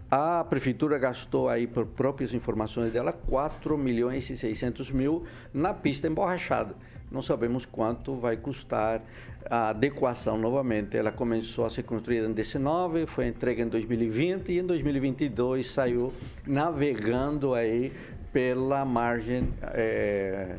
A 0.09 0.41
prefeitura 0.45 0.97
gastou 0.97 1.49
aí, 1.49 1.67
por 1.67 1.85
próprias 1.85 2.33
informações 2.33 2.93
dela, 2.93 3.11
4 3.11 3.77
milhões 3.77 4.29
e 4.29 4.37
600 4.37 4.89
mil 4.89 5.25
na 5.53 5.73
pista 5.73 6.07
emborrachada. 6.07 6.75
Não 7.11 7.21
sabemos 7.21 7.65
quanto 7.65 8.15
vai 8.15 8.37
custar 8.37 9.01
a 9.49 9.69
adequação 9.69 10.37
novamente. 10.37 10.95
Ela 10.95 11.11
começou 11.11 11.65
a 11.65 11.69
ser 11.69 11.83
construída 11.83 12.25
em 12.25 12.31
19, 12.31 13.05
foi 13.05 13.27
entregue 13.27 13.61
em 13.61 13.67
2020 13.67 14.49
e 14.49 14.59
em 14.59 14.65
2022 14.65 15.71
saiu 15.71 16.13
navegando 16.45 17.53
aí 17.53 17.91
pela 18.31 18.85
margem 18.85 19.49
é, 19.73 20.55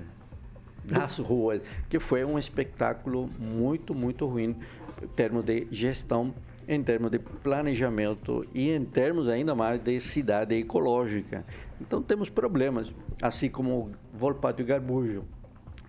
das 0.84 1.18
ruas, 1.18 1.62
que 1.88 1.98
foi 1.98 2.22
um 2.22 2.38
espetáculo 2.38 3.30
muito, 3.38 3.94
muito 3.94 4.26
ruim 4.26 4.56
em 5.02 5.06
termos 5.08 5.44
de 5.44 5.66
gestão, 5.70 6.34
em 6.68 6.82
termos 6.82 7.10
de 7.10 7.18
planejamento 7.18 8.46
e 8.54 8.70
em 8.70 8.84
termos 8.84 9.26
ainda 9.26 9.54
mais 9.54 9.82
de 9.82 9.98
cidade 10.00 10.54
ecológica. 10.54 11.42
Então 11.80 12.02
temos 12.02 12.28
problemas, 12.28 12.92
assim 13.22 13.48
como 13.48 13.90
Volpato 14.12 14.60
e 14.60 14.64
Garbujo 14.64 15.24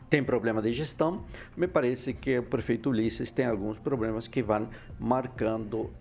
tem 0.09 0.23
problema 0.23 0.61
de 0.61 0.73
gestão. 0.73 1.23
Me 1.55 1.67
parece 1.67 2.13
que 2.13 2.39
o 2.39 2.43
prefeito 2.43 2.89
Ulisses 2.89 3.29
tem 3.29 3.45
alguns 3.45 3.77
problemas 3.77 4.27
que 4.27 4.41
vão 4.41 4.67
marcando 4.99 5.91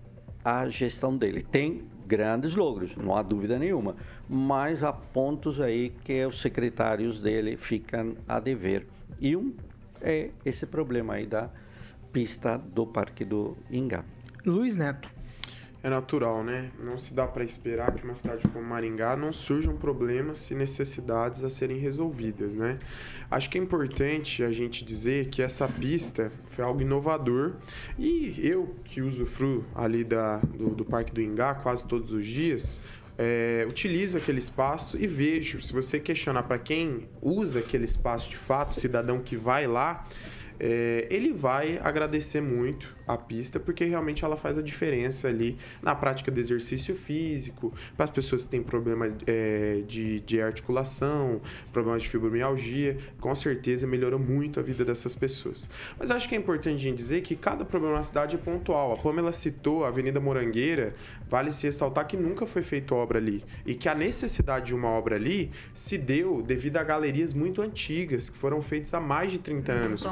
a 0.43 0.69
gestão 0.69 1.17
dele. 1.17 1.43
Tem 1.43 1.83
grandes 2.07 2.55
logros, 2.55 2.97
não 2.97 3.15
há 3.15 3.23
dúvida 3.23 3.59
nenhuma, 3.59 3.97
mas 4.27 4.83
há 4.83 4.93
pontos 4.93 5.61
aí 5.61 5.93
que 6.05 6.25
os 6.25 6.41
secretários 6.41 7.21
dele 7.21 7.57
ficam 7.57 8.17
a 8.27 8.41
dever. 8.41 8.87
E 9.21 9.37
um 9.37 9.53
é 10.01 10.31
esse 10.45 10.65
problema 10.65 11.15
aí 11.15 11.27
da 11.27 11.51
pista 12.11 12.57
do 12.57 12.87
Parque 12.87 13.25
do 13.25 13.59
Ingá. 13.71 14.05
Luiz 14.51 14.77
Neto 14.77 15.09
é 15.83 15.89
natural, 15.89 16.43
né? 16.43 16.71
Não 16.83 16.99
se 16.99 17.15
dá 17.15 17.27
para 17.27 17.45
esperar 17.45 17.95
que 17.95 18.05
uma 18.05 18.15
cidade 18.15 18.47
como 18.49 18.65
Maringá 18.65 19.17
não 19.17 19.33
surjam 19.33 19.77
problemas 19.77 20.51
e 20.51 20.55
necessidades 20.55 21.45
a 21.45 21.51
serem 21.51 21.79
resolvidas, 21.79 22.55
né? 22.55 22.79
Acho 23.31 23.49
que 23.49 23.59
é 23.59 23.61
importante 23.61 24.43
a 24.43 24.51
gente 24.51 24.85
dizer 24.85 25.29
que 25.29 25.41
essa 25.41 25.69
pista 25.69 26.33
foi 26.51 26.65
algo 26.65 26.83
inovador 26.83 27.55
e 27.97 28.35
eu 28.43 28.75
que 28.85 29.01
usufruo 29.01 29.65
ali 29.75 30.03
da, 30.03 30.39
do, 30.39 30.71
do 30.71 30.85
Parque 30.85 31.13
do 31.13 31.23
Ingá 31.23 31.55
quase 31.55 31.87
todos 31.87 32.13
os 32.13 32.27
dias, 32.27 32.81
é, 33.17 33.65
utilizo 33.69 34.17
aquele 34.17 34.41
espaço 34.41 34.97
e 35.01 35.07
vejo. 35.07 35.61
Se 35.61 35.73
você 35.73 36.01
questionar 36.01 36.43
para 36.43 36.59
quem 36.59 37.09
usa 37.23 37.61
aquele 37.61 37.85
espaço 37.85 38.31
de 38.31 38.37
fato, 38.37 38.75
cidadão 38.75 39.21
que 39.21 39.37
vai 39.37 39.67
lá, 39.67 40.05
é, 40.59 41.07
ele 41.09 41.33
vai 41.33 41.79
agradecer 41.83 42.41
muito 42.41 42.98
a 43.09 43.17
pista, 43.17 43.59
porque 43.59 43.85
realmente 43.85 44.25
ela 44.25 44.37
faz 44.37 44.59
a 44.59 44.63
diferença 44.63 45.29
ali 45.29 45.57
na 45.83 45.95
prática 45.95 46.31
do 46.31 46.39
exercício 46.39 46.95
físico, 46.95 47.73
para 47.97 48.05
as 48.05 48.11
pessoas 48.11 48.45
que 48.45 48.51
têm 48.51 48.63
problema 48.63 49.11
é, 49.27 49.83
de, 49.87 50.21
de 50.21 50.43
articulação, 50.43 51.41
problemas 51.73 52.03
de 52.03 52.09
fibromialgia, 52.11 52.99
com 53.19 53.35
certeza 53.35 53.87
melhorou 53.87 54.19
muito 54.19 54.61
a 54.61 54.63
vida 54.63 54.85
dessas 54.85 55.15
pessoas. 55.15 55.71
Mas 55.99 56.11
acho 56.11 56.29
que 56.29 56.35
é 56.35 56.39
importante 56.39 56.77
a 56.77 56.83
gente 56.83 56.97
dizer 56.97 57.23
que 57.23 57.35
cada 57.35 57.65
problema 57.65 57.97
na 57.97 58.03
cidade 58.03 58.37
é 58.37 58.39
pontual. 58.39 58.93
A 58.93 58.97
Pamela 58.97 59.33
citou 59.33 59.85
a 59.85 59.89
Avenida 59.89 60.21
Morangueira, 60.21 60.95
vale 61.29 61.51
se 61.51 61.67
ressaltar 61.67 62.07
que 62.07 62.17
nunca 62.17 62.47
foi 62.47 62.63
feita 62.63 62.95
obra 62.95 63.19
ali 63.19 63.45
e 63.65 63.75
que 63.75 63.89
a 63.89 63.95
necessidade 63.95 64.67
de 64.67 64.75
uma 64.75 64.89
obra 64.89 65.17
ali 65.17 65.51
se 65.73 65.97
deu 65.97 66.43
devido 66.43 66.77
a 66.77 66.83
galerias 66.83 67.33
muito 67.33 67.63
antigas 67.63 68.29
que 68.29 68.37
foram 68.37 68.61
feitas 68.61 68.93
há 68.93 69.01
mais 69.01 69.33
de 69.33 69.39
30 69.39 69.73
anos. 69.73 70.05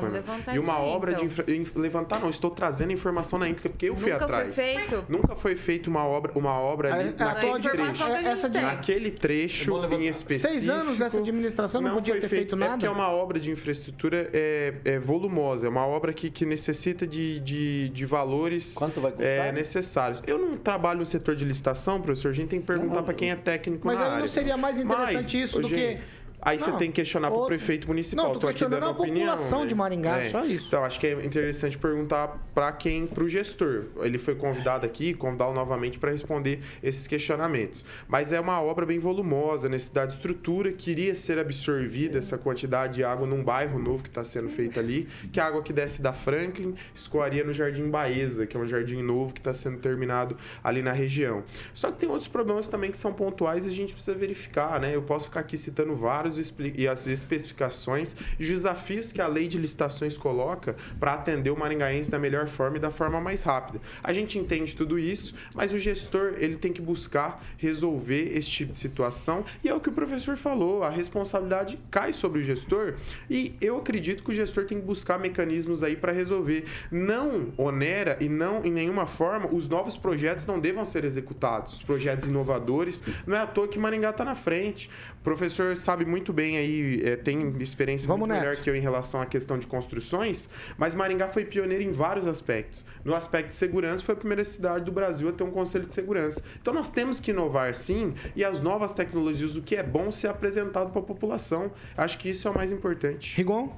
e 0.52 0.58
uma 0.58 0.78
obra 0.78 1.12
então. 1.12 1.26
de 1.26 1.56
infra... 1.56 1.80
levantar 1.80 2.20
não, 2.20 2.30
estou 2.30 2.50
trazendo 2.50 2.85
trazendo 2.86 2.92
informação 2.92 3.38
na 3.38 3.48
íntegra, 3.48 3.70
porque 3.70 3.88
eu 3.88 3.96
fui 3.96 4.12
Nunca 4.12 4.24
atrás. 4.24 4.54
Foi 4.54 4.64
feito. 4.64 5.04
Nunca 5.08 5.36
foi 5.36 5.56
feita 5.56 5.90
uma 5.90 6.04
obra, 6.04 6.32
uma 6.34 6.58
obra 6.58 6.94
ali 6.94 7.14
a, 7.18 7.24
naquele 7.24 7.60
trecho. 7.60 8.04
Essa 8.12 8.48
de... 8.48 8.60
Naquele 8.60 9.10
trecho 9.10 9.84
em 9.92 10.06
específico. 10.06 10.52
Seis 10.52 10.68
anos 10.68 11.00
essa 11.00 11.18
administração 11.18 11.80
não, 11.80 11.90
não 11.90 11.96
podia 11.96 12.14
ter 12.14 12.20
feito, 12.20 12.30
feito 12.30 12.56
nada. 12.56 12.72
É 12.72 12.74
porque 12.74 12.86
é 12.86 12.90
uma 12.90 13.10
obra 13.10 13.38
de 13.38 13.50
infraestrutura 13.50 14.30
é, 14.32 14.74
é 14.84 14.98
volumosa, 14.98 15.66
é 15.66 15.70
uma 15.70 15.86
obra 15.86 16.12
que, 16.12 16.30
que 16.30 16.46
necessita 16.46 17.06
de, 17.06 17.40
de, 17.40 17.88
de 17.90 18.06
valores 18.06 18.74
Quanto 18.74 19.00
vai 19.00 19.12
custar? 19.12 19.26
É, 19.26 19.52
necessários. 19.52 20.22
Eu 20.26 20.38
não 20.38 20.56
trabalho 20.56 21.00
no 21.00 21.06
setor 21.06 21.34
de 21.34 21.44
licitação, 21.44 22.00
professor. 22.00 22.30
A 22.30 22.34
gente 22.34 22.48
tem 22.48 22.60
que 22.60 22.66
perguntar 22.66 23.02
para 23.02 23.14
quem 23.14 23.30
é 23.30 23.36
técnico 23.36 23.86
Mas 23.86 23.98
na 23.98 24.04
aí 24.04 24.10
área. 24.10 24.20
não 24.20 24.28
seria 24.28 24.56
mais 24.56 24.78
interessante 24.78 25.14
Mas, 25.14 25.34
isso 25.34 25.60
do 25.60 25.68
gente, 25.68 25.96
que 25.96 26.15
Aí 26.46 26.60
você 26.60 26.70
tem 26.72 26.92
que 26.92 26.94
questionar 26.94 27.28
para 27.28 27.40
o 27.40 27.46
prefeito 27.46 27.88
municipal. 27.88 28.26
Não, 28.26 28.34
tô, 28.34 28.38
tô 28.38 28.46
questionando 28.46 28.84
a 28.84 28.90
opinião, 28.90 29.30
população 29.30 29.60
né? 29.62 29.66
de 29.66 29.74
Maringá, 29.74 30.18
é. 30.18 30.30
só 30.30 30.44
isso. 30.44 30.68
Então, 30.68 30.84
acho 30.84 31.00
que 31.00 31.08
é 31.08 31.24
interessante 31.24 31.76
perguntar 31.76 32.38
para 32.54 32.70
quem? 32.70 33.04
Para 33.04 33.24
o 33.24 33.28
gestor. 33.28 33.86
Ele 34.00 34.16
foi 34.16 34.36
convidado 34.36 34.86
aqui, 34.86 35.12
convidá-lo 35.12 35.52
novamente 35.52 35.98
para 35.98 36.12
responder 36.12 36.60
esses 36.80 37.08
questionamentos. 37.08 37.84
Mas 38.06 38.32
é 38.32 38.38
uma 38.38 38.62
obra 38.62 38.86
bem 38.86 39.00
volumosa, 39.00 39.68
necessidade 39.68 40.12
de 40.12 40.18
estrutura, 40.18 40.72
queria 40.72 41.16
ser 41.16 41.36
absorvida 41.36 42.18
essa 42.18 42.38
quantidade 42.38 42.94
de 42.94 43.04
água 43.04 43.26
num 43.26 43.42
bairro 43.42 43.80
novo 43.80 44.04
que 44.04 44.08
está 44.08 44.22
sendo 44.22 44.48
feito 44.48 44.78
ali, 44.78 45.08
que 45.32 45.40
a 45.40 45.46
água 45.46 45.62
que 45.62 45.72
desce 45.72 46.00
da 46.00 46.12
Franklin 46.12 46.76
escoaria 46.94 47.42
no 47.42 47.52
Jardim 47.52 47.90
Baeza, 47.90 48.46
que 48.46 48.56
é 48.56 48.60
um 48.60 48.66
jardim 48.66 49.02
novo 49.02 49.34
que 49.34 49.40
está 49.40 49.52
sendo 49.52 49.78
terminado 49.78 50.36
ali 50.62 50.80
na 50.80 50.92
região. 50.92 51.42
Só 51.74 51.90
que 51.90 51.98
tem 51.98 52.08
outros 52.08 52.28
problemas 52.28 52.68
também 52.68 52.92
que 52.92 52.98
são 52.98 53.12
pontuais 53.12 53.66
e 53.66 53.68
a 53.68 53.72
gente 53.72 53.92
precisa 53.92 54.16
verificar, 54.16 54.80
né? 54.80 54.94
Eu 54.94 55.02
posso 55.02 55.26
ficar 55.26 55.40
aqui 55.40 55.56
citando 55.56 55.96
vários 55.96 56.35
e 56.74 56.88
as 56.88 57.06
especificações 57.06 58.16
e 58.38 58.42
os 58.42 58.48
desafios 58.48 59.12
que 59.12 59.20
a 59.20 59.26
lei 59.26 59.48
de 59.48 59.58
licitações 59.58 60.16
coloca 60.16 60.76
para 60.98 61.14
atender 61.14 61.50
o 61.50 61.58
maringaense 61.58 62.10
da 62.10 62.18
melhor 62.18 62.48
forma 62.48 62.76
e 62.76 62.80
da 62.80 62.90
forma 62.90 63.20
mais 63.20 63.42
rápida. 63.42 63.80
A 64.02 64.12
gente 64.12 64.38
entende 64.38 64.74
tudo 64.74 64.98
isso, 64.98 65.34
mas 65.54 65.72
o 65.72 65.78
gestor 65.78 66.34
ele 66.38 66.56
tem 66.56 66.72
que 66.72 66.80
buscar 66.80 67.44
resolver 67.56 68.36
esse 68.36 68.48
tipo 68.48 68.72
de 68.72 68.78
situação 68.78 69.44
e 69.62 69.68
é 69.68 69.74
o 69.74 69.80
que 69.80 69.88
o 69.88 69.92
professor 69.92 70.36
falou, 70.36 70.82
a 70.82 70.90
responsabilidade 70.90 71.78
cai 71.90 72.12
sobre 72.12 72.40
o 72.40 72.42
gestor 72.42 72.94
e 73.30 73.54
eu 73.60 73.78
acredito 73.78 74.22
que 74.22 74.30
o 74.30 74.34
gestor 74.34 74.64
tem 74.64 74.78
que 74.78 74.84
buscar 74.86 75.18
mecanismos 75.18 75.82
aí 75.82 75.96
para 75.96 76.12
resolver. 76.12 76.64
Não 76.90 77.52
onera 77.56 78.16
e 78.20 78.28
não 78.28 78.64
em 78.64 78.70
nenhuma 78.70 79.06
forma 79.06 79.48
os 79.52 79.68
novos 79.68 79.96
projetos 79.96 80.46
não 80.46 80.58
devam 80.58 80.84
ser 80.84 81.04
executados, 81.04 81.74
os 81.74 81.82
projetos 81.82 82.26
inovadores. 82.26 83.02
Não 83.26 83.36
é 83.36 83.40
à 83.40 83.46
toa 83.46 83.68
que 83.68 83.78
Maringá 83.78 84.10
está 84.10 84.24
na 84.24 84.34
frente. 84.34 84.90
O 85.20 85.24
professor 85.24 85.76
sabe 85.76 86.04
muito 86.04 86.25
bem 86.32 86.56
aí, 86.56 87.02
é, 87.04 87.16
tem 87.16 87.56
experiência 87.60 88.06
Vamos 88.06 88.28
muito 88.28 88.38
melhor 88.38 88.56
que 88.56 88.68
eu 88.68 88.76
em 88.76 88.80
relação 88.80 89.20
à 89.20 89.26
questão 89.26 89.58
de 89.58 89.66
construções, 89.66 90.48
mas 90.76 90.94
Maringá 90.94 91.28
foi 91.28 91.44
pioneiro 91.44 91.82
em 91.82 91.90
vários 91.90 92.26
aspectos. 92.26 92.84
No 93.04 93.14
aspecto 93.14 93.50
de 93.50 93.54
segurança, 93.54 94.02
foi 94.02 94.14
a 94.14 94.18
primeira 94.18 94.44
cidade 94.44 94.84
do 94.84 94.92
Brasil 94.92 95.28
a 95.28 95.32
ter 95.32 95.44
um 95.44 95.50
conselho 95.50 95.86
de 95.86 95.94
segurança. 95.94 96.42
Então 96.60 96.72
nós 96.72 96.88
temos 96.88 97.20
que 97.20 97.30
inovar 97.30 97.74
sim, 97.74 98.14
e 98.34 98.44
as 98.44 98.60
novas 98.60 98.92
tecnologias, 98.92 99.56
o 99.56 99.62
que 99.62 99.76
é 99.76 99.82
bom 99.82 100.10
ser 100.10 100.28
apresentado 100.28 100.90
para 100.90 101.00
a 101.00 101.04
população. 101.04 101.70
Acho 101.96 102.18
que 102.18 102.28
isso 102.30 102.48
é 102.48 102.50
o 102.50 102.54
mais 102.54 102.72
importante. 102.72 103.36
Rigon? 103.36 103.74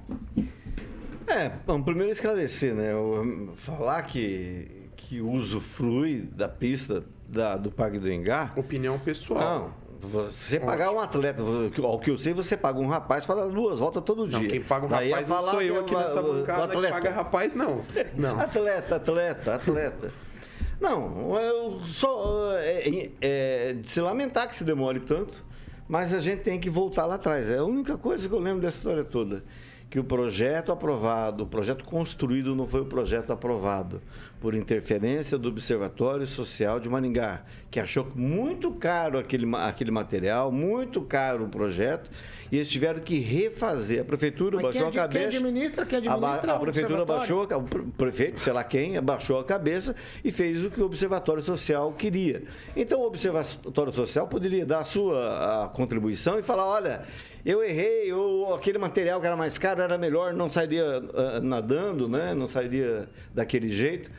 É, 1.27 1.51
bom, 1.67 1.83
primeiro 1.83 2.11
esclarecer, 2.11 2.75
né? 2.75 2.93
Falar 3.57 4.03
que, 4.05 4.89
que 4.97 5.21
usufrui 5.21 6.23
da 6.23 6.49
pista 6.49 7.05
da, 7.29 7.57
do 7.57 7.71
Parque 7.71 7.99
do 7.99 8.11
Engá. 8.11 8.51
Opinião 8.57 8.99
pessoal. 8.99 9.75
Não. 9.79 9.88
Você 10.01 10.61
pagar 10.61 10.93
um 10.93 11.01
atleta, 11.01 11.43
ao 11.83 11.99
que 11.99 12.11
eu 12.11 12.19
sei, 12.19 12.33
você 12.33 12.57
paga 12.57 12.79
um 12.79 12.87
rapaz 12.87 13.25
para 13.25 13.43
dar 13.43 13.49
duas 13.49 13.81
voltas 13.81 14.03
todo 14.05 14.29
dia. 14.29 14.39
Não, 14.39 14.47
quem 14.47 14.63
paga 14.63 14.87
um 14.87 14.89
Daí 14.89 15.11
rapaz 15.11 15.29
não 15.29 15.43
sou 15.43 15.63
eu 15.63 15.81
aqui 15.81 15.95
nessa 15.95 16.23
bancada 16.23 16.65
atleta. 16.65 16.95
paga 16.95 17.11
rapaz, 17.11 17.55
não. 17.55 17.85
não. 18.15 18.39
Atleta, 18.41 18.97
atleta, 18.97 19.55
atleta. 19.55 20.13
Não, 20.81 21.37
eu 21.41 21.81
só 21.85 22.53
é, 22.59 23.11
é, 23.21 23.73
de 23.73 23.91
se 23.91 24.01
lamentar 24.01 24.49
que 24.49 24.55
se 24.55 24.63
demore 24.63 25.01
tanto, 25.01 25.45
mas 25.89 26.15
a 26.15 26.21
gente 26.21 26.43
tem 26.43 26.61
que 26.61 26.71
voltar 26.71 27.05
lá 27.05 27.17
atrás. 27.17 27.51
É 27.51 27.59
a 27.59 27.65
única 27.65 27.99
coisa 27.99 28.29
que 28.29 28.35
eu 28.35 28.39
lembro 28.39 28.61
dessa 28.61 28.79
história 28.79 29.05
toda 29.05 29.43
que 29.91 29.99
o 29.99 30.05
projeto 30.05 30.71
aprovado, 30.71 31.45
o 31.45 31.47
projeto 31.47 31.85
construído 31.85 32.55
não 32.55 32.67
foi 32.67 32.83
o 32.83 32.87
projeto 32.87 33.33
aprovado 33.33 34.03
por 34.41 34.55
interferência 34.55 35.37
do 35.37 35.49
Observatório 35.49 36.27
Social 36.27 36.79
de 36.79 36.89
Maringá, 36.89 37.43
que 37.71 37.81
achou 37.81 38.07
muito 38.15 38.71
caro 38.71 39.19
aquele, 39.19 39.45
aquele 39.57 39.91
material, 39.91 40.53
muito 40.53 41.03
caro 41.03 41.45
o 41.45 41.49
projeto, 41.49 42.09
e 42.51 42.57
eles 42.57 42.69
tiveram 42.69 43.01
que 43.01 43.19
refazer. 43.19 44.01
A 44.03 44.05
prefeitura 44.05 44.57
Mas 44.57 44.67
baixou 44.67 44.91
quem, 44.91 45.01
a 45.01 45.03
cabeça. 45.03 45.29
Quem 45.29 45.39
administra, 45.39 45.87
quem 45.87 45.99
administra 45.99 46.53
a, 46.53 46.57
a 46.57 46.61
prefeitura 46.61 47.05
baixou, 47.05 47.45
o 47.45 47.93
prefeito, 47.93 48.41
sei 48.41 48.53
lá 48.53 48.63
quem, 48.63 48.97
abaixou 48.97 49.41
a 49.41 49.45
cabeça 49.45 49.95
e 50.25 50.31
fez 50.31 50.65
o 50.65 50.71
que 50.71 50.81
o 50.81 50.87
Observatório 50.87 51.43
Social 51.43 51.93
queria. 51.93 52.45
Então 52.77 53.01
o 53.01 53.07
Observatório 53.07 53.93
Social 53.93 54.29
poderia 54.29 54.65
dar 54.65 54.81
a 54.81 54.85
sua 54.85 55.65
a 55.65 55.69
contribuição 55.69 56.39
e 56.39 56.43
falar, 56.43 56.67
olha, 56.67 57.03
eu 57.45 57.63
errei, 57.63 58.13
ou 58.13 58.55
aquele 58.55 58.79
material 58.79 59.21
que 59.21 59.27
era 59.27 59.37
mais 59.37 59.59
caro 59.59 59.81
era 59.81 59.97
melhor, 59.97 60.33
não 60.33 60.49
sairia 60.49 60.85
uh, 60.99 61.41
nadando, 61.43 62.09
né? 62.09 62.35
não 62.35 62.47
sairia 62.47 63.09
daquele 63.35 63.71
jeito. 63.71 64.11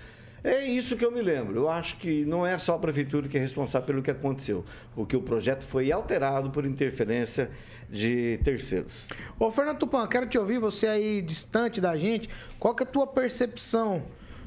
É 0.44 0.66
isso 0.66 0.96
que 0.96 1.06
eu 1.06 1.12
me 1.12 1.22
lembro. 1.22 1.56
Eu 1.58 1.70
acho 1.70 1.98
que 1.98 2.24
não 2.26 2.46
é 2.46 2.58
só 2.58 2.76
a 2.76 2.80
prefeitura 2.80 3.28
que 3.28 3.38
é 3.38 3.40
responsável 3.40 3.86
pelo 3.86 4.02
que 4.02 4.12
aconteceu, 4.12 4.64
porque 4.96 5.16
o 5.16 5.22
projeto 5.22 5.66
foi 5.66 5.92
alterado 5.92 6.50
por 6.50 6.66
interferência 6.66 7.50
de 7.90 8.40
terceiros. 8.44 9.08
Ô, 9.40 9.52
Fernando 9.52 9.80
Tupan, 9.80 10.08
quero 10.08 10.28
te 10.28 10.38
ouvir, 10.38 10.60
você 10.60 10.88
aí 10.88 11.22
distante 11.22 11.82
da 11.82 11.98
gente, 11.98 12.30
qual 12.60 12.76
que 12.76 12.84
é 12.84 12.86
a 12.86 12.90
tua 12.90 13.08
percepção 13.08 14.04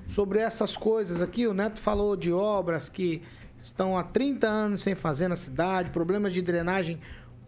sobre 0.06 0.38
essas 0.38 0.76
coisas 0.76 1.20
aqui? 1.20 1.46
O 1.46 1.54
Neto 1.54 1.78
falou 1.78 2.16
de 2.16 2.32
obras 2.32 2.88
que 2.88 3.22
estão 3.58 3.98
há 3.98 4.02
30 4.02 4.46
anos 4.46 4.82
sem 4.82 4.94
fazer 4.94 5.28
na 5.28 5.36
cidade, 5.36 5.90
problemas 5.90 6.32
de 6.32 6.40
drenagem 6.40 6.98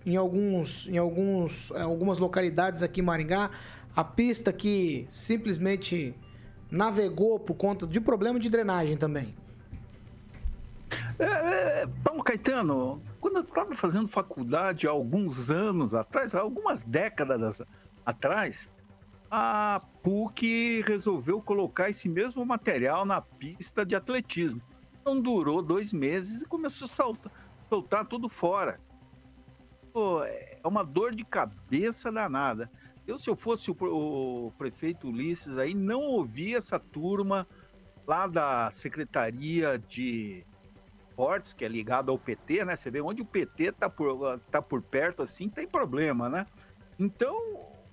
em, 0.05 0.17
alguns, 0.17 0.89
em 0.89 0.99
alguns, 0.99 1.71
eh, 1.71 1.81
algumas 1.81 2.19
localidades 2.19 2.83
aqui 2.83 3.01
em 3.01 3.05
Maringá, 3.05 3.51
a 3.97 4.05
pista 4.05 4.53
que 4.53 5.07
simplesmente 5.09 6.15
navegou 6.75 7.39
por 7.39 7.55
conta 7.55 7.87
de 7.87 8.01
problema 8.01 8.39
de 8.39 8.51
drenagem 8.51 8.97
também. 8.97 9.35
É, 11.19 11.25
é, 11.83 11.87
Paulo 12.03 12.23
Caetano, 12.23 13.01
quando 13.21 13.37
eu 13.37 13.43
estava 13.43 13.75
fazendo 13.75 14.09
faculdade 14.09 14.87
há 14.87 14.91
alguns 14.91 15.51
anos 15.51 15.95
atrás, 15.95 16.35
há 16.35 16.41
algumas 16.41 16.83
décadas 16.83 17.63
atrás, 18.05 18.69
a 19.31 19.81
PUC 20.03 20.83
resolveu 20.87 21.41
colocar 21.41 21.89
esse 21.89 22.09
mesmo 22.09 22.45
material 22.45 23.05
na 23.05 23.21
pista 23.21 23.87
de 23.87 23.95
atletismo. 23.95 24.61
Não 25.05 25.21
durou 25.21 25.63
dois 25.63 25.93
meses 25.93 26.43
e 26.43 26.47
começou 26.47 26.87
a 26.87 26.89
soltar, 26.89 27.33
soltar 27.69 28.07
tudo 28.07 28.29
fora. 28.29 28.81
Pô, 29.93 30.25
é 30.25 30.59
uma 30.65 30.85
dor 30.85 31.15
de 31.15 31.25
cabeça 31.25 32.11
danada. 32.11 32.69
Eu, 33.07 33.19
se 33.19 33.29
eu 33.29 33.37
fosse 33.37 33.71
o, 33.71 33.77
o 34.47 34.51
prefeito 34.53 35.09
Ulisses 35.09 35.59
aí, 35.59 35.75
não 35.75 36.01
ouvi 36.01 36.55
essa 36.55 36.79
turma 36.79 37.47
lá 38.07 38.27
da 38.27 38.71
Secretaria 38.71 39.79
de 39.79 40.45
Esportes, 41.09 41.53
que 41.53 41.65
é 41.65 41.69
ligado 41.69 42.11
ao 42.11 42.19
PT, 42.19 42.65
né? 42.65 42.77
Você 42.77 42.91
vê 42.91 43.01
onde 43.01 43.23
o 43.23 43.27
PT 43.27 43.73
tá 43.73 43.89
por, 43.89 44.39
tá 44.51 44.63
por 44.63 44.83
perto 44.83 45.23
assim, 45.23 45.49
tem 45.49 45.67
problema, 45.67 46.29
né? 46.29 46.47
Então, 46.99 47.37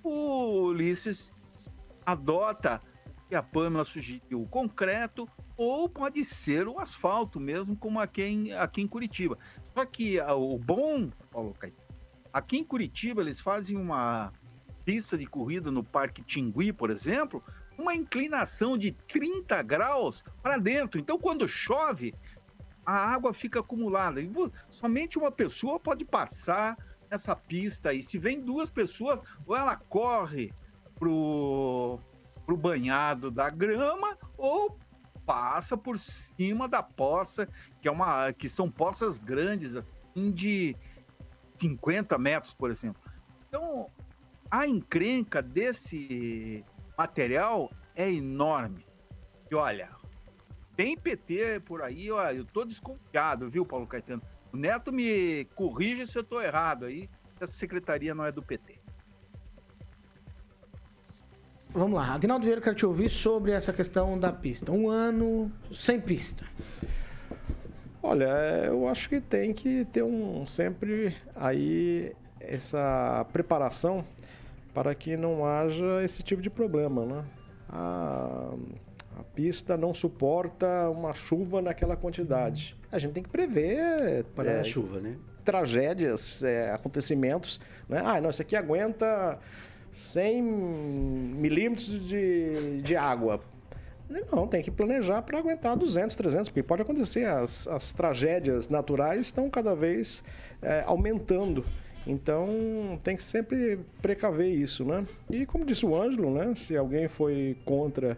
o 0.03 0.67
Ulisses 0.67 1.31
adota 2.05 2.81
que 3.27 3.35
a 3.35 3.43
Pâmela 3.43 3.83
sugeriu 3.83 4.41
o 4.41 4.47
concreto 4.47 5.27
ou 5.55 5.87
pode 5.87 6.25
ser 6.25 6.67
o 6.67 6.79
asfalto 6.79 7.39
mesmo, 7.39 7.75
como 7.77 7.99
aqui 7.99 8.23
em, 8.23 8.53
aqui 8.53 8.81
em 8.81 8.87
Curitiba. 8.87 9.37
Só 9.73 9.85
que 9.85 10.19
ah, 10.19 10.33
o 10.33 10.57
bom, 10.57 11.09
Paulo 11.29 11.53
Caetano, 11.53 11.81
aqui 12.33 12.57
em 12.57 12.63
Curitiba 12.63 13.21
eles 13.21 13.39
fazem 13.39 13.77
uma 13.77 14.33
pista 14.85 15.17
de 15.17 15.25
corrida 15.25 15.71
no 15.71 15.83
Parque 15.83 16.23
Tingui, 16.23 16.73
por 16.73 16.89
exemplo, 16.89 17.43
uma 17.77 17.95
inclinação 17.95 18.77
de 18.77 18.91
30 18.91 19.61
graus 19.63 20.23
para 20.41 20.57
dentro. 20.57 20.99
Então, 20.99 21.17
quando 21.17 21.47
chove, 21.47 22.13
a 22.85 22.93
água 22.93 23.33
fica 23.33 23.59
acumulada. 23.59 24.21
E 24.21 24.31
somente 24.69 25.17
uma 25.17 25.31
pessoa 25.31 25.79
pode 25.79 26.05
passar 26.05 26.77
nessa 27.09 27.35
pista. 27.35 27.93
E 27.93 28.01
se 28.01 28.17
vem 28.17 28.39
duas 28.39 28.69
pessoas, 28.69 29.19
ou 29.45 29.55
ela 29.55 29.75
corre 29.75 30.53
pro, 30.95 31.99
pro 32.45 32.57
banhado 32.57 33.31
da 33.31 33.49
grama, 33.49 34.17
ou 34.37 34.77
passa 35.25 35.77
por 35.77 35.97
cima 35.99 36.67
da 36.67 36.81
poça, 36.81 37.47
que 37.81 37.87
é 37.87 37.91
uma 37.91 38.33
que 38.33 38.49
são 38.49 38.69
poças 38.69 39.19
grandes, 39.19 39.75
assim, 39.75 40.31
de 40.31 40.75
50 41.57 42.17
metros, 42.17 42.53
por 42.53 42.71
exemplo. 42.71 43.01
Então, 43.47 43.89
a 44.51 44.67
encrenca 44.67 45.41
desse 45.41 46.65
material 46.97 47.71
é 47.95 48.11
enorme. 48.11 48.85
E 49.49 49.55
olha, 49.55 49.89
tem 50.75 50.97
PT 50.97 51.61
por 51.61 51.81
aí, 51.81 52.11
olha, 52.11 52.35
eu 52.35 52.45
tô 52.45 52.65
desconfiado, 52.65 53.49
viu, 53.49 53.65
Paulo 53.65 53.87
Caetano? 53.87 54.21
O 54.51 54.57
Neto 54.57 54.91
me 54.91 55.45
corrige 55.55 56.05
se 56.05 56.17
eu 56.17 56.23
tô 56.23 56.41
errado 56.41 56.85
aí, 56.85 57.09
essa 57.39 57.53
secretaria 57.53 58.13
não 58.13 58.25
é 58.25 58.31
do 58.31 58.43
PT. 58.43 58.79
Vamos 61.69 61.97
lá, 61.97 62.13
Agnaldo 62.13 62.43
Vieira, 62.43 62.59
quero 62.59 62.75
te 62.75 62.85
ouvir 62.85 63.09
sobre 63.09 63.53
essa 63.53 63.71
questão 63.71 64.19
da 64.19 64.33
pista. 64.33 64.73
Um 64.73 64.89
ano 64.89 65.49
sem 65.73 66.01
pista. 66.01 66.45
Olha, 68.03 68.25
eu 68.65 68.89
acho 68.89 69.07
que 69.07 69.21
tem 69.21 69.53
que 69.53 69.85
ter 69.85 70.03
um 70.03 70.45
sempre 70.45 71.15
aí 71.33 72.13
essa 72.41 73.25
preparação 73.31 74.03
para 74.73 74.93
que 74.95 75.17
não 75.17 75.45
haja 75.45 76.03
esse 76.03 76.23
tipo 76.23 76.41
de 76.41 76.49
problema, 76.49 77.05
né? 77.05 77.25
A, 77.69 78.53
a 79.17 79.23
pista 79.35 79.77
não 79.77 79.93
suporta 79.93 80.89
uma 80.89 81.13
chuva 81.13 81.61
naquela 81.61 81.95
quantidade. 81.95 82.77
A 82.91 82.99
gente 82.99 83.13
tem 83.13 83.23
que 83.23 83.29
prever 83.29 84.23
para 84.35 84.51
é, 84.51 84.59
a 84.59 84.63
chuva, 84.63 84.99
né? 84.99 85.17
Tragédias, 85.43 86.43
é, 86.43 86.71
acontecimentos, 86.71 87.59
né? 87.87 88.01
Ah, 88.03 88.21
não, 88.21 88.29
isso 88.29 88.41
aqui 88.41 88.55
aguenta 88.55 89.39
100 89.91 90.41
milímetros 90.41 92.05
de, 92.05 92.81
de 92.81 92.95
água. 92.95 93.41
Não, 94.31 94.45
tem 94.45 94.61
que 94.61 94.69
planejar 94.69 95.21
para 95.21 95.37
aguentar 95.39 95.75
200, 95.77 96.15
300, 96.15 96.49
porque 96.49 96.61
pode 96.61 96.81
acontecer. 96.81 97.25
As, 97.25 97.65
as 97.67 97.93
tragédias 97.93 98.67
naturais 98.67 99.27
estão 99.27 99.49
cada 99.49 99.73
vez 99.73 100.23
é, 100.61 100.83
aumentando. 100.85 101.63
Então 102.05 102.99
tem 103.03 103.15
que 103.15 103.23
sempre 103.23 103.79
precaver 104.01 104.51
isso, 104.51 104.83
né? 104.83 105.05
E 105.29 105.45
como 105.45 105.65
disse 105.65 105.85
o 105.85 105.95
Ângelo, 105.95 106.31
né? 106.33 106.53
Se 106.55 106.75
alguém 106.75 107.07
foi 107.07 107.55
contra 107.63 108.17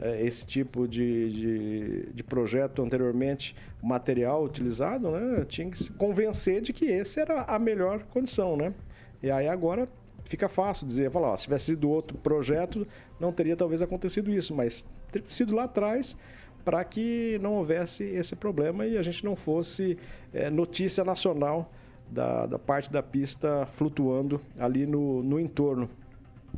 é, 0.00 0.24
esse 0.24 0.46
tipo 0.46 0.86
de, 0.86 1.30
de, 1.30 2.12
de, 2.12 2.22
projeto 2.22 2.82
anteriormente, 2.82 3.54
material 3.82 4.44
utilizado, 4.44 5.10
né? 5.10 5.44
Tinha 5.48 5.70
que 5.70 5.78
se 5.78 5.92
convencer 5.92 6.60
de 6.60 6.72
que 6.72 6.84
esse 6.84 7.20
era 7.20 7.42
a 7.42 7.58
melhor 7.58 8.02
condição, 8.04 8.56
né? 8.56 8.74
E 9.22 9.30
aí 9.30 9.48
agora 9.48 9.88
fica 10.24 10.48
fácil 10.48 10.86
dizer, 10.86 11.10
falar, 11.10 11.30
ó, 11.30 11.36
se 11.36 11.44
tivesse 11.44 11.66
sido 11.66 11.88
outro 11.88 12.16
projeto, 12.18 12.86
não 13.18 13.32
teria 13.32 13.56
talvez 13.56 13.82
acontecido 13.82 14.30
isso, 14.30 14.54
mas 14.54 14.86
teria 15.10 15.28
sido 15.28 15.54
lá 15.54 15.64
atrás 15.64 16.16
para 16.64 16.82
que 16.84 17.38
não 17.42 17.54
houvesse 17.54 18.04
esse 18.04 18.36
problema 18.36 18.86
e 18.86 18.96
a 18.96 19.02
gente 19.02 19.24
não 19.24 19.34
fosse 19.34 19.98
é, 20.32 20.48
notícia 20.48 21.04
nacional 21.04 21.70
da, 22.12 22.46
da 22.46 22.58
parte 22.58 22.92
da 22.92 23.02
pista 23.02 23.66
flutuando 23.74 24.40
ali 24.58 24.86
no, 24.86 25.22
no 25.22 25.40
entorno. 25.40 25.88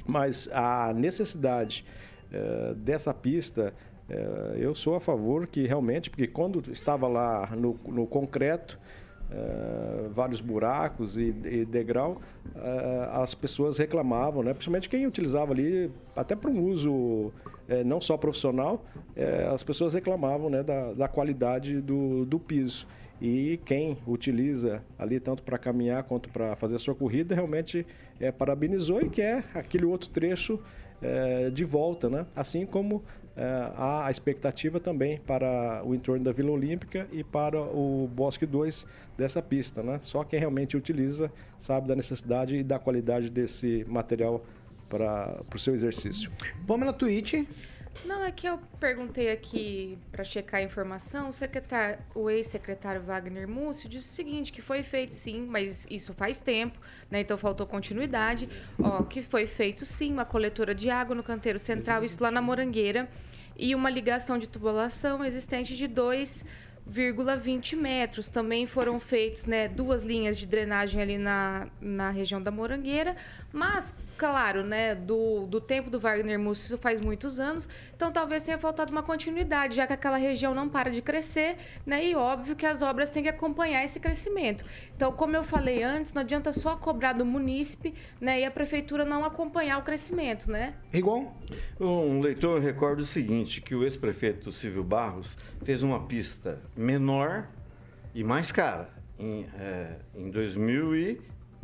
Mas 0.07 0.49
a 0.53 0.93
necessidade 0.93 1.85
é, 2.33 2.75
dessa 2.75 3.15
pista, 3.15 3.73
é, 4.09 4.57
eu 4.59 4.75
sou 4.75 4.97
a 4.97 5.01
favor 5.01 5.47
que 5.47 5.67
realmente, 5.67 6.11
porque 6.11 6.27
quando 6.27 6.61
estava 6.73 7.07
lá 7.07 7.49
no, 7.57 7.79
no 7.87 8.07
concreto, 8.07 8.79
é, 9.31 10.09
vários 10.11 10.41
buracos 10.41 11.17
e, 11.17 11.35
e 11.45 11.65
degrau, 11.65 12.21
as 13.13 13.35
pessoas 13.35 13.79
reclamavam, 13.79 14.43
né? 14.43 14.53
principalmente 14.53 14.89
quem 14.89 15.07
utilizava 15.07 15.53
ali, 15.53 15.91
até 16.15 16.37
para 16.37 16.51
um 16.51 16.63
uso 16.63 17.33
não 17.87 18.01
só 18.01 18.19
profissional, 18.19 18.85
as 19.53 19.63
pessoas 19.63 19.95
reclamavam 19.95 20.51
né, 20.51 20.63
da, 20.63 20.93
da 20.93 21.09
qualidade 21.09 21.81
do, 21.81 22.27
do 22.27 22.39
piso. 22.39 22.87
E 23.27 23.59
quem 23.65 23.97
utiliza 24.07 24.83
ali 24.99 25.19
tanto 25.19 25.43
para 25.43 25.57
caminhar 25.57 26.03
quanto 26.03 26.29
para 26.29 26.55
fazer 26.57 26.75
a 26.75 26.79
sua 26.79 26.95
corrida 26.95 27.35
realmente 27.35 27.87
é, 28.21 28.31
parabenizou 28.31 29.01
e 29.01 29.09
quer 29.09 29.47
aquele 29.55 29.87
outro 29.87 30.11
trecho 30.11 30.61
é, 31.01 31.49
de 31.49 31.65
volta, 31.65 32.11
né? 32.11 32.27
Assim 32.37 32.67
como 32.67 33.03
é, 33.35 33.43
há 33.77 34.09
a 34.09 34.11
expectativa 34.11 34.79
também 34.79 35.19
para 35.21 35.83
o 35.87 35.95
entorno 35.95 36.23
da 36.23 36.33
Vila 36.33 36.51
Olímpica 36.51 37.09
e 37.11 37.25
para 37.25 37.59
o 37.59 38.11
Bosque 38.15 38.45
2 38.45 38.87
dessa 39.17 39.41
pista, 39.41 39.83
né? 39.83 40.01
Só 40.03 40.23
quem 40.23 40.39
realmente 40.39 40.77
utiliza 40.77 41.33
sabe 41.57 41.89
da 41.89 41.97
necessidade 41.97 42.57
e 42.57 42.63
da 42.63 42.79
qualidade 42.79 43.31
desse 43.31 43.87
material 43.89 44.45
para 44.87 45.41
o 45.55 45.59
seu 45.59 45.73
exercício. 45.73 46.31
Vamos 46.67 46.85
na 46.85 46.93
Twitch. 46.93 47.47
Não, 48.05 48.25
é 48.25 48.31
que 48.31 48.47
eu 48.47 48.59
perguntei 48.79 49.31
aqui 49.31 49.99
para 50.11 50.25
checar 50.25 50.61
a 50.61 50.63
informação, 50.63 51.31
o, 51.31 52.21
o 52.21 52.31
ex-secretário 52.31 53.03
Wagner 53.03 53.49
Múcio 53.49 53.89
disse 53.89 54.11
o 54.11 54.13
seguinte, 54.13 54.53
que 54.53 54.61
foi 54.61 54.83
feito 54.83 55.15
sim, 55.15 55.47
mas 55.49 55.87
isso 55.91 56.13
faz 56.13 56.41
tempo, 56.41 56.79
né? 57.11 57.21
Então 57.21 57.39
faltou 57.39 57.67
continuidade. 57.67 58.49
Ó, 58.83 59.03
que 59.05 59.23
foi 59.23 59.47
feito 59.47 59.85
sim 59.87 60.13
uma 60.13 60.25
coletora 60.25 60.75
de 60.75 60.91
água 60.91 61.15
no 61.15 61.23
canteiro 61.23 61.59
central, 61.59 62.05
isso 62.05 62.23
lá 62.23 62.31
na 62.31 62.43
Morangueira, 62.43 63.09
e 63.57 63.75
uma 63.75 63.89
ligação 63.89 64.39
de 64.39 64.47
tubulação 64.47 65.25
existente 65.25 65.77
de 65.77 65.87
2 65.87 66.45
0,20 66.91 67.77
metros. 67.77 68.29
Também 68.29 68.67
foram 68.67 69.01
feitas 69.01 69.47
né, 69.47 69.69
duas 69.69 70.03
linhas 70.03 70.39
de 70.39 70.47
drenagem 70.47 71.01
ali 71.01 71.19
na, 71.19 71.69
na 71.81 72.11
região 72.11 72.43
da 72.43 72.51
Morangueira, 72.51 73.17
mas, 73.55 73.95
claro, 74.19 74.65
né, 74.65 74.97
do, 74.97 75.47
do 75.47 75.61
tempo 75.61 75.89
do 75.89 76.01
Wagner 76.01 76.37
Musso, 76.41 76.67
isso 76.67 76.77
faz 76.77 77.01
muitos 77.01 77.39
anos, 77.39 77.69
então 77.95 78.11
talvez 78.11 78.43
tenha 78.43 78.59
faltado 78.59 78.91
uma 78.91 79.03
continuidade, 79.03 79.77
já 79.77 79.87
que 79.87 79.93
aquela 79.93 80.17
região 80.17 80.53
não 80.53 80.69
para 80.69 80.91
de 80.91 81.01
crescer, 81.01 81.57
né, 81.87 82.05
e 82.05 82.17
óbvio 82.17 82.57
que 82.57 82.67
as 82.67 82.83
obras 82.83 83.13
têm 83.13 83.23
que 83.23 83.29
acompanhar 83.29 83.85
esse 83.85 84.01
crescimento. 84.01 84.65
Então, 84.97 85.13
como 85.13 85.37
eu 85.37 85.45
falei 85.45 85.85
antes, 85.85 86.13
não 86.13 86.23
adianta 86.23 86.53
só 86.53 86.75
cobrar 86.75 87.13
do 87.13 87.25
munícipe 87.25 87.95
né, 88.21 88.41
e 88.41 88.45
a 88.45 88.51
prefeitura 88.51 89.05
não 89.05 89.25
acompanhar 89.25 89.79
o 89.79 89.83
crescimento, 89.83 90.51
né? 90.51 90.75
Rigon? 90.91 91.33
Um 91.81 92.21
leitor 92.21 92.61
recorda 92.61 93.03
o 93.03 93.07
seguinte, 93.07 93.61
que 93.61 93.75
o 93.77 93.85
ex-prefeito 93.85 94.51
Silvio 94.51 94.83
Barros 94.83 95.39
fez 95.63 95.81
uma 95.81 96.07
pista 96.07 96.61
menor 96.77 97.49
e 98.13 98.25
mais 98.25 98.51
cara 98.51 98.91
em, 99.17 99.47
é, 99.59 99.97
em 100.13 100.29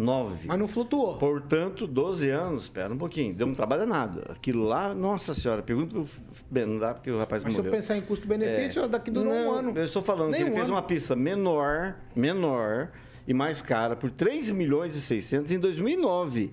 2009. 0.01 0.47
Mas 0.47 0.59
não 0.59 0.67
flutuou. 0.67 1.17
Portanto, 1.19 1.87
12 1.87 2.31
anos, 2.31 2.63
espera 2.65 2.93
um 2.93 2.99
pouquinho, 2.99 3.35
deu 3.35 3.47
um 3.47 3.55
trabalho 3.55 3.83
danado. 3.83 4.23
Aquilo 4.31 4.65
lá, 4.65 4.95
nossa 4.95 5.35
senhora, 5.35 5.63
pergunta 5.63 5.95
pro... 5.95 6.07
Bem, 6.51 6.67
não 6.67 6.79
dá 6.79 6.95
porque 6.95 7.11
o 7.11 7.19
rapaz 7.19 7.45
Mas 7.45 7.53
se 7.53 7.59
eu 7.59 7.65
morreu. 7.65 7.79
pensar 7.79 7.97
em 7.97 8.03
custo-benefício, 8.03 8.89
daqui 8.89 9.11
durou 9.11 9.33
não, 9.33 9.49
um 9.49 9.51
ano. 9.51 9.73
Eu 9.77 9.85
estou 9.85 10.03
falando 10.03 10.31
Nem 10.31 10.41
que 10.41 10.47
ele 10.47 10.51
um 10.51 10.55
fez 10.55 10.67
ano. 10.67 10.75
uma 10.75 10.83
pista 10.83 11.15
menor, 11.15 11.97
menor 12.17 12.89
e 13.29 13.35
mais 13.35 13.63
cara 13.63 13.95
por 13.95 14.11
3 14.11 14.51
milhões 14.51 14.97
e 14.97 15.01
600 15.01 15.53
em 15.53 15.59
2009. 15.59 16.53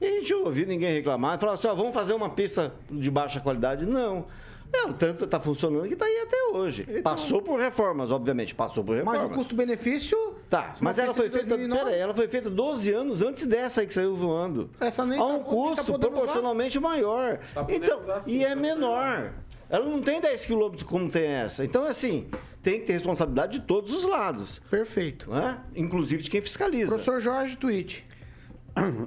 E 0.00 0.04
a 0.06 0.10
gente 0.10 0.34
ouviu 0.34 0.66
ninguém 0.66 0.92
reclamar, 0.92 1.38
falar 1.38 1.54
assim, 1.54 1.66
ó, 1.66 1.74
vamos 1.74 1.94
fazer 1.94 2.12
uma 2.12 2.30
pista 2.30 2.72
de 2.90 3.10
baixa 3.10 3.40
qualidade. 3.40 3.86
Não. 3.86 4.26
É, 4.72 4.86
o 4.86 4.92
tanto 4.92 5.24
está 5.24 5.40
funcionando 5.40 5.86
que 5.86 5.94
está 5.94 6.04
aí 6.04 6.20
até 6.26 6.36
hoje. 6.52 6.84
Passou 7.02 7.40
por 7.40 7.58
reformas, 7.58 8.12
obviamente, 8.12 8.54
passou 8.54 8.84
por 8.84 8.96
reformas. 8.96 9.22
Mas 9.22 9.32
o 9.32 9.34
custo-benefício. 9.34 10.27
Tá, 10.48 10.74
mas 10.80 10.96
uma 10.98 11.04
ela 11.04 11.14
foi 11.14 11.28
feita, 11.28 11.46
2009? 11.48 11.84
peraí, 11.84 12.00
ela 12.00 12.14
foi 12.14 12.26
feita 12.26 12.48
12 12.48 12.90
anos 12.92 13.20
antes 13.22 13.44
dessa 13.46 13.82
aí 13.82 13.86
que 13.86 13.92
saiu 13.92 14.16
voando. 14.16 14.70
Essa 14.80 15.04
nem 15.04 15.18
a 15.18 15.22
tá- 15.22 15.26
um 15.28 15.38
tá 15.40 15.44
custo 15.44 15.82
usar. 15.92 15.98
proporcionalmente 15.98 16.80
maior. 16.80 17.38
Tá 17.54 17.66
então, 17.68 18.00
usar 18.00 18.20
sim, 18.22 18.32
e 18.38 18.44
é 18.44 18.48
tá 18.50 18.56
menor. 18.56 19.32
Ela 19.68 19.84
não 19.84 20.00
tem 20.00 20.18
10 20.18 20.46
quilômetros 20.46 20.84
como 20.84 21.10
tem 21.10 21.26
essa. 21.26 21.62
Então, 21.62 21.84
assim, 21.84 22.26
tem 22.62 22.80
que 22.80 22.86
ter 22.86 22.94
responsabilidade 22.94 23.58
de 23.58 23.66
todos 23.66 23.92
os 23.92 24.04
lados. 24.04 24.62
Perfeito. 24.70 25.30
Né? 25.30 25.58
Inclusive 25.76 26.22
de 26.22 26.30
quem 26.30 26.40
fiscaliza. 26.40 26.88
Professor 26.92 27.20
Jorge, 27.20 27.54
tweet. 27.56 28.06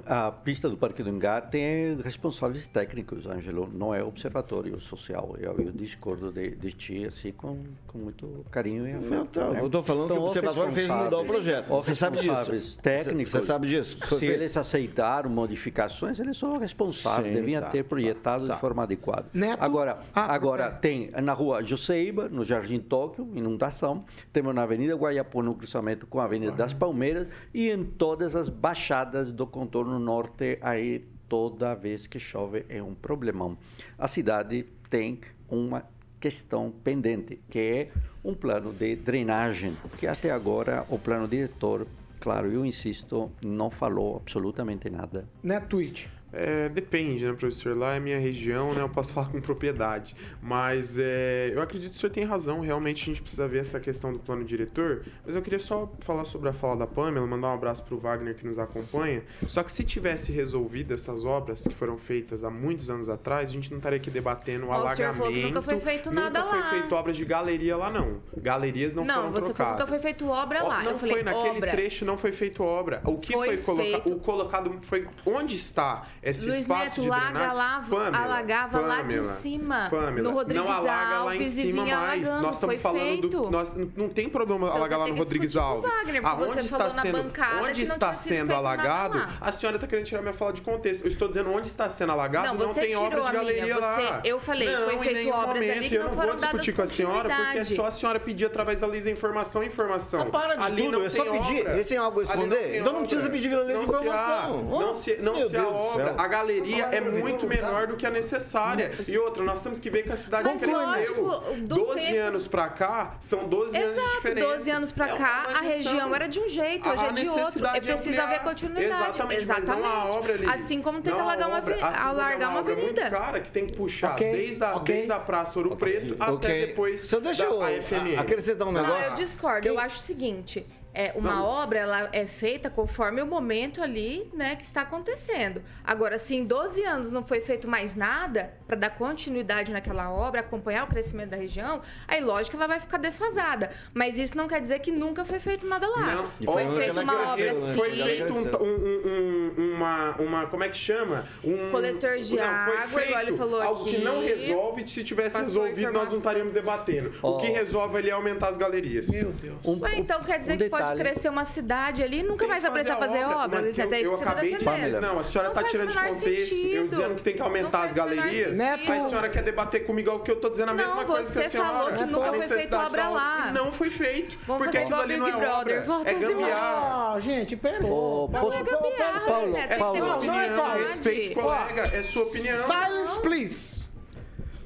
A 0.06 0.30
pista 0.30 0.68
do 0.68 0.76
Parque 0.76 1.02
do 1.02 1.10
Engá 1.10 1.40
tem 1.40 1.96
responsáveis 2.02 2.66
técnicos, 2.66 3.26
Ângelo, 3.26 3.68
não 3.72 3.94
é 3.94 4.02
observatório 4.02 4.78
social. 4.80 5.36
Eu, 5.38 5.56
eu 5.58 5.72
discordo 5.72 6.30
de, 6.32 6.50
de 6.56 6.72
ti, 6.72 7.04
assim, 7.06 7.32
com, 7.32 7.58
com 7.86 7.98
muito 7.98 8.44
carinho 8.50 8.86
e 8.86 8.92
afeto. 8.92 9.28
Então, 9.30 9.52
né? 9.52 9.60
eu 9.60 9.70
tô 9.70 9.82
falando 9.82 10.12
que 10.12 10.18
o 10.18 10.22
observatório 10.24 10.72
fez 10.72 10.88
mudar 10.90 11.18
o 11.18 11.24
projeto. 11.24 11.68
Você 11.68 11.94
sabe 11.94 12.18
disso. 12.18 12.78
técnicos, 12.80 13.32
Você 13.32 13.42
sabe 13.42 13.66
disso? 13.68 13.98
Se 14.00 14.18
feito. 14.18 14.24
eles 14.24 14.56
aceitaram 14.56 15.30
modificações, 15.30 16.18
eles 16.18 16.36
são 16.36 16.58
responsáveis, 16.58 17.28
Sim, 17.28 17.40
deviam 17.40 17.62
tá, 17.62 17.70
ter 17.70 17.82
tá, 17.82 17.88
projetado 17.88 18.46
tá. 18.46 18.54
de 18.54 18.60
forma 18.60 18.82
adequada. 18.82 19.26
Neto? 19.32 19.62
Agora, 19.62 19.98
Ah, 20.14 20.32
agora 20.34 20.64
pera. 20.64 20.76
tem 20.76 21.10
na 21.22 21.32
rua 21.32 21.62
Joseiba, 21.62 22.28
no 22.28 22.44
Jardim 22.44 22.78
Tóquio, 22.78 23.28
inundação. 23.34 24.04
Temos 24.32 24.54
na 24.54 24.62
Avenida 24.62 24.94
Guaiapó, 24.94 25.42
no 25.42 25.54
cruzamento 25.54 26.06
com 26.06 26.20
a 26.20 26.24
Avenida 26.24 26.52
das 26.52 26.72
Palmeiras. 26.72 27.28
E 27.54 27.70
em 27.70 27.84
todas 27.84 28.34
as 28.36 28.48
baixadas 28.48 29.30
do 29.30 29.46
contorno 29.62 29.98
norte, 29.98 30.58
aí 30.60 31.04
toda 31.28 31.74
vez 31.74 32.08
que 32.08 32.18
chove 32.18 32.64
é 32.68 32.82
um 32.82 32.94
problemão. 32.94 33.56
A 33.96 34.08
cidade 34.08 34.66
tem 34.90 35.20
uma 35.48 35.84
questão 36.20 36.72
pendente, 36.82 37.40
que 37.48 37.58
é 37.58 37.88
um 38.24 38.34
plano 38.34 38.72
de 38.72 38.96
drenagem, 38.96 39.76
que 39.98 40.06
até 40.06 40.30
agora 40.30 40.84
o 40.88 40.98
plano 40.98 41.28
diretor, 41.28 41.86
claro, 42.20 42.50
eu 42.50 42.66
insisto, 42.66 43.30
não 43.40 43.70
falou 43.70 44.16
absolutamente 44.16 44.90
nada. 44.90 45.28
Neto, 45.42 45.68
tweet. 45.68 46.10
É, 46.32 46.68
depende, 46.68 47.24
né, 47.24 47.32
professor? 47.32 47.76
Lá 47.76 47.94
é 47.94 48.00
minha 48.00 48.18
região, 48.18 48.72
né? 48.72 48.80
Eu 48.80 48.88
posso 48.88 49.12
falar 49.12 49.28
com 49.28 49.40
propriedade. 49.40 50.16
Mas 50.40 50.96
é, 50.98 51.50
eu 51.54 51.60
acredito 51.60 51.90
que 51.90 51.96
o 51.96 52.00
senhor 52.00 52.12
tem 52.12 52.24
razão. 52.24 52.60
Realmente 52.60 53.02
a 53.02 53.06
gente 53.06 53.20
precisa 53.22 53.46
ver 53.46 53.58
essa 53.58 53.78
questão 53.78 54.12
do 54.12 54.18
plano 54.18 54.44
diretor. 54.44 55.02
Mas 55.26 55.36
eu 55.36 55.42
queria 55.42 55.58
só 55.58 55.90
falar 56.00 56.24
sobre 56.24 56.48
a 56.48 56.52
fala 56.52 56.76
da 56.76 56.86
Pamela, 56.86 57.26
mandar 57.26 57.48
um 57.48 57.54
abraço 57.54 57.82
para 57.82 57.94
o 57.94 57.98
Wagner 57.98 58.34
que 58.34 58.46
nos 58.46 58.58
acompanha. 58.58 59.22
Só 59.46 59.62
que 59.62 59.70
se 59.70 59.84
tivesse 59.84 60.32
resolvido 60.32 60.94
essas 60.94 61.24
obras 61.24 61.66
que 61.66 61.74
foram 61.74 61.98
feitas 61.98 62.44
há 62.44 62.50
muitos 62.50 62.88
anos 62.88 63.08
atrás, 63.08 63.50
a 63.50 63.52
gente 63.52 63.70
não 63.70 63.78
estaria 63.78 63.98
aqui 63.98 64.10
debatendo 64.10 64.66
o 64.66 64.68
o 64.68 64.72
alagamento. 64.72 65.30
nunca 65.30 65.62
foi 65.62 65.80
feito 65.80 66.10
Nunca 66.10 66.30
nada 66.30 66.44
foi 66.44 66.58
lá. 66.60 66.70
feito 66.70 66.94
obra 66.94 67.12
de 67.12 67.24
galeria 67.24 67.76
lá, 67.76 67.90
não. 67.90 68.20
Galerias 68.36 68.94
não, 68.94 69.04
Não, 69.04 69.14
foram 69.14 69.32
você 69.32 69.40
falou 69.40 69.50
que 69.50 69.54
trocadas. 69.56 69.78
nunca 69.80 69.86
foi 69.86 69.98
feito 69.98 70.28
obra 70.28 70.62
lá. 70.62 70.82
Não 70.82 70.90
eu 70.92 70.98
falei, 70.98 71.14
foi 71.14 71.22
naquele 71.22 71.56
obras. 71.58 71.70
trecho, 71.72 72.04
não 72.04 72.16
foi 72.16 72.32
feito 72.32 72.62
obra. 72.62 73.02
O 73.04 73.18
que 73.18 73.32
Foi 73.32 73.56
foi, 73.56 73.76
colocado? 73.76 74.12
O 74.12 74.18
colocado 74.20 74.78
foi 74.82 75.06
onde 75.26 75.56
está 75.56 76.06
esse 76.22 76.46
Luiz 76.46 76.60
espaço 76.60 76.84
Neto, 76.84 77.02
de 77.02 77.08
laga, 77.08 77.24
drenagem? 77.32 77.56
lava, 77.56 77.96
Pamela, 77.96 78.24
alagava 78.24 78.80
lá 78.80 79.02
de 79.02 79.16
Pamela, 79.16 79.22
cima, 79.34 79.88
Pamela, 79.90 80.22
no 80.22 80.30
Rodrigues 80.30 80.64
não 80.64 80.72
alaga 80.72 81.18
lá 81.24 81.34
em 81.34 81.38
Alves, 81.38 81.58
e 81.58 81.60
cima 81.62 81.82
vinha 81.84 81.96
mais. 81.98 82.22
alagando, 82.28 82.42
Nós 82.46 82.56
estamos 82.56 82.80
falando 82.80 83.28
do 83.28 83.50
nós 83.50 83.74
não 83.96 84.08
tem 84.08 84.28
problema 84.28 84.66
Então 84.68 84.76
alagar 84.78 84.98
lá 85.00 85.06
no 85.08 85.14
que 85.14 85.18
Rodrigues 85.18 85.56
Alves. 85.56 85.92
Wagner, 85.92 86.22
porque 86.22 86.36
você 86.36 86.50
Aonde 86.52 86.60
está 86.66 86.84
na 86.84 86.90
sendo 86.90 87.22
bancada 87.22 87.56
onde 87.62 87.80
que 87.82 87.88
não 87.88 87.94
está 87.94 88.14
sendo 88.14 88.54
alagado? 88.54 89.28
A 89.40 89.52
senhora 89.52 89.76
está 89.76 89.86
querendo 89.88 90.04
tirar 90.06 90.22
minha 90.22 90.32
fala 90.34 90.52
de 90.52 90.62
contexto. 90.62 91.04
Eu 91.04 91.08
estou 91.08 91.28
dizendo 91.28 91.50
onde 91.52 91.66
está 91.66 91.88
sendo 91.88 92.12
alagado, 92.12 92.46
Não, 92.56 92.66
não, 92.66 92.74
tem 92.74 92.94
obra 92.94 93.20
de 93.20 93.28
a 93.28 93.32
galeria 93.32 93.78
lá. 93.78 94.20
eu 94.24 94.38
falei, 94.38 94.70
não, 94.70 94.84
foi 94.84 94.94
em 94.94 94.98
feito 95.00 95.14
nenhum 95.16 95.32
obras 95.32 95.56
ali 95.56 95.66
momento. 95.74 95.88
que 95.88 95.94
eu 95.96 96.02
não 96.04 96.08
não 96.10 96.16
foram 96.16 96.28
vou 96.32 96.36
discutir 96.40 96.72
com 96.72 96.82
a 96.82 96.86
senhora 96.86 97.34
porque 97.34 97.58
é 97.58 97.64
só 97.64 97.86
a 97.86 97.90
senhora 97.90 98.20
pedir 98.20 98.44
através 98.46 98.78
da 98.78 98.86
lei 98.86 99.00
da 99.00 99.10
informação 99.10 99.62
informação. 99.62 100.22
Ah, 100.22 100.26
para 100.26 100.54
de 100.54 100.62
Ali 100.62 100.82
tudo, 100.84 100.98
não 100.98 101.04
é 101.06 101.10
só 101.10 101.24
pedir. 101.24 101.66
Eles 101.66 101.88
têm 101.88 101.96
algo 101.96 102.20
a 102.20 102.22
Ali 102.22 102.28
não 102.28 102.34
esconder? 102.44 102.70
tem 102.70 102.80
Então 102.80 102.92
não 102.92 103.00
precisa 103.00 103.28
pedir 103.30 103.48
pela 103.48 103.62
lei 103.64 103.76
de 103.78 103.86
Não 103.86 103.94
há- 103.94 104.00
informação. 104.00 104.62
Não 104.64 104.94
se, 104.94 105.16
não 105.16 105.34
Meu 105.36 105.46
se 105.46 105.52
Deus 105.52 105.64
do 105.66 105.74
obra. 105.74 106.11
A 106.18 106.26
galeria 106.28 106.84
é 106.92 107.00
muito 107.00 107.46
menor 107.46 107.86
do 107.86 107.96
que 107.96 108.06
a 108.06 108.10
necessária. 108.10 108.90
E 109.08 109.16
outra, 109.18 109.42
nós 109.42 109.62
temos 109.62 109.78
que 109.78 109.90
ver 109.90 110.02
que 110.02 110.12
a 110.12 110.16
cidade 110.16 110.44
Mas, 110.44 110.60
cresceu. 110.62 110.80
lógico, 111.24 111.52
do 111.62 111.74
12 111.76 112.00
tempo- 112.06 112.18
anos 112.20 112.46
pra 112.46 112.68
cá, 112.68 113.16
são 113.20 113.48
12 113.48 113.76
anos 113.76 113.92
de 113.94 113.98
Exato, 114.00 114.16
diferença. 114.16 114.46
12 114.48 114.70
anos 114.70 114.92
pra 114.92 115.08
É 115.08 115.16
cá, 115.16 115.44
uma 115.48 115.58
a 115.58 115.60
região 115.62 116.14
era 116.14 116.26
de 116.28 116.40
um 116.40 116.48
jeito, 116.48 116.88
A- 116.88 116.92
hoje 116.92 117.04
a 117.04 117.08
é 117.08 117.12
de 117.12 117.28
outro. 117.28 117.66
É 117.66 117.80
de 117.80 117.88
preciso 117.88 118.20
haver 118.20 118.40
continuidade. 118.40 118.86
Exatamente, 119.10 119.46
mas 119.46 119.66
não 119.66 119.84
há 119.84 120.04
obra 120.06 120.34
ali. 120.34 120.46
Assim 120.46 120.82
como 120.82 121.00
tem 121.00 121.10
Não 121.12 121.18
que 121.20 121.24
alargar 121.24 121.48
uma, 121.48 121.58
obra. 121.58 121.74
Assim 121.74 121.84
é 121.96 121.98
alargar 122.02 122.50
uma 122.50 122.60
obra 122.60 122.72
avenida. 122.72 123.02
muito 123.02 123.10
cara 123.16 123.40
que 123.40 123.50
tem 123.50 123.66
que 123.66 123.76
puxar 123.76 124.12
Ok, 124.12 124.32
desde, 124.32 124.64
a, 124.64 124.74
ok. 124.76 124.94
desde 124.94 125.12
a 125.12 125.18
Praça 125.18 125.58
Ouro 125.58 125.76
Preto 125.76 126.16
até 126.20 126.66
depois 126.66 127.00
Só 127.02 127.20
deixa 127.20 127.44
da 127.44 127.50
eu 127.50 127.62
AFM. 127.62 128.16
a- 128.16 128.20
acrescentar 128.20 128.66
um 128.68 128.72
Não, 128.72 128.82
negócio. 128.82 129.12
eu 129.12 129.14
discordo. 129.16 129.66
Eu 129.66 129.78
acho 129.78 129.96
o 129.96 130.00
seguinte. 130.02 130.66
É, 130.94 131.12
uma 131.14 131.36
Não. 131.36 131.44
obra 131.44 131.78
ela 131.78 132.08
é 132.12 132.26
feita 132.26 132.68
conforme 132.68 133.22
o 133.22 133.26
momento 133.26 133.80
ali, 133.82 134.30
né, 134.34 134.56
que 134.56 134.62
está 134.64 134.82
acontecendo. 134.82 135.62
Agora, 135.82 136.18
se 136.18 136.34
em 136.36 136.44
12 136.44 136.84
anos 136.84 137.10
não 137.10 137.24
foi 137.24 137.40
feito 137.40 137.66
mais 137.66 137.94
nada 137.94 138.52
para 138.66 138.76
dar 138.76 138.90
continuidade 138.90 139.72
naquela 139.72 140.12
obra, 140.12 140.40
acompanhar 140.40 140.84
o 140.84 140.86
crescimento 140.88 141.30
da 141.30 141.36
região, 141.36 141.80
aí 142.06 142.20
lógico 142.20 142.50
que 142.50 142.62
ela 142.62 142.66
vai 142.68 142.78
ficar 142.78 142.98
defasada. 142.98 143.70
Mas 143.94 144.18
isso 144.18 144.36
não 144.36 144.46
quer 144.46 144.60
dizer 144.60 144.80
que 144.80 144.90
nunca 144.90 145.24
foi 145.24 145.38
feito 145.40 145.66
nada 145.66 145.86
lá. 145.88 146.26
Não, 146.40 146.52
foi 146.52 146.64
feita 146.76 147.00
uma 147.00 147.14
cresceu, 147.14 147.32
obra 147.32 147.46
né? 147.46 147.54
sim. 147.54 147.72
Foi 147.78 147.90
feito 147.92 148.32
um, 148.32 148.62
um- 148.62 149.02
um- 149.06 149.54
um- 149.58 149.74
uma, 149.74 150.16
uma. 150.18 150.46
Como 150.46 150.62
é 150.64 150.68
que 150.68 150.76
chama? 150.76 151.26
Um 151.42 151.70
Coletor 151.70 152.18
de 152.18 152.36
não, 152.36 152.44
água, 152.44 152.74
foi 152.88 153.02
feito 153.02 153.08
igual 153.08 153.22
ele 153.22 153.36
falou 153.36 153.62
algo 153.62 153.84
que 153.84 153.96
aqui. 153.96 154.04
não 154.04 154.20
resolve. 154.20 154.86
Se 154.88 155.02
tivesse 155.04 155.38
resolvido, 155.38 155.90
nós 155.92 156.10
não 156.10 156.18
estaríamos 156.18 156.52
debatendo. 156.52 157.12
O 157.22 157.38
que 157.38 157.46
resolve 157.46 157.96
ali 157.98 158.10
é 158.10 158.12
aumentar 158.12 158.48
as 158.48 158.56
galerias. 158.58 159.08
Meu 159.08 159.32
Deus. 159.32 159.56
Um, 159.64 159.80
Ué, 159.80 159.98
então 159.98 160.22
quer 160.22 160.38
dizer 160.38 160.54
um 160.54 160.58
que 160.58 160.68
pode 160.68 160.81
detalhe- 160.82 161.00
crescer 161.00 161.28
uma 161.28 161.44
cidade 161.44 162.02
ali 162.02 162.20
e 162.20 162.22
nunca 162.22 162.46
mais 162.46 162.62
vai 162.62 162.72
precisar 162.72 162.96
fazer 162.96 163.24
obras? 163.24 163.50
Mas 163.50 163.66
Isso 163.66 163.74
que 163.74 163.80
é 163.80 163.84
eu, 163.84 163.88
até 163.88 164.00
isso 164.00 164.10
eu 164.12 164.16
você 164.16 164.24
tá 164.24 164.30
acabei 164.30 164.50
de 164.50 164.56
dizer. 164.64 165.00
Não, 165.00 165.18
a 165.18 165.24
senhora 165.24 165.48
Não 165.48 165.56
está 165.56 165.68
tirando 165.70 165.88
de 165.88 165.94
contexto. 165.96 166.26
Eu 166.28 166.46
sentido. 166.46 166.88
dizendo 166.88 167.14
que 167.16 167.22
tem 167.22 167.32
que 167.34 167.38
Não 167.38 167.46
aumentar 167.46 167.82
as 167.84 167.92
galerias. 167.92 168.56
sentido. 168.56 168.90
Aí 168.92 168.98
a 168.98 169.00
senhora 169.02 169.28
quer 169.28 169.42
debater 169.42 169.86
comigo 169.86 170.10
algo 170.10 170.24
que 170.24 170.30
eu 170.30 170.34
estou 170.36 170.50
dizendo 170.50 170.70
a 170.70 170.74
Não, 170.74 170.84
mesma 170.84 171.04
coisa 171.04 171.32
que 171.32 171.38
a 171.38 171.42
você 171.42 171.48
senhora. 171.50 171.68
falou 171.70 171.92
que 171.92 172.04
nunca 172.06 172.24
A 172.24 172.28
foi 172.28 172.38
feito 172.38 172.50
necessidade 172.52 172.86
obra 172.86 173.08
lá. 173.08 173.46
E 173.48 173.52
não 173.52 173.72
foi 173.72 173.90
feito. 173.90 174.38
Vamos 174.46 174.62
porque 174.64 174.78
aquilo 174.78 175.00
ali 175.00 175.16
não 175.16 175.26
é 175.28 175.48
obra. 175.50 175.74
É 176.04 176.14
gambiarra. 176.14 177.14
Ah, 177.14 177.20
gente, 177.20 177.56
pera. 177.56 177.84
Ô, 177.86 178.28
Paulo, 178.28 178.28
posso- 178.28 178.64
Paulo, 178.64 178.64
Paulo, 178.64 178.90
gambiarra, 178.90 179.46
né? 179.46 179.52
Tem 179.52 179.62
É 179.62 179.66
que 179.68 179.76
Paulo, 179.78 179.92
ser 179.94 179.98
sua 179.98 180.06
uma 180.08 180.16
opinião. 180.16 180.70
Respeite, 180.78 181.34
colega. 181.34 181.82
É 181.82 182.02
sua 182.02 182.22
opinião. 182.22 182.56
Silence, 182.66 183.18
please. 183.20 183.81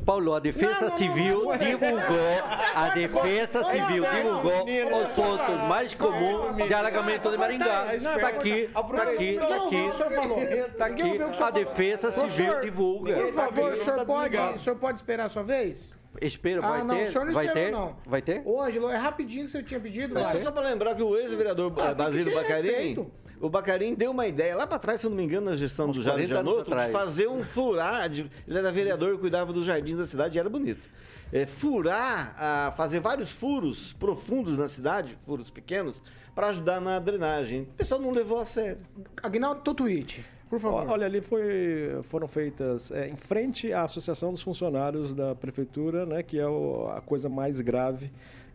Paulo, 0.06 0.34
a 0.34 0.38
Defesa 0.38 0.72
Não, 0.72 0.80
não, 0.82 0.88
não, 0.88 0.96
Civil 0.96 1.38
não, 1.42 1.44
não. 1.50 1.58
divulgou, 1.58 2.42
a 2.74 2.88
Defesa 2.90 3.64
Civil 3.64 4.04
divulgou 4.14 4.64
os 5.02 5.12
pontos 5.14 5.60
mais 5.68 5.94
comuns 5.94 6.68
de 6.68 6.72
alagamento 6.72 7.28
de 7.28 7.36
Maringá. 7.36 7.86
Tá 8.20 8.28
aqui, 8.28 8.70
tá 8.72 9.02
aqui, 9.02 9.36
tá 9.36 9.56
aqui, 9.56 9.76
O 9.88 9.92
senhor 9.92 10.12
falou. 10.12 10.36
tá 10.36 10.42
ouviu 10.44 10.64
o 10.64 10.94
que 10.94 11.02
o 11.02 11.26
aqui. 11.26 11.42
A 11.42 11.50
Defesa. 11.50 12.12
Civil 12.12 12.60
divulga. 12.60 13.14
Por 13.16 13.32
favor, 13.32 13.72
o 13.72 13.76
senhor 13.76 14.06
pode, 14.06 14.30
desligado. 14.30 14.54
o 14.54 14.58
senhor 14.58 14.76
pode 14.76 14.98
esperar 14.98 15.26
a 15.26 15.28
sua 15.28 15.42
vez? 15.42 15.96
Espera, 16.22 16.60
Ah, 16.64 16.68
vai 16.70 16.82
não, 16.84 16.94
o 16.94 16.98
ter? 16.98 17.06
senhor 17.06 17.24
não 17.26 17.32
Vai 17.34 17.46
esperou, 17.46 17.66
ter? 17.66 17.72
não. 17.72 17.96
Vai 18.06 18.22
ter? 18.22 18.42
Ô, 18.46 18.62
Ângelo, 18.62 18.88
é 18.90 18.96
rapidinho 18.96 19.44
que 19.44 19.50
você 19.50 19.62
tinha 19.62 19.80
pedido, 19.80 20.14
vai. 20.14 20.38
só 20.38 20.50
para 20.52 20.62
lembrar 20.68 20.94
que 20.94 21.02
o 21.02 21.14
ex-vereador 21.16 21.72
Ah, 21.78 21.88
eh, 21.90 21.94
Basílio 21.94 22.32
respeito. 22.38 23.10
O 23.40 23.48
Bacarim 23.50 23.94
deu 23.94 24.10
uma 24.10 24.26
ideia 24.26 24.56
lá 24.56 24.66
pra 24.66 24.78
trás, 24.78 25.00
se 25.00 25.06
eu 25.06 25.10
não 25.10 25.16
me 25.16 25.24
engano, 25.24 25.50
na 25.50 25.56
gestão 25.56 25.90
Uns 25.90 25.96
do 25.96 26.02
Jair 26.02 26.16
40 26.28 26.38
anos 26.40 26.52
Janotto, 26.66 26.86
de 26.86 26.92
fazer 26.92 27.28
um 27.28 27.44
furar. 27.44 28.08
de- 28.08 28.26
ele 28.48 28.58
era 28.58 28.72
vereador, 28.72 29.18
cuidava 29.18 29.52
dos 29.52 29.64
jardins 29.64 29.96
da 29.96 30.06
cidade 30.06 30.36
e 30.36 30.40
era 30.40 30.48
bonito. 30.48 30.88
É, 31.32 31.44
furar, 31.44 32.34
ah, 32.38 32.72
fazer 32.76 33.00
vários 33.00 33.30
furos 33.30 33.92
profundos 33.92 34.56
na 34.58 34.68
cidade, 34.68 35.18
furos 35.26 35.50
pequenos, 35.50 36.02
para 36.34 36.48
ajudar 36.48 36.80
na 36.80 36.98
drenagem. 36.98 37.62
O 37.62 37.66
pessoal 37.76 38.00
não 38.00 38.10
levou 38.10 38.38
a 38.40 38.44
sério. 38.46 38.78
Aguinaldo, 39.22 39.60
teu 39.62 39.74
tweet, 39.74 40.24
por 40.48 40.60
favor. 40.60 40.86
Olha, 40.88 41.04
ali 41.06 41.20
foi, 41.20 41.98
foram 42.04 42.28
feitas 42.28 42.90
é, 42.92 43.08
em 43.08 43.16
frente 43.16 43.72
à 43.72 43.82
Associação 43.82 44.32
dos 44.32 44.40
Funcionários 44.42 45.12
da 45.14 45.34
Prefeitura, 45.34 46.06
né, 46.06 46.22
que 46.22 46.38
é 46.38 46.46
o- 46.46 46.88
a 46.96 47.00
coisa 47.00 47.28
mais 47.28 47.60
grave 47.60 48.10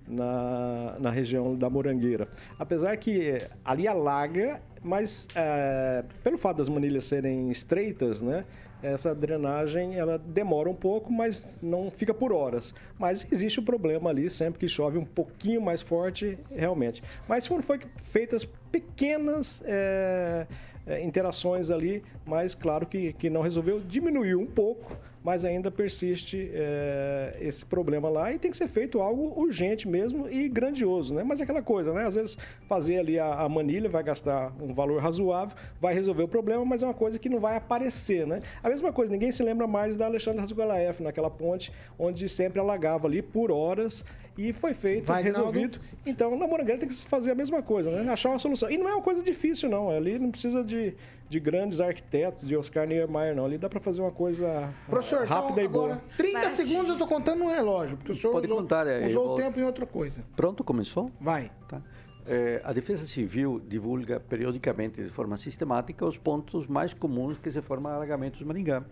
na, 0.07 0.97
na 0.99 1.09
região 1.09 1.55
da 1.55 1.69
Morangueira. 1.69 2.27
Apesar 2.57 2.95
que 2.97 3.29
é, 3.29 3.49
ali 3.63 3.87
alaga, 3.87 4.61
mas 4.83 5.27
é, 5.35 6.03
pelo 6.23 6.37
fato 6.37 6.57
das 6.57 6.69
manilhas 6.69 7.03
serem 7.03 7.49
estreitas, 7.49 8.21
né, 8.21 8.45
essa 8.81 9.13
drenagem 9.13 9.95
ela 9.95 10.17
demora 10.17 10.69
um 10.69 10.75
pouco, 10.75 11.11
mas 11.11 11.59
não 11.61 11.91
fica 11.91 12.13
por 12.13 12.33
horas. 12.33 12.73
Mas 12.97 13.25
existe 13.31 13.59
o 13.59 13.63
problema 13.63 14.09
ali, 14.09 14.29
sempre 14.29 14.59
que 14.59 14.67
chove 14.67 14.97
um 14.97 15.05
pouquinho 15.05 15.61
mais 15.61 15.81
forte, 15.81 16.37
realmente. 16.49 17.03
Mas 17.27 17.45
foram 17.45 17.61
foi 17.61 17.79
feitas 18.03 18.43
pequenas 18.71 19.63
é, 19.65 20.47
é, 20.87 21.03
interações 21.03 21.69
ali, 21.69 22.03
mas 22.25 22.55
claro 22.55 22.85
que, 22.87 23.13
que 23.13 23.29
não 23.29 23.41
resolveu, 23.41 23.79
diminuiu 23.79 24.39
um 24.39 24.47
pouco, 24.47 24.97
mas 25.23 25.45
ainda 25.45 25.69
persiste 25.69 26.49
é, 26.53 27.37
esse 27.39 27.65
problema 27.65 28.09
lá 28.09 28.33
e 28.33 28.39
tem 28.39 28.49
que 28.49 28.57
ser 28.57 28.67
feito 28.67 28.99
algo 28.99 29.39
urgente 29.39 29.87
mesmo 29.87 30.27
e 30.29 30.49
grandioso, 30.49 31.13
né? 31.13 31.23
Mas 31.23 31.39
é 31.39 31.43
aquela 31.43 31.61
coisa, 31.61 31.93
né? 31.93 32.05
Às 32.05 32.15
vezes 32.15 32.37
fazer 32.67 32.97
ali 32.97 33.19
a, 33.19 33.33
a 33.33 33.49
manilha 33.49 33.87
vai 33.89 34.03
gastar 34.03 34.51
um 34.59 34.73
valor 34.73 35.01
razoável, 35.01 35.55
vai 35.79 35.93
resolver 35.93 36.23
o 36.23 36.27
problema, 36.27 36.65
mas 36.65 36.81
é 36.81 36.87
uma 36.87 36.93
coisa 36.93 37.19
que 37.19 37.29
não 37.29 37.39
vai 37.39 37.55
aparecer, 37.55 38.25
né? 38.25 38.41
A 38.63 38.69
mesma 38.69 38.91
coisa, 38.91 39.11
ninguém 39.11 39.31
se 39.31 39.43
lembra 39.43 39.67
mais 39.67 39.95
da 39.95 40.05
Alexandre 40.05 40.39
Rasgolaef, 40.39 41.01
naquela 41.01 41.29
ponte 41.29 41.71
onde 41.99 42.27
sempre 42.27 42.59
alagava 42.59 43.07
ali 43.07 43.21
por 43.21 43.51
horas 43.51 44.03
e 44.37 44.53
foi 44.53 44.73
feito, 44.73 45.05
Vai, 45.05 45.21
resolvido. 45.21 45.79
Então, 46.05 46.37
na 46.37 46.47
Morangueira 46.47 46.79
tem 46.79 46.87
que 46.87 46.95
se 46.95 47.05
fazer 47.05 47.31
a 47.31 47.35
mesma 47.35 47.61
coisa, 47.61 47.91
né? 47.91 48.11
Achar 48.11 48.29
uma 48.29 48.39
solução. 48.39 48.71
E 48.71 48.77
não 48.77 48.89
é 48.89 48.93
uma 48.93 49.01
coisa 49.01 49.21
difícil, 49.21 49.69
não. 49.69 49.89
Ali 49.89 50.17
não 50.17 50.31
precisa 50.31 50.63
de, 50.63 50.95
de 51.31 51.39
grandes 51.39 51.79
arquitetos, 51.79 52.45
de 52.45 52.57
Oscar 52.57 52.85
Niemeyer, 52.85 53.33
não. 53.33 53.45
Ali 53.45 53.57
dá 53.57 53.69
para 53.69 53.79
fazer 53.79 54.01
uma 54.01 54.11
coisa 54.11 54.69
Professor, 54.89 55.25
rápida 55.25 55.61
então, 55.61 55.63
e 55.63 55.67
boa. 55.69 55.85
agora, 55.93 56.01
30 56.17 56.49
segundos 56.49 56.89
eu 56.89 56.97
tô 56.97 57.07
contando 57.07 57.39
no 57.39 57.49
relógio, 57.49 57.95
porque 57.95 58.11
o 58.11 58.15
senhor 58.15 58.33
Pode 58.33 58.47
usou, 58.47 58.57
contar, 58.57 58.85
é, 58.85 59.03
eu 59.03 59.07
usou 59.07 59.25
vou- 59.27 59.33
o 59.35 59.37
tempo 59.41 59.57
em 59.57 59.63
outra 59.63 59.85
coisa. 59.85 60.21
Pronto, 60.35 60.61
começou? 60.61 61.09
Vai. 61.21 61.49
Tá. 61.69 61.81
É, 62.27 62.59
a 62.65 62.73
Defesa 62.73 63.07
Civil 63.07 63.61
divulga 63.65 64.19
periodicamente, 64.19 65.01
de 65.01 65.07
forma 65.09 65.37
sistemática, 65.37 66.05
os 66.05 66.17
pontos 66.17 66.67
mais 66.67 66.93
comuns 66.93 67.37
que 67.37 67.49
se 67.49 67.61
formam 67.61 67.93
alagamentos 67.93 68.41
no 68.41 68.47
Maringá. 68.47 68.83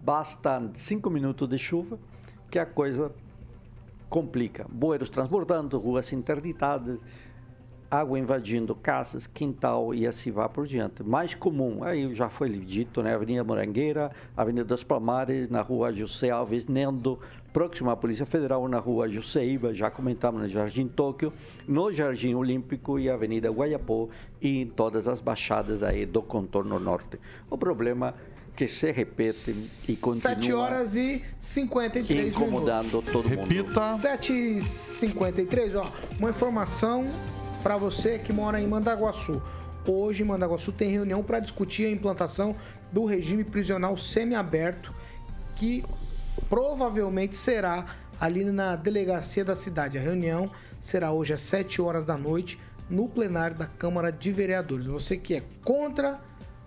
Basta 0.00 0.70
cinco 0.74 1.10
minutos 1.10 1.48
de 1.48 1.58
chuva 1.58 1.98
que 2.48 2.60
a 2.60 2.66
coisa 2.66 3.10
complica. 4.08 4.66
Bueiros 4.70 5.08
transbordando, 5.10 5.78
ruas 5.78 6.12
interditadas, 6.12 7.00
água 7.92 8.18
invadindo 8.18 8.74
casas, 8.74 9.26
quintal 9.26 9.94
e 9.94 10.06
assim 10.06 10.30
vai 10.30 10.48
por 10.48 10.66
diante. 10.66 11.02
Mais 11.02 11.34
comum, 11.34 11.84
aí 11.84 12.14
já 12.14 12.30
foi 12.30 12.48
dito, 12.48 13.02
né? 13.02 13.14
Avenida 13.14 13.44
Morangueira, 13.44 14.10
Avenida 14.34 14.64
dos 14.64 14.82
Palmares, 14.82 15.50
na 15.50 15.60
rua 15.60 15.92
José 15.92 16.30
Alves 16.30 16.64
Nendo, 16.66 17.18
próximo 17.52 17.90
à 17.90 17.96
Polícia 17.96 18.24
Federal, 18.24 18.66
na 18.66 18.78
rua 18.78 19.10
Joseíba, 19.10 19.74
já 19.74 19.90
comentamos 19.90 20.40
no 20.40 20.48
Jardim 20.48 20.88
Tóquio, 20.88 21.34
no 21.68 21.92
Jardim 21.92 22.32
Olímpico 22.32 22.98
e 22.98 23.10
Avenida 23.10 23.50
Guaiapó 23.50 24.08
e 24.40 24.62
em 24.62 24.66
todas 24.66 25.06
as 25.06 25.20
baixadas 25.20 25.82
aí 25.82 26.06
do 26.06 26.22
contorno 26.22 26.78
norte. 26.78 27.20
O 27.50 27.58
problema 27.58 28.14
que 28.56 28.66
se 28.68 28.90
repete 28.90 29.50
e 29.92 29.96
continua 29.96 30.34
7 30.34 30.52
horas 30.54 30.96
e 30.96 31.22
53 31.38 32.34
incomodando 32.34 32.86
minutos. 32.86 33.12
todo 33.12 33.28
mundo. 33.28 33.48
Repita. 33.48 33.94
7 33.96 34.32
e 34.32 34.62
53 34.62 35.76
ó. 35.76 35.90
Uma 36.18 36.30
informação 36.30 37.06
para 37.62 37.76
você 37.76 38.18
que 38.18 38.32
mora 38.32 38.60
em 38.60 38.66
Mandaguaçu. 38.66 39.40
Hoje, 39.86 40.24
Mandaguaçu 40.24 40.72
tem 40.72 40.90
reunião 40.90 41.22
para 41.22 41.38
discutir 41.38 41.86
a 41.86 41.90
implantação 41.90 42.56
do 42.90 43.04
regime 43.04 43.44
prisional 43.44 43.96
semiaberto, 43.96 44.92
que 45.56 45.84
provavelmente 46.48 47.36
será 47.36 47.86
ali 48.20 48.44
na 48.44 48.74
delegacia 48.74 49.44
da 49.44 49.54
cidade. 49.54 49.96
A 49.96 50.00
reunião 50.00 50.50
será 50.80 51.12
hoje 51.12 51.34
às 51.34 51.40
7 51.40 51.80
horas 51.80 52.04
da 52.04 52.16
noite 52.16 52.58
no 52.90 53.08
plenário 53.08 53.56
da 53.56 53.66
Câmara 53.66 54.10
de 54.10 54.32
Vereadores. 54.32 54.86
Você 54.86 55.16
que 55.16 55.34
é 55.34 55.42
contra 55.64 56.20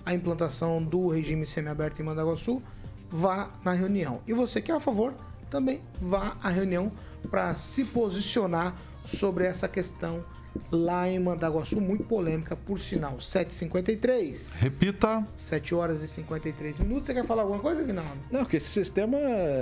a 0.05 0.13
implantação 0.13 0.81
do 0.81 1.09
regime 1.09 1.45
semiaberto 1.45 2.01
em 2.01 2.05
Mandaguaçu, 2.05 2.61
vá 3.09 3.49
na 3.63 3.73
reunião. 3.73 4.21
E 4.25 4.33
você 4.33 4.61
que 4.61 4.71
é 4.71 4.75
a 4.75 4.79
favor, 4.79 5.13
também 5.49 5.81
vá 6.01 6.37
à 6.41 6.49
reunião 6.49 6.91
para 7.29 7.53
se 7.55 7.83
posicionar 7.83 8.75
sobre 9.05 9.45
essa 9.45 9.67
questão 9.67 10.23
lá 10.71 11.07
em 11.09 11.19
Mandaguaçu, 11.19 11.79
muito 11.81 12.03
polêmica, 12.03 12.55
por 12.55 12.79
sinal. 12.79 13.17
7h53. 13.17 14.59
Repita. 14.59 15.25
7 15.37 15.75
horas 15.75 16.01
e 16.01 16.07
53 16.07 16.79
minutos. 16.79 17.05
Você 17.05 17.13
quer 17.13 17.25
falar 17.25 17.43
alguma 17.43 17.59
coisa, 17.59 17.83
Guinaldo? 17.83 18.17
Não, 18.31 18.41
porque 18.41 18.57
esse 18.57 18.69
sistema 18.69 19.17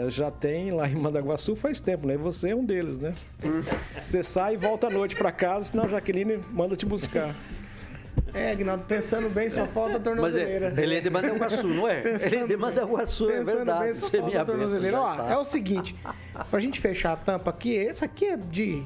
já 0.10 0.32
tem 0.32 0.72
lá 0.72 0.88
em 0.88 0.96
Mandaguaçu 0.96 1.56
faz 1.56 1.80
tempo, 1.82 2.08
né? 2.08 2.14
E 2.14 2.18
você 2.18 2.50
é 2.52 2.56
um 2.56 2.66
deles, 2.66 2.98
né? 2.98 3.14
Você 3.98 4.24
sai 4.24 4.54
e 4.54 4.58
volta 4.58 4.88
à 4.88 4.90
noite 4.90 5.16
para 5.16 5.32
casa, 5.32 5.66
senão 5.66 5.86
a 5.86 5.88
Jaqueline 5.88 6.38
manda 6.52 6.76
te 6.76 6.86
buscar. 6.86 7.34
É, 8.34 8.56
Guinaldo, 8.56 8.84
pensando 8.86 9.30
bem, 9.30 9.50
só 9.50 9.66
falta 9.68 9.92
a 9.98 10.00
Mas 10.00 10.02
é, 10.02 10.04
tornozeleira. 10.04 10.74
ele 10.82 10.96
é 10.96 11.02
de 11.02 11.10
Mandaguaçu, 11.10 11.68
não 11.68 11.88
é? 11.88 12.00
ele 12.04 12.36
é 12.36 12.48
de 12.48 12.58
Mandaguaçu, 12.58 13.30
é 13.30 13.40
Pensando 13.40 13.56
verdade. 13.58 13.80
bem, 13.84 13.94
só 13.94 14.00
falta 14.10 14.18
me 14.26 14.38
a 14.38 14.42
abençoe, 14.42 14.46
tornozeleira. 14.46 15.02
Ó, 15.02 15.16
tá. 15.16 15.30
é 15.32 15.38
o 15.38 15.44
seguinte, 15.46 15.96
pra 16.50 16.60
gente 16.60 16.80
fechar 16.82 17.14
a 17.14 17.16
tampa 17.16 17.50
aqui, 17.52 17.74
esse 17.74 18.04
aqui 18.04 18.26
é 18.26 18.38
de 18.38 18.84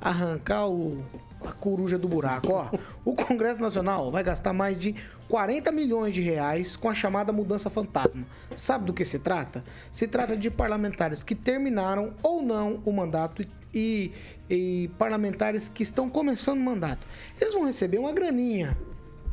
arrancar 0.00 0.66
o, 0.68 1.04
a 1.44 1.52
coruja 1.52 1.98
do 1.98 2.08
buraco, 2.08 2.52
ó. 2.52 2.70
O 3.04 3.14
Congresso 3.14 3.60
Nacional 3.60 4.10
vai 4.10 4.22
gastar 4.22 4.52
mais 4.52 4.78
de 4.78 4.94
40 5.28 5.72
milhões 5.72 6.12
de 6.12 6.20
reais 6.20 6.76
com 6.76 6.88
a 6.88 6.94
chamada 6.94 7.32
mudança 7.32 7.70
fantasma. 7.70 8.24
Sabe 8.54 8.86
do 8.86 8.92
que 8.92 9.04
se 9.04 9.18
trata? 9.18 9.64
Se 9.90 10.06
trata 10.06 10.36
de 10.36 10.50
parlamentares 10.50 11.22
que 11.22 11.34
terminaram 11.34 12.14
ou 12.22 12.42
não 12.42 12.80
o 12.84 12.92
mandato 12.92 13.44
e, 13.74 14.12
e 14.48 14.90
parlamentares 14.98 15.68
que 15.68 15.82
estão 15.82 16.10
começando 16.10 16.58
o 16.58 16.64
mandato. 16.64 17.06
Eles 17.40 17.54
vão 17.54 17.64
receber 17.64 17.98
uma 17.98 18.12
graninha, 18.12 18.76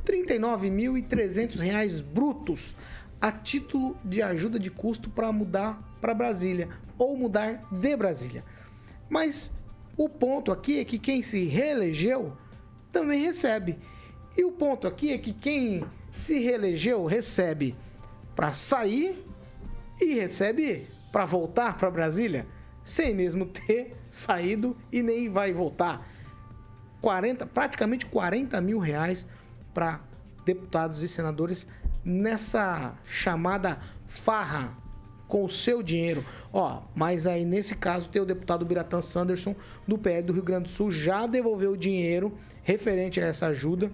39.300 0.05 1.59
reais 1.59 2.01
brutos 2.01 2.75
a 3.19 3.31
título 3.31 3.97
de 4.03 4.21
ajuda 4.21 4.59
de 4.59 4.69
custo 4.69 5.09
para 5.09 5.31
mudar 5.31 5.81
para 5.99 6.13
Brasília 6.13 6.69
ou 6.97 7.17
mudar 7.17 7.63
de 7.71 7.95
Brasília. 7.95 8.43
Mas 9.09 9.51
o 9.97 10.07
ponto 10.07 10.51
aqui 10.51 10.79
é 10.79 10.85
que 10.85 10.99
quem 10.99 11.23
se 11.23 11.45
reelegeu 11.45 12.37
também 12.91 13.23
recebe. 13.23 13.79
E 14.37 14.45
o 14.45 14.51
ponto 14.51 14.87
aqui 14.87 15.11
é 15.11 15.17
que 15.17 15.33
quem 15.33 15.83
se 16.13 16.37
reelegeu 16.37 17.03
recebe 17.05 17.75
para 18.35 18.53
sair 18.53 19.25
e 19.99 20.13
recebe 20.13 20.87
para 21.11 21.25
voltar 21.25 21.75
para 21.77 21.89
Brasília, 21.89 22.45
sem 22.83 23.15
mesmo 23.15 23.47
ter 23.47 23.95
saído 24.11 24.77
e 24.91 25.01
nem 25.01 25.29
vai 25.29 25.51
voltar. 25.51 26.07
40, 27.01 27.47
praticamente 27.47 28.05
40 28.05 28.61
mil 28.61 28.77
reais 28.77 29.25
para 29.73 30.01
deputados 30.45 31.01
e 31.01 31.07
senadores 31.07 31.67
nessa 32.05 32.95
chamada 33.03 33.79
farra 34.05 34.77
com 35.28 35.43
o 35.43 35.49
seu 35.49 35.84
dinheiro. 35.84 36.23
Ó, 36.53 36.82
mas 36.95 37.28
aí 37.28 37.43
nesse 37.45 37.75
caso 37.75 38.09
tem 38.09 38.21
o 38.21 38.25
deputado 38.25 38.65
Biratã 38.65 39.01
Sanderson 39.01 39.55
do 39.88 39.97
PL 39.97 40.23
do 40.23 40.34
Rio 40.34 40.43
Grande 40.43 40.63
do 40.65 40.69
Sul 40.69 40.89
já 40.91 41.28
devolveu 41.28 41.71
o 41.71 41.78
dinheiro 41.78 42.38
referente 42.63 43.19
a 43.19 43.25
essa 43.25 43.47
ajuda. 43.47 43.91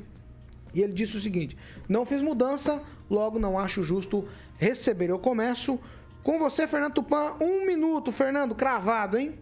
E 0.74 0.82
ele 0.82 0.94
disse 0.94 1.18
o 1.18 1.20
seguinte: 1.22 1.58
"Não 1.90 2.06
fiz 2.06 2.22
mudança, 2.22 2.82
logo 3.10 3.40
não 3.40 3.58
acho 3.60 3.84
justo 3.84 4.28
receber. 4.58 5.10
Eu 5.10 5.20
começo 5.20 5.80
com 6.24 6.40
você, 6.40 6.66
Fernando 6.68 6.94
Tupan. 6.94 7.34
Um 7.42 7.66
minuto, 7.66 8.12
Fernando, 8.12 8.56
cravado, 8.56 9.18
hein? 9.18 9.34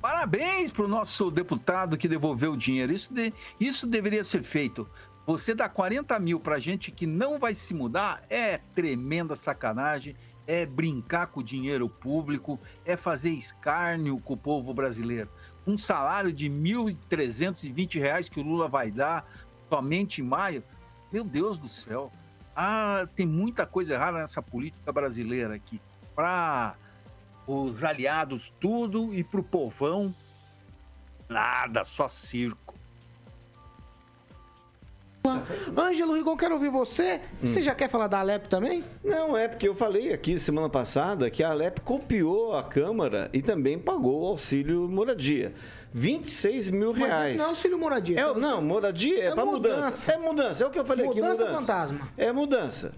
Parabéns 0.00 0.70
para 0.70 0.84
o 0.84 0.88
nosso 0.88 1.30
deputado 1.30 1.96
que 1.96 2.08
devolveu 2.08 2.52
o 2.52 2.56
dinheiro. 2.56 2.92
Isso, 2.92 3.12
de- 3.12 3.32
isso 3.60 3.86
deveria 3.86 4.24
ser 4.24 4.42
feito. 4.42 4.88
Você 5.24 5.54
dá 5.54 5.68
40 5.68 6.18
mil 6.18 6.40
para 6.40 6.58
gente 6.58 6.90
que 6.90 7.06
não 7.06 7.38
vai 7.38 7.54
se 7.54 7.72
mudar 7.72 8.24
é 8.28 8.58
tremenda 8.74 9.36
sacanagem, 9.36 10.16
é 10.46 10.66
brincar 10.66 11.28
com 11.28 11.40
o 11.40 11.44
dinheiro 11.44 11.88
público, 11.88 12.58
é 12.84 12.96
fazer 12.96 13.30
escárnio 13.30 14.18
com 14.20 14.34
o 14.34 14.36
povo 14.36 14.74
brasileiro. 14.74 15.30
Um 15.66 15.78
salário 15.78 16.32
de 16.32 16.48
1.320 16.48 18.00
reais 18.00 18.28
que 18.28 18.40
o 18.40 18.42
Lula 18.42 18.68
vai 18.68 18.90
dar 18.90 19.26
somente 19.68 20.20
em 20.20 20.24
maio, 20.24 20.62
meu 21.12 21.24
Deus 21.24 21.58
do 21.58 21.68
céu. 21.68 22.12
Ah, 22.54 23.06
tem 23.14 23.26
muita 23.26 23.64
coisa 23.64 23.94
errada 23.94 24.18
nessa 24.18 24.42
política 24.42 24.92
brasileira 24.92 25.54
aqui. 25.54 25.80
Para 26.14 26.74
os 27.46 27.82
aliados 27.82 28.52
tudo 28.60 29.14
e 29.14 29.24
pro 29.24 29.42
povão 29.42 30.14
nada, 31.32 31.82
só 31.82 32.06
circo. 32.06 32.61
Ângelo 35.76 36.14
Rigon, 36.14 36.36
quero 36.36 36.54
ouvir 36.54 36.68
você. 36.68 37.20
Você 37.40 37.60
Hum. 37.60 37.62
já 37.62 37.74
quer 37.74 37.88
falar 37.88 38.08
da 38.08 38.18
Alep 38.18 38.48
também? 38.48 38.82
Não, 39.04 39.36
é 39.36 39.46
porque 39.46 39.68
eu 39.68 39.74
falei 39.74 40.12
aqui 40.12 40.38
semana 40.40 40.68
passada 40.68 41.30
que 41.30 41.44
a 41.44 41.50
Alep 41.50 41.80
copiou 41.82 42.54
a 42.56 42.62
Câmara 42.64 43.30
e 43.32 43.40
também 43.40 43.78
pagou 43.78 44.22
o 44.22 44.26
auxílio 44.26 44.88
moradia. 44.88 45.52
26 45.94 46.70
mil 46.70 46.92
Mas 46.92 47.02
reais. 47.02 47.30
isso 47.30 47.38
não 47.38 47.44
é 47.44 47.48
auxílio 47.50 47.78
moradia. 47.78 48.18
É, 48.20 48.24
isso 48.24 48.38
não, 48.38 48.60
moradia 48.62 49.22
é, 49.22 49.26
É 49.26 49.34
para 49.34 49.44
mudança. 49.44 49.76
mudança. 49.76 50.12
É 50.12 50.16
mudança, 50.18 50.64
é 50.64 50.66
o 50.66 50.70
que 50.70 50.78
eu 50.80 50.84
falei 50.84 51.06
Mudança 51.06 51.32
aqui, 51.32 51.42
mudança. 51.42 51.60
fantasma. 51.60 52.08
É 52.16 52.32
mudança. 52.32 52.94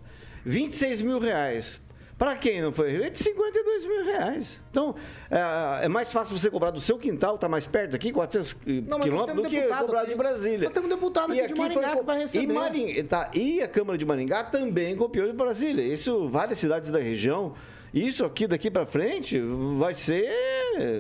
26 0.47 1.03
mil 1.03 1.19
reais. 1.19 1.81
Para 2.17 2.37
quem 2.37 2.63
não 2.63 2.73
foi 2.73 2.95
eleito, 2.95 3.19
52 3.19 3.87
mil 3.87 4.05
reais. 4.05 4.61
Então, 4.71 4.95
é, 5.31 5.85
é 5.87 5.89
mais 5.89 6.13
fácil 6.13 6.39
você 6.39 6.49
cobrar 6.49 6.71
do 6.71 6.81
seu 6.81 6.97
quintal, 6.97 7.37
tá 7.37 7.49
mais 7.49 7.67
perto 7.67 7.97
aqui, 7.97 8.13
400 8.13 8.57
Não, 8.65 8.99
mas 8.99 9.03
quilômetros, 9.09 9.27
temos 9.27 9.43
do 9.43 9.49
que 9.51 9.63
cobrar 9.75 10.05
de 10.05 10.15
Brasília. 10.15 10.65
Nós 10.65 10.73
temos 10.73 10.89
deputado 10.91 11.35
E 11.35 11.41
aqui 11.41 11.49
de 11.53 11.57
foi 11.57 11.69
Maringá 11.69 11.93
co- 11.93 11.99
que 12.01 12.07
vai 12.07 12.19
receber. 12.19 12.45
E, 12.45 12.55
Maring- 12.55 13.03
tá, 13.05 13.31
e 13.35 13.61
a 13.63 13.69
Câmara 13.69 13.99
de 13.99 14.05
Maringá 14.07 14.45
também 14.45 14.95
copiou 14.97 15.27
de 15.27 15.33
Brasília. 15.33 15.83
Isso, 15.83 16.29
várias 16.29 16.59
cidades 16.59 16.91
da 16.91 17.01
região. 17.01 17.55
Isso 17.93 18.25
aqui 18.25 18.47
daqui 18.49 18.71
para 18.71 18.85
frente 18.87 19.41
vai 19.79 19.95
ser. 19.95 20.29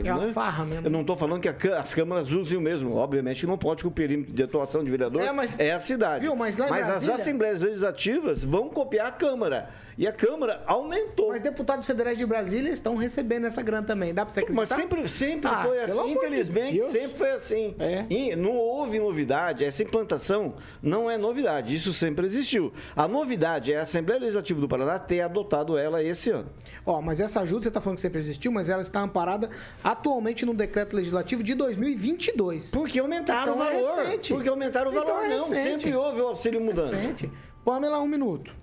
É 0.04 0.12
uma 0.12 0.32
farra 0.32 0.64
mesmo. 0.64 0.86
Eu 0.86 0.90
não 0.90 1.00
estou 1.00 1.16
falando 1.16 1.40
que 1.40 1.48
a 1.48 1.80
as 1.80 1.92
câmaras 1.94 2.30
usem 2.30 2.56
o 2.56 2.60
mesmo. 2.60 2.94
Obviamente 2.94 3.46
não 3.46 3.58
pode, 3.58 3.82
que 3.82 3.88
o 3.88 3.90
perímetro 3.90 4.32
de 4.32 4.42
atuação 4.44 4.84
de 4.84 4.90
vereador 4.92 5.20
É, 5.22 5.26
é, 5.26 5.32
mas- 5.32 5.58
a 5.58 5.80
cidade. 5.80 6.20
Viu, 6.24 6.36
mas 6.36 6.56
lá 6.56 6.68
em 6.68 6.72
as 6.80 6.86
Brasília- 6.88 7.14
assembleias 7.16 7.60
legislativas 7.62 8.44
vão 8.44 8.68
copiar 8.68 9.08
a 9.08 9.12
Câmara. 9.12 9.70
E 9.96 10.06
a 10.06 10.12
Câmara 10.12 10.62
aumentou. 10.66 11.28
Mas 11.28 11.42
deputados 11.42 11.86
federais 11.86 12.16
de 12.18 12.24
Brasília 12.26 12.70
estão 12.70 12.96
recebendo 12.96 13.46
essa 13.46 13.62
grana 13.62 13.86
também. 13.86 14.12
Dá 14.14 14.24
pra 14.24 14.32
você 14.34 14.40
acreditar? 14.40 14.60
Mas 14.68 14.80
sempre, 14.82 15.08
sempre 15.08 15.50
Ah, 15.50 15.62
foi 15.62 15.80
assim, 15.80 16.12
infelizmente, 16.12 16.76
Deus. 16.78 16.90
sempre 16.92 17.16
foi 17.18 17.30
assim. 17.32 17.74
É. 17.78 18.04
E 18.10 18.36
não 18.36 18.52
houve 18.56 18.98
novidade, 18.98 19.64
essa 19.64 19.82
implantação 19.82 20.54
não 20.82 21.10
é 21.10 21.16
novidade, 21.18 21.74
isso 21.74 21.92
sempre 21.92 22.26
existiu. 22.26 22.72
A 22.96 23.06
novidade 23.08 23.72
é 23.72 23.78
a 23.78 23.82
Assembleia 23.82 24.20
Legislativa 24.20 24.60
do 24.60 24.68
Paraná 24.68 24.98
ter 24.98 25.20
adotado 25.20 25.76
ela 25.78 26.02
esse 26.02 26.30
ano. 26.30 26.48
Ó, 26.86 27.00
mas 27.00 27.20
essa 27.20 27.40
ajuda, 27.40 27.64
você 27.64 27.70
tá 27.70 27.80
falando 27.80 27.96
que 27.96 28.02
sempre 28.02 28.20
existiu, 28.20 28.52
mas 28.52 28.68
ela 28.68 28.82
está 28.82 29.00
amparada 29.00 29.50
atualmente 29.82 30.44
no 30.46 30.54
decreto 30.54 30.94
legislativo 30.96 31.42
de 31.42 31.54
2022. 31.54 32.70
Porque 32.70 32.98
aumentaram 32.98 33.54
Então 33.54 33.64
o 33.64 33.68
é 33.68 33.72
valor. 33.82 33.98
recente. 34.04 34.32
Porque 34.34 34.48
aumentaram 34.48 34.90
o 34.90 34.94
Então 34.94 35.04
valor, 35.06 35.24
é 35.24 35.28
não. 35.36 35.46
Sempre 35.46 35.94
houve 35.94 36.20
o 36.20 36.26
auxílio 36.28 36.60
mudança. 36.60 36.90
Recente. 36.94 37.30
Pamela, 37.64 38.00
um 38.00 38.06
minuto. 38.06 38.54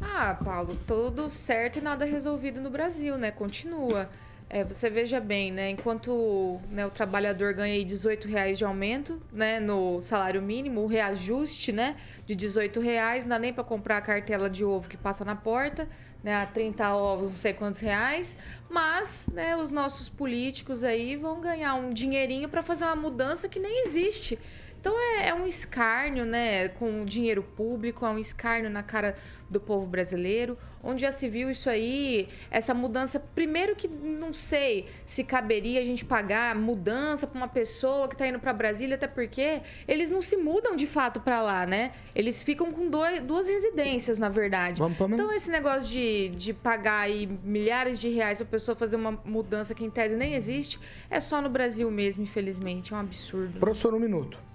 Ah, 0.00 0.34
Paulo, 0.42 0.78
tudo 0.86 1.28
certo 1.28 1.78
e 1.78 1.80
nada 1.82 2.04
resolvido 2.04 2.60
no 2.60 2.70
Brasil, 2.70 3.18
né? 3.18 3.30
Continua. 3.30 4.08
É, 4.48 4.64
você 4.64 4.90
veja 4.90 5.20
bem, 5.20 5.52
né? 5.52 5.70
Enquanto 5.70 6.58
né, 6.70 6.84
o 6.86 6.90
trabalhador 6.90 7.52
ganha 7.52 7.74
aí 7.74 7.84
18 7.84 8.26
reais 8.26 8.58
de 8.58 8.64
aumento, 8.64 9.20
né, 9.32 9.60
no 9.60 10.02
salário 10.02 10.42
mínimo, 10.42 10.80
o 10.80 10.86
reajuste, 10.86 11.70
né, 11.70 11.96
de 12.26 12.34
18 12.34 12.80
reais, 12.80 13.24
não 13.24 13.30
dá 13.30 13.38
nem 13.38 13.52
para 13.52 13.62
comprar 13.62 13.98
a 13.98 14.00
cartela 14.00 14.50
de 14.50 14.64
ovo 14.64 14.88
que 14.88 14.96
passa 14.96 15.24
na 15.24 15.36
porta, 15.36 15.88
né, 16.24 16.34
a 16.34 16.46
30 16.46 16.92
ovos, 16.92 17.28
não 17.28 17.36
sei 17.36 17.52
quantos 17.52 17.78
reais, 17.80 18.36
mas, 18.68 19.28
né, 19.32 19.56
os 19.56 19.70
nossos 19.70 20.08
políticos 20.08 20.82
aí 20.82 21.14
vão 21.16 21.40
ganhar 21.40 21.74
um 21.74 21.90
dinheirinho 21.90 22.48
para 22.48 22.60
fazer 22.60 22.86
uma 22.86 22.96
mudança 22.96 23.48
que 23.48 23.60
nem 23.60 23.84
existe. 23.84 24.36
Então 24.80 24.94
é, 24.98 25.28
é 25.28 25.34
um 25.34 25.46
escárnio, 25.46 26.24
né, 26.24 26.68
com 26.68 27.02
o 27.02 27.04
dinheiro 27.04 27.42
público, 27.42 28.06
é 28.06 28.08
um 28.08 28.18
escárnio 28.18 28.70
na 28.70 28.82
cara 28.82 29.14
do 29.50 29.60
povo 29.60 29.86
brasileiro. 29.86 30.56
Onde 30.82 31.02
já 31.02 31.12
se 31.12 31.28
viu 31.28 31.50
isso 31.50 31.68
aí, 31.68 32.26
essa 32.50 32.72
mudança. 32.72 33.20
Primeiro 33.20 33.76
que 33.76 33.86
não 33.86 34.32
sei 34.32 34.86
se 35.04 35.22
caberia 35.22 35.80
a 35.80 35.84
gente 35.84 36.06
pagar 36.06 36.54
mudança 36.54 37.26
para 37.26 37.36
uma 37.36 37.48
pessoa 37.48 38.08
que 38.08 38.14
está 38.14 38.26
indo 38.26 38.38
para 38.38 38.54
Brasília, 38.54 38.94
até 38.94 39.06
porque 39.06 39.60
eles 39.86 40.10
não 40.10 40.22
se 40.22 40.38
mudam 40.38 40.74
de 40.74 40.86
fato 40.86 41.20
para 41.20 41.42
lá, 41.42 41.66
né? 41.66 41.92
Eles 42.14 42.42
ficam 42.42 42.72
com 42.72 42.88
dois, 42.88 43.20
duas 43.22 43.46
residências, 43.46 44.18
na 44.18 44.30
verdade. 44.30 44.80
Então 45.22 45.30
esse 45.34 45.50
negócio 45.50 45.90
de, 45.90 46.30
de 46.30 46.54
pagar 46.54 47.00
aí 47.00 47.26
milhares 47.44 48.00
de 48.00 48.08
reais 48.08 48.38
para 48.38 48.46
a 48.46 48.50
pessoa 48.50 48.74
fazer 48.74 48.96
uma 48.96 49.12
mudança 49.26 49.74
que 49.74 49.84
em 49.84 49.90
tese 49.90 50.16
nem 50.16 50.32
existe, 50.32 50.80
é 51.10 51.20
só 51.20 51.42
no 51.42 51.50
Brasil 51.50 51.90
mesmo, 51.90 52.22
infelizmente. 52.22 52.94
É 52.94 52.96
um 52.96 53.00
absurdo. 53.00 53.60
Professor, 53.60 53.92
um 53.92 54.00
minuto. 54.00 54.49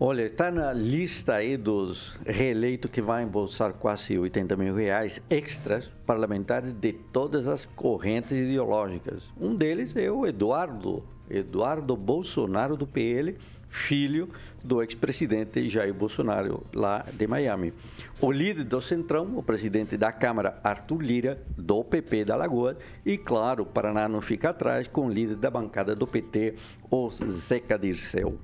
Olha, 0.00 0.26
está 0.26 0.48
na 0.48 0.72
lista 0.72 1.34
aí 1.34 1.56
dos 1.56 2.16
reeleitos 2.24 2.88
que 2.88 3.02
vai 3.02 3.24
embolsar 3.24 3.72
quase 3.72 4.16
80 4.16 4.56
mil 4.56 4.72
reais 4.72 5.20
extras 5.28 5.90
parlamentares 6.06 6.72
de 6.72 6.92
todas 6.92 7.48
as 7.48 7.66
correntes 7.66 8.30
ideológicas. 8.30 9.24
Um 9.36 9.56
deles 9.56 9.96
é 9.96 10.08
o 10.08 10.24
Eduardo, 10.24 11.02
Eduardo 11.28 11.96
Bolsonaro 11.96 12.76
do 12.76 12.86
PL, 12.86 13.36
filho 13.68 14.28
do 14.62 14.80
ex-presidente 14.80 15.68
Jair 15.68 15.92
Bolsonaro 15.92 16.64
lá 16.72 17.04
de 17.12 17.26
Miami. 17.26 17.74
O 18.20 18.30
líder 18.30 18.62
do 18.62 18.80
Centrão, 18.80 19.36
o 19.36 19.42
presidente 19.42 19.96
da 19.96 20.12
Câmara, 20.12 20.60
Arthur 20.62 21.02
Lira, 21.02 21.42
do 21.56 21.82
PP 21.82 22.24
da 22.24 22.36
Lagoa, 22.36 22.78
e 23.04 23.18
claro, 23.18 23.66
Paraná 23.66 24.08
não 24.08 24.20
fica 24.20 24.50
atrás 24.50 24.86
com 24.86 25.08
o 25.08 25.10
líder 25.10 25.34
da 25.34 25.50
bancada 25.50 25.96
do 25.96 26.06
PT, 26.06 26.54
o 26.88 27.10
Zeca 27.10 27.76
Dirceu. 27.76 28.38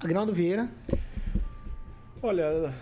Agnaldo 0.00 0.32
Vieira. 0.32 0.68
Olha, 2.22 2.72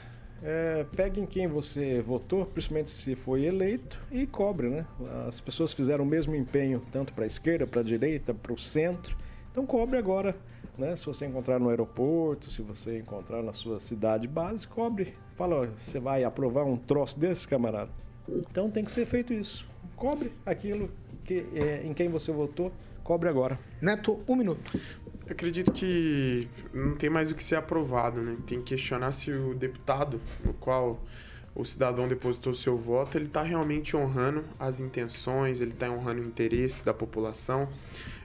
é, 0.42 0.84
pegue 0.94 1.18
em 1.18 1.24
quem 1.24 1.46
você 1.46 2.02
votou, 2.02 2.44
principalmente 2.44 2.90
se 2.90 3.14
foi 3.14 3.44
eleito, 3.44 3.98
e 4.10 4.26
cobre, 4.26 4.68
né? 4.68 4.86
As 5.26 5.40
pessoas 5.40 5.72
fizeram 5.72 6.04
o 6.04 6.06
mesmo 6.06 6.34
empenho, 6.34 6.82
tanto 6.92 7.14
para 7.14 7.24
a 7.24 7.26
esquerda, 7.26 7.66
para 7.66 7.80
a 7.80 7.84
direita, 7.84 8.34
para 8.34 8.52
o 8.52 8.58
centro. 8.58 9.16
Então 9.50 9.64
cobre 9.64 9.96
agora, 9.96 10.36
né? 10.76 10.94
Se 10.94 11.06
você 11.06 11.24
encontrar 11.24 11.58
no 11.58 11.70
aeroporto, 11.70 12.50
se 12.50 12.60
você 12.60 12.98
encontrar 12.98 13.42
na 13.42 13.54
sua 13.54 13.80
cidade 13.80 14.28
base, 14.28 14.68
cobre. 14.68 15.14
Fala, 15.36 15.62
ó, 15.62 15.66
você 15.66 15.98
vai 15.98 16.22
aprovar 16.22 16.64
um 16.64 16.76
troço 16.76 17.18
desse, 17.18 17.48
camarada? 17.48 17.90
Então 18.28 18.70
tem 18.70 18.84
que 18.84 18.92
ser 18.92 19.06
feito 19.06 19.32
isso. 19.32 19.66
Cobre 19.96 20.32
aquilo 20.44 20.90
que, 21.24 21.46
é, 21.54 21.80
em 21.82 21.94
quem 21.94 22.10
você 22.10 22.30
votou, 22.30 22.70
cobre 23.02 23.30
agora. 23.30 23.58
Neto, 23.80 24.20
um 24.28 24.36
minuto. 24.36 24.78
Acredito 25.28 25.72
que 25.72 26.48
não 26.72 26.94
tem 26.94 27.10
mais 27.10 27.30
o 27.30 27.34
que 27.34 27.42
ser 27.42 27.56
aprovado, 27.56 28.20
né? 28.20 28.36
Tem 28.46 28.58
que 28.58 28.76
questionar 28.76 29.10
se 29.10 29.32
o 29.32 29.54
deputado, 29.54 30.20
no 30.44 30.54
qual 30.54 31.02
o 31.54 31.64
cidadão 31.64 32.06
depositou 32.06 32.54
seu 32.54 32.76
voto, 32.76 33.16
ele 33.16 33.24
está 33.24 33.42
realmente 33.42 33.96
honrando 33.96 34.44
as 34.58 34.78
intenções, 34.78 35.60
ele 35.60 35.72
está 35.72 35.90
honrando 35.90 36.20
o 36.20 36.24
interesse 36.24 36.84
da 36.84 36.92
população 36.92 37.68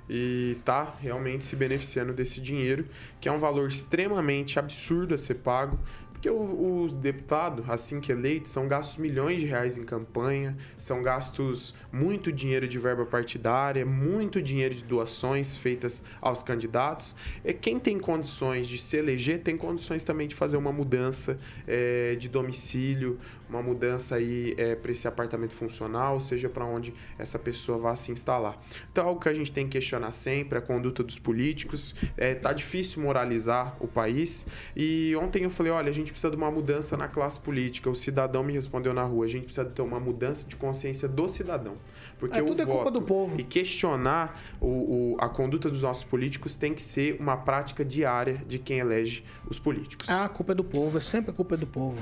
e 0.10 0.58
está 0.60 0.96
realmente 1.00 1.46
se 1.46 1.56
beneficiando 1.56 2.12
desse 2.12 2.42
dinheiro, 2.42 2.86
que 3.22 3.30
é 3.30 3.32
um 3.32 3.38
valor 3.38 3.70
extremamente 3.70 4.60
absurdo 4.60 5.14
a 5.14 5.18
ser 5.18 5.36
pago, 5.36 5.80
porque 6.22 6.30
o, 6.30 6.84
o 6.84 6.88
deputado, 6.88 7.66
assim 7.68 8.00
que 8.00 8.12
eleito, 8.12 8.48
são 8.48 8.68
gastos 8.68 8.98
milhões 8.98 9.40
de 9.40 9.48
reais 9.48 9.80
em 9.80 9.84
campanha, 9.84 10.56
são 10.78 11.02
gastos 11.02 11.74
muito 11.92 12.32
dinheiro 12.32 12.68
de 12.68 12.78
verba 12.78 13.08
partidária, 13.08 13.84
muito 13.84 14.40
dinheiro 14.40 14.76
de 14.76 14.84
doações 14.84 15.56
feitas 15.56 16.04
aos 16.22 16.44
candidatos. 16.44 17.16
E 17.44 17.52
quem 17.54 17.80
tem 17.80 17.98
condições 17.98 18.68
de 18.68 18.78
se 18.78 18.98
eleger 18.98 19.40
tem 19.40 19.58
condições 19.58 20.04
também 20.04 20.28
de 20.28 20.36
fazer 20.36 20.58
uma 20.58 20.72
mudança 20.72 21.40
eh, 21.68 22.16
de 22.20 22.30
domicílio, 22.30 23.18
uma 23.52 23.62
mudança 23.62 24.16
aí 24.16 24.56
para 24.82 24.92
esse 24.92 25.08
apartamento 25.08 25.54
funcional, 25.54 26.20
seja 26.20 26.48
para 26.48 26.66
onde 26.66 26.94
essa 27.20 27.38
pessoa 27.38 27.78
vá 27.78 27.96
se 27.96 28.12
instalar. 28.12 28.58
Então, 28.92 29.06
algo 29.08 29.20
que 29.20 29.28
a 29.28 29.34
gente 29.34 29.52
tem 29.52 29.66
que 29.66 29.72
questionar 29.74 30.12
sempre 30.12 30.58
a 30.58 30.62
conduta 30.62 31.04
dos 31.04 31.20
políticos. 31.20 31.94
É, 32.18 32.34
tá 32.34 32.54
difícil 32.54 33.02
moralizar 33.02 33.76
o 33.80 33.88
país. 33.88 34.48
E 34.76 35.14
ontem 35.22 35.44
eu 35.44 35.50
falei, 35.50 35.72
olha, 35.72 35.90
a 35.90 35.94
gente 35.94 36.12
precisa 36.12 36.32
de 36.32 36.38
uma 36.38 36.50
mudança 36.50 36.96
na 36.96 37.08
classe 37.08 37.40
política. 37.40 37.90
O 37.90 37.96
cidadão 37.96 38.44
me 38.44 38.54
respondeu 38.54 38.94
na 38.94 39.04
rua, 39.04 39.26
a 39.26 39.28
gente 39.28 39.44
precisa 39.46 39.66
ter 39.66 39.82
uma 39.82 40.00
mudança 40.00 40.48
de 40.48 40.56
consciência 40.56 41.08
do 41.08 41.28
cidadão. 41.28 41.76
Porque 42.18 42.38
É, 42.38 42.42
tudo 42.42 42.62
é 42.62 42.66
culpa 42.66 42.90
do 42.92 43.02
povo. 43.02 43.40
e 43.40 43.44
questionar 43.44 44.40
o, 44.62 44.68
o- 44.68 45.18
a 45.20 45.28
conduta 45.28 45.70
dos 45.70 45.82
nossos 45.82 46.04
políticos 46.04 46.56
tem 46.56 46.74
que 46.74 46.82
ser 46.82 47.18
uma 47.20 47.36
prática 47.36 47.84
diária 47.84 48.36
de 48.48 48.60
quem 48.60 48.80
elege 48.80 49.24
os 49.50 49.60
políticos. 49.60 50.10
Ah, 50.10 50.26
a 50.26 50.30
culpa 50.30 50.52
é 50.54 50.56
do 50.56 50.64
povo, 50.64 50.98
é 50.98 51.02
sempre 51.02 51.32
a 51.32 51.34
culpa 51.34 51.56
é 51.56 51.58
do 51.58 51.68
povo. 51.68 51.98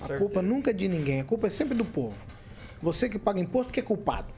A 0.00 0.18
culpa 0.18 0.42
nunca 0.42 0.70
é 0.70 0.74
de 0.74 0.88
ninguém, 0.88 1.20
a 1.20 1.24
culpa 1.24 1.46
é 1.46 1.50
sempre 1.50 1.76
do 1.76 1.84
povo. 1.84 2.16
Você 2.82 3.08
que 3.08 3.18
paga 3.18 3.40
imposto 3.40 3.72
que 3.72 3.80
é 3.80 3.82
culpado. 3.82 4.32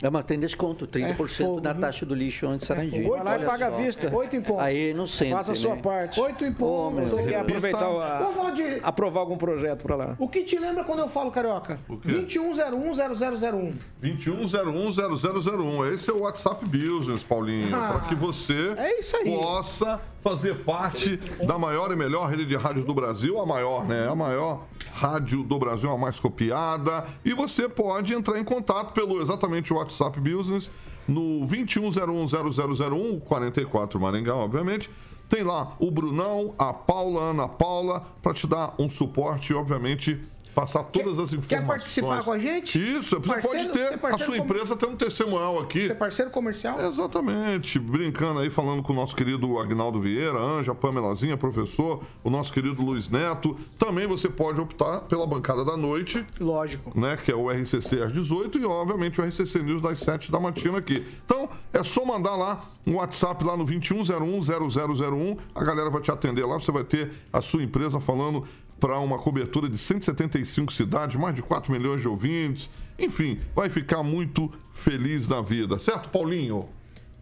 É, 0.00 0.08
mas 0.08 0.24
tem 0.24 0.38
desconto, 0.38 0.86
30% 0.86 1.28
fogo, 1.28 1.60
na 1.60 1.72
viu? 1.72 1.80
taxa 1.80 2.06
do 2.06 2.14
lixo 2.14 2.46
antes 2.46 2.60
de 2.60 2.66
Sarandi. 2.66 3.02
fogo. 3.02 3.16
Vai 3.16 3.24
lá 3.24 3.38
e 3.38 3.44
paga 3.46 3.66
à 3.66 3.70
vista. 3.70 4.14
Oito 4.14 4.36
impostos. 4.36 4.64
Aí 4.64 4.94
não 4.94 5.06
sente, 5.06 5.32
Faça 5.32 5.52
a 5.52 5.56
sua 5.56 5.74
né? 5.74 5.82
parte. 5.82 6.20
Oito 6.20 6.36
Ô, 6.36 6.90
meu 6.90 7.02
impostos. 7.04 7.10
Você 7.12 7.22
quer 7.24 7.40
aproveitar 7.40 7.90
o- 7.90 8.00
a- 8.00 8.18
Vamos 8.20 8.36
falar 8.36 8.50
de... 8.52 8.80
aprovar 8.82 9.20
algum 9.20 9.36
projeto 9.36 9.82
para 9.82 9.96
lá? 9.96 10.14
O 10.18 10.28
que 10.28 10.44
te 10.44 10.58
lembra 10.58 10.84
quando 10.84 11.00
eu 11.00 11.08
falo, 11.08 11.30
Carioca? 11.32 11.80
21010001. 12.06 13.74
21010001. 14.02 15.92
Esse 15.94 16.10
é 16.10 16.14
o 16.14 16.20
WhatsApp 16.20 16.64
Business, 16.64 17.24
Paulinho. 17.24 17.74
Ah, 17.74 17.98
para 17.98 18.08
que 18.08 18.14
você 18.14 18.74
é 18.76 19.00
isso 19.00 19.16
aí. 19.16 19.24
possa 19.36 20.00
fazer 20.20 20.56
parte 20.64 21.16
da 21.46 21.58
maior 21.58 21.90
e 21.92 21.96
melhor 21.96 22.28
rede 22.28 22.44
de 22.44 22.56
rádios 22.56 22.84
do 22.84 22.94
Brasil, 22.94 23.38
a 23.40 23.46
maior, 23.46 23.86
né? 23.86 24.06
A 24.08 24.14
maior 24.14 24.64
rádio 24.92 25.44
do 25.44 25.58
Brasil, 25.58 25.90
a 25.90 25.96
mais 25.98 26.18
copiada. 26.18 27.04
E 27.24 27.32
você 27.32 27.68
pode 27.68 28.12
entrar 28.14 28.38
em 28.38 28.42
contato 28.44 28.92
pelo 28.92 29.22
exatamente 29.22 29.72
o 29.72 29.76
WhatsApp 29.76 29.87
Business 30.20 30.70
no 31.06 31.46
21010001, 31.46 33.20
44 33.20 34.00
Maringá, 34.00 34.34
obviamente. 34.34 34.90
Tem 35.28 35.42
lá 35.42 35.76
o 35.78 35.90
Brunão, 35.90 36.54
a 36.58 36.72
Paula, 36.72 37.20
a 37.20 37.24
Ana 37.30 37.48
Paula, 37.48 38.06
para 38.22 38.32
te 38.32 38.46
dar 38.46 38.74
um 38.78 38.88
suporte 38.88 39.52
obviamente, 39.52 40.18
passar 40.58 40.82
todas 40.82 41.20
as 41.20 41.32
informações. 41.32 41.46
Quer 41.46 41.64
participar 41.64 42.24
com 42.24 42.32
a 42.32 42.38
gente? 42.38 42.78
Isso, 42.80 43.10
você 43.20 43.28
Parceiro- 43.28 43.68
pode 43.68 43.78
ter 43.78 44.06
a 44.06 44.18
sua 44.18 44.36
empresa 44.38 44.74
ter 44.76 44.86
um 44.86 44.96
testemunhal 44.96 45.60
aqui. 45.60 45.86
Você 45.86 45.92
é 45.92 45.94
parceiro 45.94 46.30
comercial? 46.32 46.80
Exatamente, 46.80 47.78
brincando 47.78 48.40
aí, 48.40 48.50
falando 48.50 48.82
com 48.82 48.92
o 48.92 48.96
nosso 48.96 49.14
querido 49.14 49.56
Agnaldo 49.60 50.00
Vieira, 50.00 50.36
Anja, 50.36 50.74
Pamelazinha, 50.74 51.36
professor, 51.36 52.02
o 52.24 52.28
nosso 52.30 52.52
querido 52.52 52.82
Luiz 52.84 53.08
Neto. 53.08 53.56
Também 53.78 54.08
você 54.08 54.28
pode 54.28 54.60
optar 54.60 55.02
pela 55.02 55.24
bancada 55.28 55.64
da 55.64 55.76
noite, 55.76 56.26
Lógico. 56.40 56.98
né? 56.98 57.16
Que 57.16 57.30
é 57.30 57.36
o 57.36 57.48
RCC 57.48 58.02
às 58.02 58.12
18 58.12 58.58
e, 58.58 58.64
obviamente, 58.64 59.20
o 59.20 59.24
RCC 59.24 59.60
News 59.62 59.80
das 59.80 60.00
7 60.00 60.32
da 60.32 60.40
matina 60.40 60.78
aqui. 60.78 61.06
Então, 61.24 61.48
é 61.72 61.84
só 61.84 62.04
mandar 62.04 62.34
lá 62.34 62.64
um 62.84 62.96
WhatsApp 62.96 63.44
lá 63.44 63.56
no 63.56 63.64
21010001. 63.64 65.38
A 65.54 65.62
galera 65.62 65.88
vai 65.88 66.02
te 66.02 66.10
atender 66.10 66.44
lá, 66.44 66.54
você 66.58 66.72
vai 66.72 66.82
ter 66.82 67.12
a 67.32 67.40
sua 67.40 67.62
empresa 67.62 68.00
falando 68.00 68.44
para 68.78 68.98
uma 68.98 69.18
cobertura 69.18 69.68
de 69.68 69.76
175 69.76 70.72
cidades, 70.72 71.16
mais 71.16 71.34
de 71.34 71.42
4 71.42 71.72
milhões 71.72 72.00
de 72.00 72.08
ouvintes. 72.08 72.70
Enfim, 72.98 73.40
vai 73.54 73.68
ficar 73.68 74.02
muito 74.02 74.50
feliz 74.72 75.26
da 75.26 75.40
vida, 75.40 75.78
certo, 75.78 76.08
Paulinho? 76.08 76.68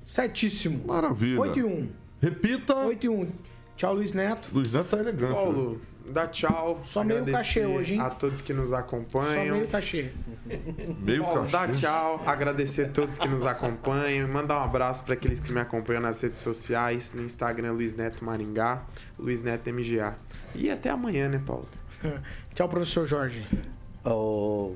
Certíssimo. 0.04 0.86
Maravilha. 0.86 1.40
8 1.40 1.58
e 1.58 1.64
1. 1.64 1.88
Repita. 2.20 2.76
8 2.76 3.04
e 3.04 3.08
1. 3.08 3.28
Tchau, 3.76 3.94
Luiz 3.94 4.12
Neto. 4.12 4.48
Luiz 4.52 4.72
Neto 4.72 4.88
tá 4.88 4.98
elegante. 4.98 5.34
Paulo, 5.34 5.80
dá 6.10 6.26
tchau. 6.26 6.80
Só 6.84 7.02
meio 7.04 7.24
cachê 7.26 7.66
hoje, 7.66 7.94
hein? 7.94 8.00
A 8.00 8.10
todos 8.10 8.40
que 8.40 8.52
nos 8.52 8.68
Só 8.70 8.76
acompanham. 8.76 9.56
meio 9.56 9.68
cachê. 9.68 10.10
Meio 11.00 11.22
Paulo, 11.24 11.46
dá 11.50 11.66
cachê. 11.66 11.80
tchau, 11.80 12.22
agradecer 12.26 12.86
a 12.86 12.88
todos 12.88 13.18
que 13.18 13.28
nos 13.28 13.44
acompanham, 13.44 14.28
mandar 14.28 14.60
um 14.60 14.64
abraço 14.64 15.04
para 15.04 15.14
aqueles 15.14 15.40
que 15.40 15.52
me 15.52 15.60
acompanham 15.60 16.02
nas 16.02 16.20
redes 16.20 16.40
sociais, 16.40 17.12
no 17.12 17.22
Instagram 17.22 17.72
Luiz 17.72 17.94
Neto 17.94 18.24
Maringá, 18.24 18.82
Luiz 19.18 19.42
Neto 19.42 19.70
MGA. 19.72 20.16
E 20.54 20.70
até 20.70 20.90
amanhã, 20.90 21.28
né, 21.28 21.40
Paulo? 21.44 21.68
Tchau, 22.54 22.68
professor 22.68 23.06
Jorge. 23.06 23.46
O- 24.04 24.74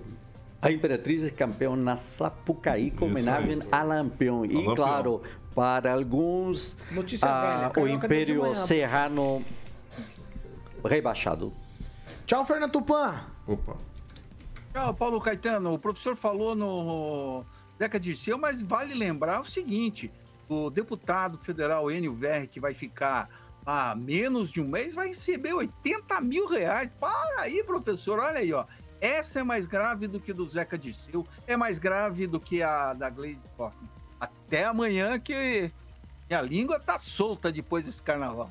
a 0.63 0.71
Imperatriz 0.71 1.25
é 1.25 1.31
campeão 1.31 1.75
na 1.75 1.97
Sapucaí 1.97 2.91
com 2.91 3.07
homenagem 3.07 3.63
a 3.73 3.83
Lampião. 3.83 4.45
E 4.45 4.53
Lampião. 4.53 4.75
claro, 4.75 5.23
para 5.55 5.93
alguns, 5.95 6.77
Notícia 6.91 7.27
ah, 7.29 7.71
velha, 7.71 7.85
o 7.85 7.89
Império. 7.89 8.55
Serrano 8.67 9.43
rebaixado. 10.85 11.53
Tchau, 12.27 12.45
Fernando 12.45 12.73
Tupan. 12.73 13.21
Opa. 13.47 13.77
Tchau, 14.73 14.95
Paulo 14.95 15.21
Caetano. 15.21 15.75
O 15.75 15.79
professor 15.79 16.15
falou 16.15 16.55
no 16.55 17.45
Zeca 17.79 17.99
Dirceu, 17.99 18.39
mas 18.39 18.61
vale 18.61 18.95
lembrar 18.95 19.41
o 19.41 19.45
seguinte: 19.45 20.11
o 20.49 20.71
deputado 20.71 21.39
federal 21.39 21.91
Enio 21.91 22.15
Verri, 22.15 22.47
que 22.47 22.61
vai 22.61 22.75
ficar 22.75 23.29
há 23.67 23.95
menos 23.95 24.51
de 24.51 24.61
um 24.61 24.69
mês, 24.69 24.95
vai 24.95 25.09
receber 25.09 25.53
80 25.55 26.21
mil 26.21 26.47
reais. 26.47 26.91
Para 27.01 27.43
aí, 27.43 27.65
professor, 27.65 28.19
olha 28.19 28.39
aí, 28.39 28.53
ó. 28.53 28.65
Essa 29.01 29.41
é 29.41 29.43
mais 29.43 29.67
grave 29.67 30.07
do 30.07 30.21
que 30.21 30.33
do 30.33 30.47
Zeca 30.47 30.77
Dirceu, 30.77 31.27
é 31.47 31.57
mais 31.57 31.79
grave 31.79 32.27
do 32.27 32.39
que 32.39 32.63
a 32.63 32.93
da 32.93 33.09
Gleisi 33.09 33.41
Hoffmann. 33.57 33.89
Até 34.21 34.65
amanhã 34.65 35.19
que 35.19 35.73
minha 36.29 36.43
língua 36.43 36.79
tá 36.79 36.99
solta 36.99 37.51
depois 37.51 37.87
desse 37.87 38.03
carnaval. 38.03 38.51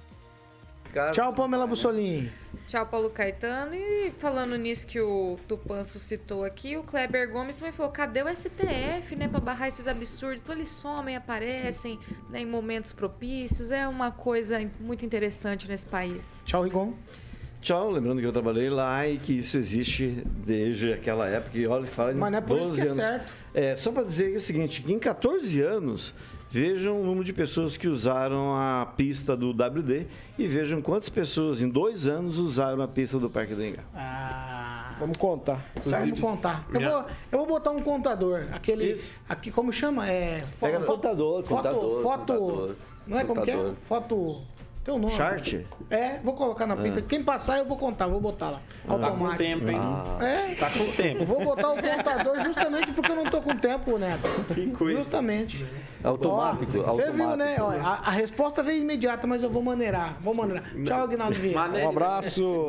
Tchau, 1.14 1.34
Pamela 1.34 1.68
Bussolini. 1.68 2.32
Tchau, 2.66 2.86
Paulo 2.86 3.10
Caetano. 3.10 3.74
E 3.76 4.12
falando 4.20 4.56
nisso 4.58 4.86
que 4.88 5.00
o 5.00 5.38
Tupan 5.48 5.84
suscitou 5.84 6.44
aqui, 6.44 6.78
o 6.78 6.84
Kleber 6.84 7.32
Gomes 7.32 7.56
também 7.56 7.72
falou: 7.72 7.92
cadê 7.92 8.24
o 8.24 8.28
STF, 8.36 9.16
né, 9.16 9.28
pra 9.28 9.40
barrar 9.40 9.68
esses 9.68 9.88
absurdos? 9.88 10.42
Então 10.42 10.54
eles 10.56 10.70
somem, 10.70 11.16
aparecem 11.16 12.00
né, 12.30 12.42
em 12.42 12.46
momentos 12.46 12.92
propícios. 12.92 13.72
É 13.72 13.88
uma 13.88 14.12
coisa 14.12 14.60
muito 14.80 15.06
interessante 15.06 15.68
nesse 15.68 15.86
país. 15.86 16.28
Tchau, 16.46 16.64
Rigon. 16.64 16.94
Tchau, 17.62 17.92
lembrando 17.92 18.22
que 18.22 18.26
eu 18.26 18.32
trabalhei 18.32 18.70
lá 18.70 19.06
e 19.08 19.18
que 19.18 19.34
isso 19.34 19.58
existe 19.58 20.24
desde 20.26 20.94
aquela 20.94 21.28
época. 21.28 21.58
E 21.58 21.68
olha, 21.68 21.86
fala 21.86 22.14
em 22.14 22.16
Mas 22.16 22.32
não 22.32 22.38
é 22.38 22.42
por 22.42 22.58
isso 22.58 22.68
12 22.68 22.82
que 22.82 22.88
é 22.88 22.92
anos. 22.92 23.04
certo. 23.04 23.34
É, 23.54 23.76
só 23.76 23.92
para 23.92 24.04
dizer 24.04 24.36
o 24.36 24.40
seguinte, 24.40 24.82
que 24.82 24.94
em 24.94 25.00
14 25.00 25.62
anos, 25.62 26.16
vejam 26.50 27.00
o 27.00 27.04
número 27.06 27.24
de 27.24 27.32
pessoas 27.34 27.78
que 27.78 27.88
usaram 27.88 28.56
a 28.56 28.86
pista 28.98 29.36
do 29.38 29.52
WD 29.52 30.08
e 30.38 30.48
vejam 30.48 30.82
quantas 30.82 31.10
pessoas 31.10 31.62
em 31.62 31.70
dois 31.70 32.08
anos 32.08 32.38
usaram 32.38 32.82
a 32.82 32.88
pista 32.88 33.20
do 33.20 33.30
Parque 33.30 33.54
do 33.54 33.64
Engar. 33.64 33.86
Ah, 33.96 34.96
Vamos 35.00 35.18
contar. 35.18 35.64
vamos 35.86 36.20
contar. 36.20 36.66
Eu 36.74 36.80
minha- 36.80 36.90
vou, 36.92 37.06
eu 37.32 37.38
vou 37.40 37.48
botar 37.48 37.72
um 37.72 37.82
contador. 37.82 38.48
Aquele. 38.52 38.92
Isso. 38.92 39.14
Aqui, 39.30 39.50
como 39.50 39.72
chama? 39.72 40.10
É. 40.10 40.42
fo- 40.42 40.66
Pega 40.66 40.80
fo- 40.82 40.86
contador, 40.94 41.44
foto, 41.44 41.56
contador, 41.56 42.02
Foto. 42.02 42.20
contador, 42.34 42.76
não 43.08 43.18
é 43.20 43.24
como 43.24 43.42
que 43.42 43.52
é? 43.52 43.54
contador. 43.56 43.76
Foto. 43.76 44.42
Tem 44.84 44.94
um 44.94 44.98
nome. 44.98 45.14
Chart? 45.14 45.56
É, 45.90 46.20
vou 46.24 46.34
colocar 46.34 46.66
na 46.66 46.76
pista. 46.78 47.02
Quem 47.02 47.24
passar, 47.24 47.58
eu 47.60 47.66
vou 47.66 47.76
contar, 47.78 48.08
vou 48.08 48.20
botar 48.22 48.50
lá. 48.50 48.62
Tá 48.88 48.96
com 48.98 49.04
Automático. 49.06 49.38
tempo, 49.38 49.70
hein? 49.70 49.80
É, 50.22 50.56
Tá 50.56 50.70
com 50.70 50.92
tempo. 50.94 51.22
eu 51.22 51.26
vou 51.26 51.44
botar 51.44 51.72
o 51.72 51.76
contador 51.76 52.44
justamente 52.44 52.92
porque 52.94 53.12
eu 53.12 53.16
não 53.16 53.26
tô 53.26 53.42
com 53.42 53.56
tempo, 53.56 53.98
Neto. 53.98 54.22
Que 54.54 54.68
coisa. 54.72 55.00
Justamente. 55.00 55.66
Automático, 56.04 56.80
Ó, 56.80 56.94
Você 56.96 57.12
viu, 57.12 57.36
né? 57.36 57.58
automático. 57.58 57.86
Ó, 57.86 57.88
a, 57.88 57.94
a 58.06 58.12
resposta 58.12 58.64
veio 58.64 58.82
imediata, 58.82 59.28
mas 59.28 59.44
eu 59.44 59.50
vou 59.50 59.62
maneirar. 59.62 60.18
Vou 60.22 60.34
maneirar. 60.34 60.64
Tchau, 60.86 61.04
Aguinaldo 61.04 61.36
Vieira. 61.36 61.60
Maneiro. 61.60 61.86
Um 61.88 61.90
abraço 61.92 62.68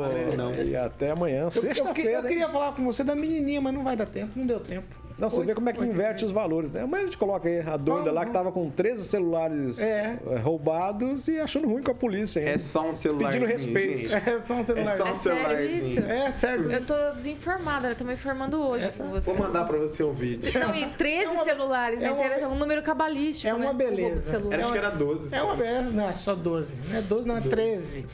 e 0.67 0.77
até 0.77 1.13
amanhã, 1.13 1.37
Eu, 1.37 1.41
eu, 1.43 1.45
eu 1.47 1.51
sexta-feira. 1.53 2.19
hein? 2.23 2.27
queria 2.27 2.49
falar 2.49 2.73
com 2.73 2.85
você 2.85 3.05
da 3.05 3.15
menininha, 3.15 3.61
mas 3.61 3.73
não 3.73 3.85
vai 3.85 3.97
dar 3.97 4.07
tempo, 4.07 4.33
não 4.37 4.45
deu 4.47 4.59
tempo. 4.61 5.00
Não, 5.21 5.29
você 5.31 5.43
vê 5.45 5.55
como 5.55 5.69
é 5.69 5.73
que 5.73 5.85
inverte 5.85 6.25
os 6.25 6.33
valores, 6.33 6.71
né? 6.71 6.85
Mas 6.87 7.01
a 7.01 7.05
gente 7.05 7.19
coloca 7.19 7.49
aí 7.49 7.61
a 7.61 7.77
doida 7.77 8.11
lá 8.11 8.25
que 8.25 8.31
tava 8.33 8.51
com 8.51 8.71
13 8.71 9.05
celulares 9.05 9.79
É. 9.79 10.19
eh, 10.31 10.37
roubados 10.39 11.29
e 11.29 11.39
achando 11.39 11.69
ruim 11.69 11.83
com 11.83 11.91
a 11.91 11.95
polícia, 11.95 12.41
hein? 12.41 12.49
É 12.49 12.59
só 12.59 12.89
um 12.89 12.93
celularzinho, 12.93 13.45
Pedindo 13.47 13.59
respeito. 13.75 14.09
gente. 14.09 14.15
É 14.31 14.41
só 14.41 14.55
um 14.55 14.65
celular. 14.65 14.93
É 14.93 14.97
só 14.97 15.05
um 15.05 15.09
É 15.09 15.15
sério 15.15 15.39
celularzinho. 15.41 15.79
isso? 15.79 16.01
É, 16.01 16.33
certo. 16.33 16.71
Eu 16.71 16.85
tô 16.87 17.11
desinformada, 17.15 17.89
eu 17.89 17.95
tô 17.95 18.05
me 18.05 18.15
informando 18.15 18.61
hoje 18.63 18.91
com 18.93 19.09
você. 19.11 19.31
Vou 19.31 19.39
mandar 19.39 19.65
pra 19.67 19.77
você 19.79 20.03
um 20.03 20.13
vídeo. 20.13 20.59
Não, 20.59 20.75
e 20.75 20.87
13 20.87 21.37
celulares 21.45 22.01
é 22.03 22.07
na 22.07 22.13
uma- 22.13 22.19
internet, 22.21 22.43
é 22.43 22.49
um 22.49 22.55
número 22.57 22.83
cabalístico. 22.83 23.49
é 23.49 23.55
uma 23.55 23.73
né? 23.73 23.75
Beleza. 23.75 24.23
celular. 24.31 24.59
Acho 24.61 24.73
que 24.73 24.79
era 24.79 24.91
12. 24.91 25.35
É 25.35 25.43
uma 25.43 25.55
beleza, 25.57 25.91
não, 25.91 26.09
é 26.09 26.15
só 26.15 26.35
12. 26.35 26.81
Não 26.89 26.99
é 26.99 27.03
12, 27.03 27.29
não 27.29 27.37
é 27.37 27.41
13. 27.41 28.07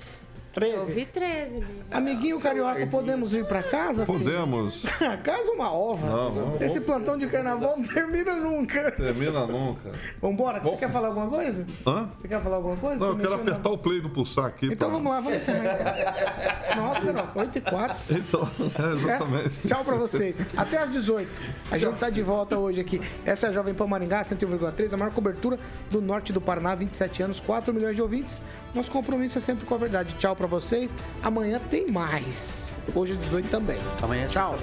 Eu 0.56 0.60
13. 0.86 0.92
vi 0.92 1.04
13. 1.04 1.50
Lívia. 1.54 1.66
Amiguinho 1.90 2.40
carioca, 2.40 2.86
podemos 2.86 3.34
ir 3.34 3.44
pra 3.46 3.62
casa? 3.62 4.06
filho? 4.06 4.18
Podemos. 4.18 4.84
casa 5.22 5.52
uma 5.52 5.70
ova. 5.70 6.06
Não, 6.06 6.32
vamos- 6.32 6.60
Esse 6.62 6.80
plantão 6.80 7.18
de 7.18 7.26
carnaval 7.26 7.76
não 7.78 7.86
termina 7.86 8.34
nunca. 8.36 8.90
Termina 8.92 9.46
nunca. 9.46 9.90
Vambora, 10.20 10.60
você 10.62 10.76
quer 10.76 10.90
falar 10.90 11.08
alguma 11.08 11.28
coisa? 11.28 11.66
Hã? 11.86 12.08
Você 12.16 12.26
quer 12.28 12.40
falar 12.42 12.56
alguma 12.56 12.76
coisa? 12.76 12.98
Não, 13.00 13.08
eu 13.08 13.12
Você 13.16 13.20
quero 13.22 13.30
mexeu 13.36 13.44
na- 13.44 13.52
apertar 13.52 13.70
o 13.70 13.78
play 13.78 14.00
do 14.00 14.08
pulsar 14.08 14.46
aqui. 14.46 14.66
Então 14.66 14.88
pra- 14.88 14.96
vamos 14.98 15.12
lá, 15.12 15.20
vamos 15.20 15.38
encerrar. 15.38 16.16
Nossa, 16.76 17.00
carioca, 17.00 17.38
8 17.38 17.58
e 17.58 17.60
4. 17.60 17.96
Então, 18.16 18.50
é, 18.78 18.92
exatamente. 18.94 19.68
Tchau 19.68 19.84
pra 19.84 19.96
vocês. 19.96 20.36
Até 20.56 20.78
às 20.78 20.90
18. 20.90 21.40
A 21.70 21.76
gente 21.78 21.96
tá 21.98 22.08
de 22.08 22.22
volta 22.22 22.58
hoje 22.58 22.80
aqui. 22.80 23.00
Essa 23.24 23.46
é 23.48 23.50
a 23.50 23.52
Jovem 23.52 23.74
Pan 23.74 23.86
Maringá, 23.86 24.22
101,3, 24.22 24.92
a 24.94 24.96
maior 24.96 25.12
cobertura 25.12 25.58
do 25.90 26.00
norte 26.00 26.32
do 26.32 26.40
Paraná, 26.40 26.74
27 26.74 27.22
anos, 27.22 27.40
4 27.40 27.74
milhões 27.74 27.94
de 27.94 28.00
ouvintes. 28.02 28.40
Nosso 28.76 28.90
compromisso 28.90 29.38
é 29.38 29.40
sempre 29.40 29.64
com 29.64 29.74
a 29.74 29.78
verdade. 29.78 30.14
Tchau 30.18 30.36
pra 30.36 30.46
vocês. 30.46 30.94
Amanhã 31.22 31.58
tem 31.70 31.90
mais. 31.90 32.70
Hoje 32.94 33.12
às 33.12 33.18
18 33.18 33.48
também. 33.48 33.78
Amanhã 34.02 34.24
é 34.24 34.26
Tchau. 34.26 34.54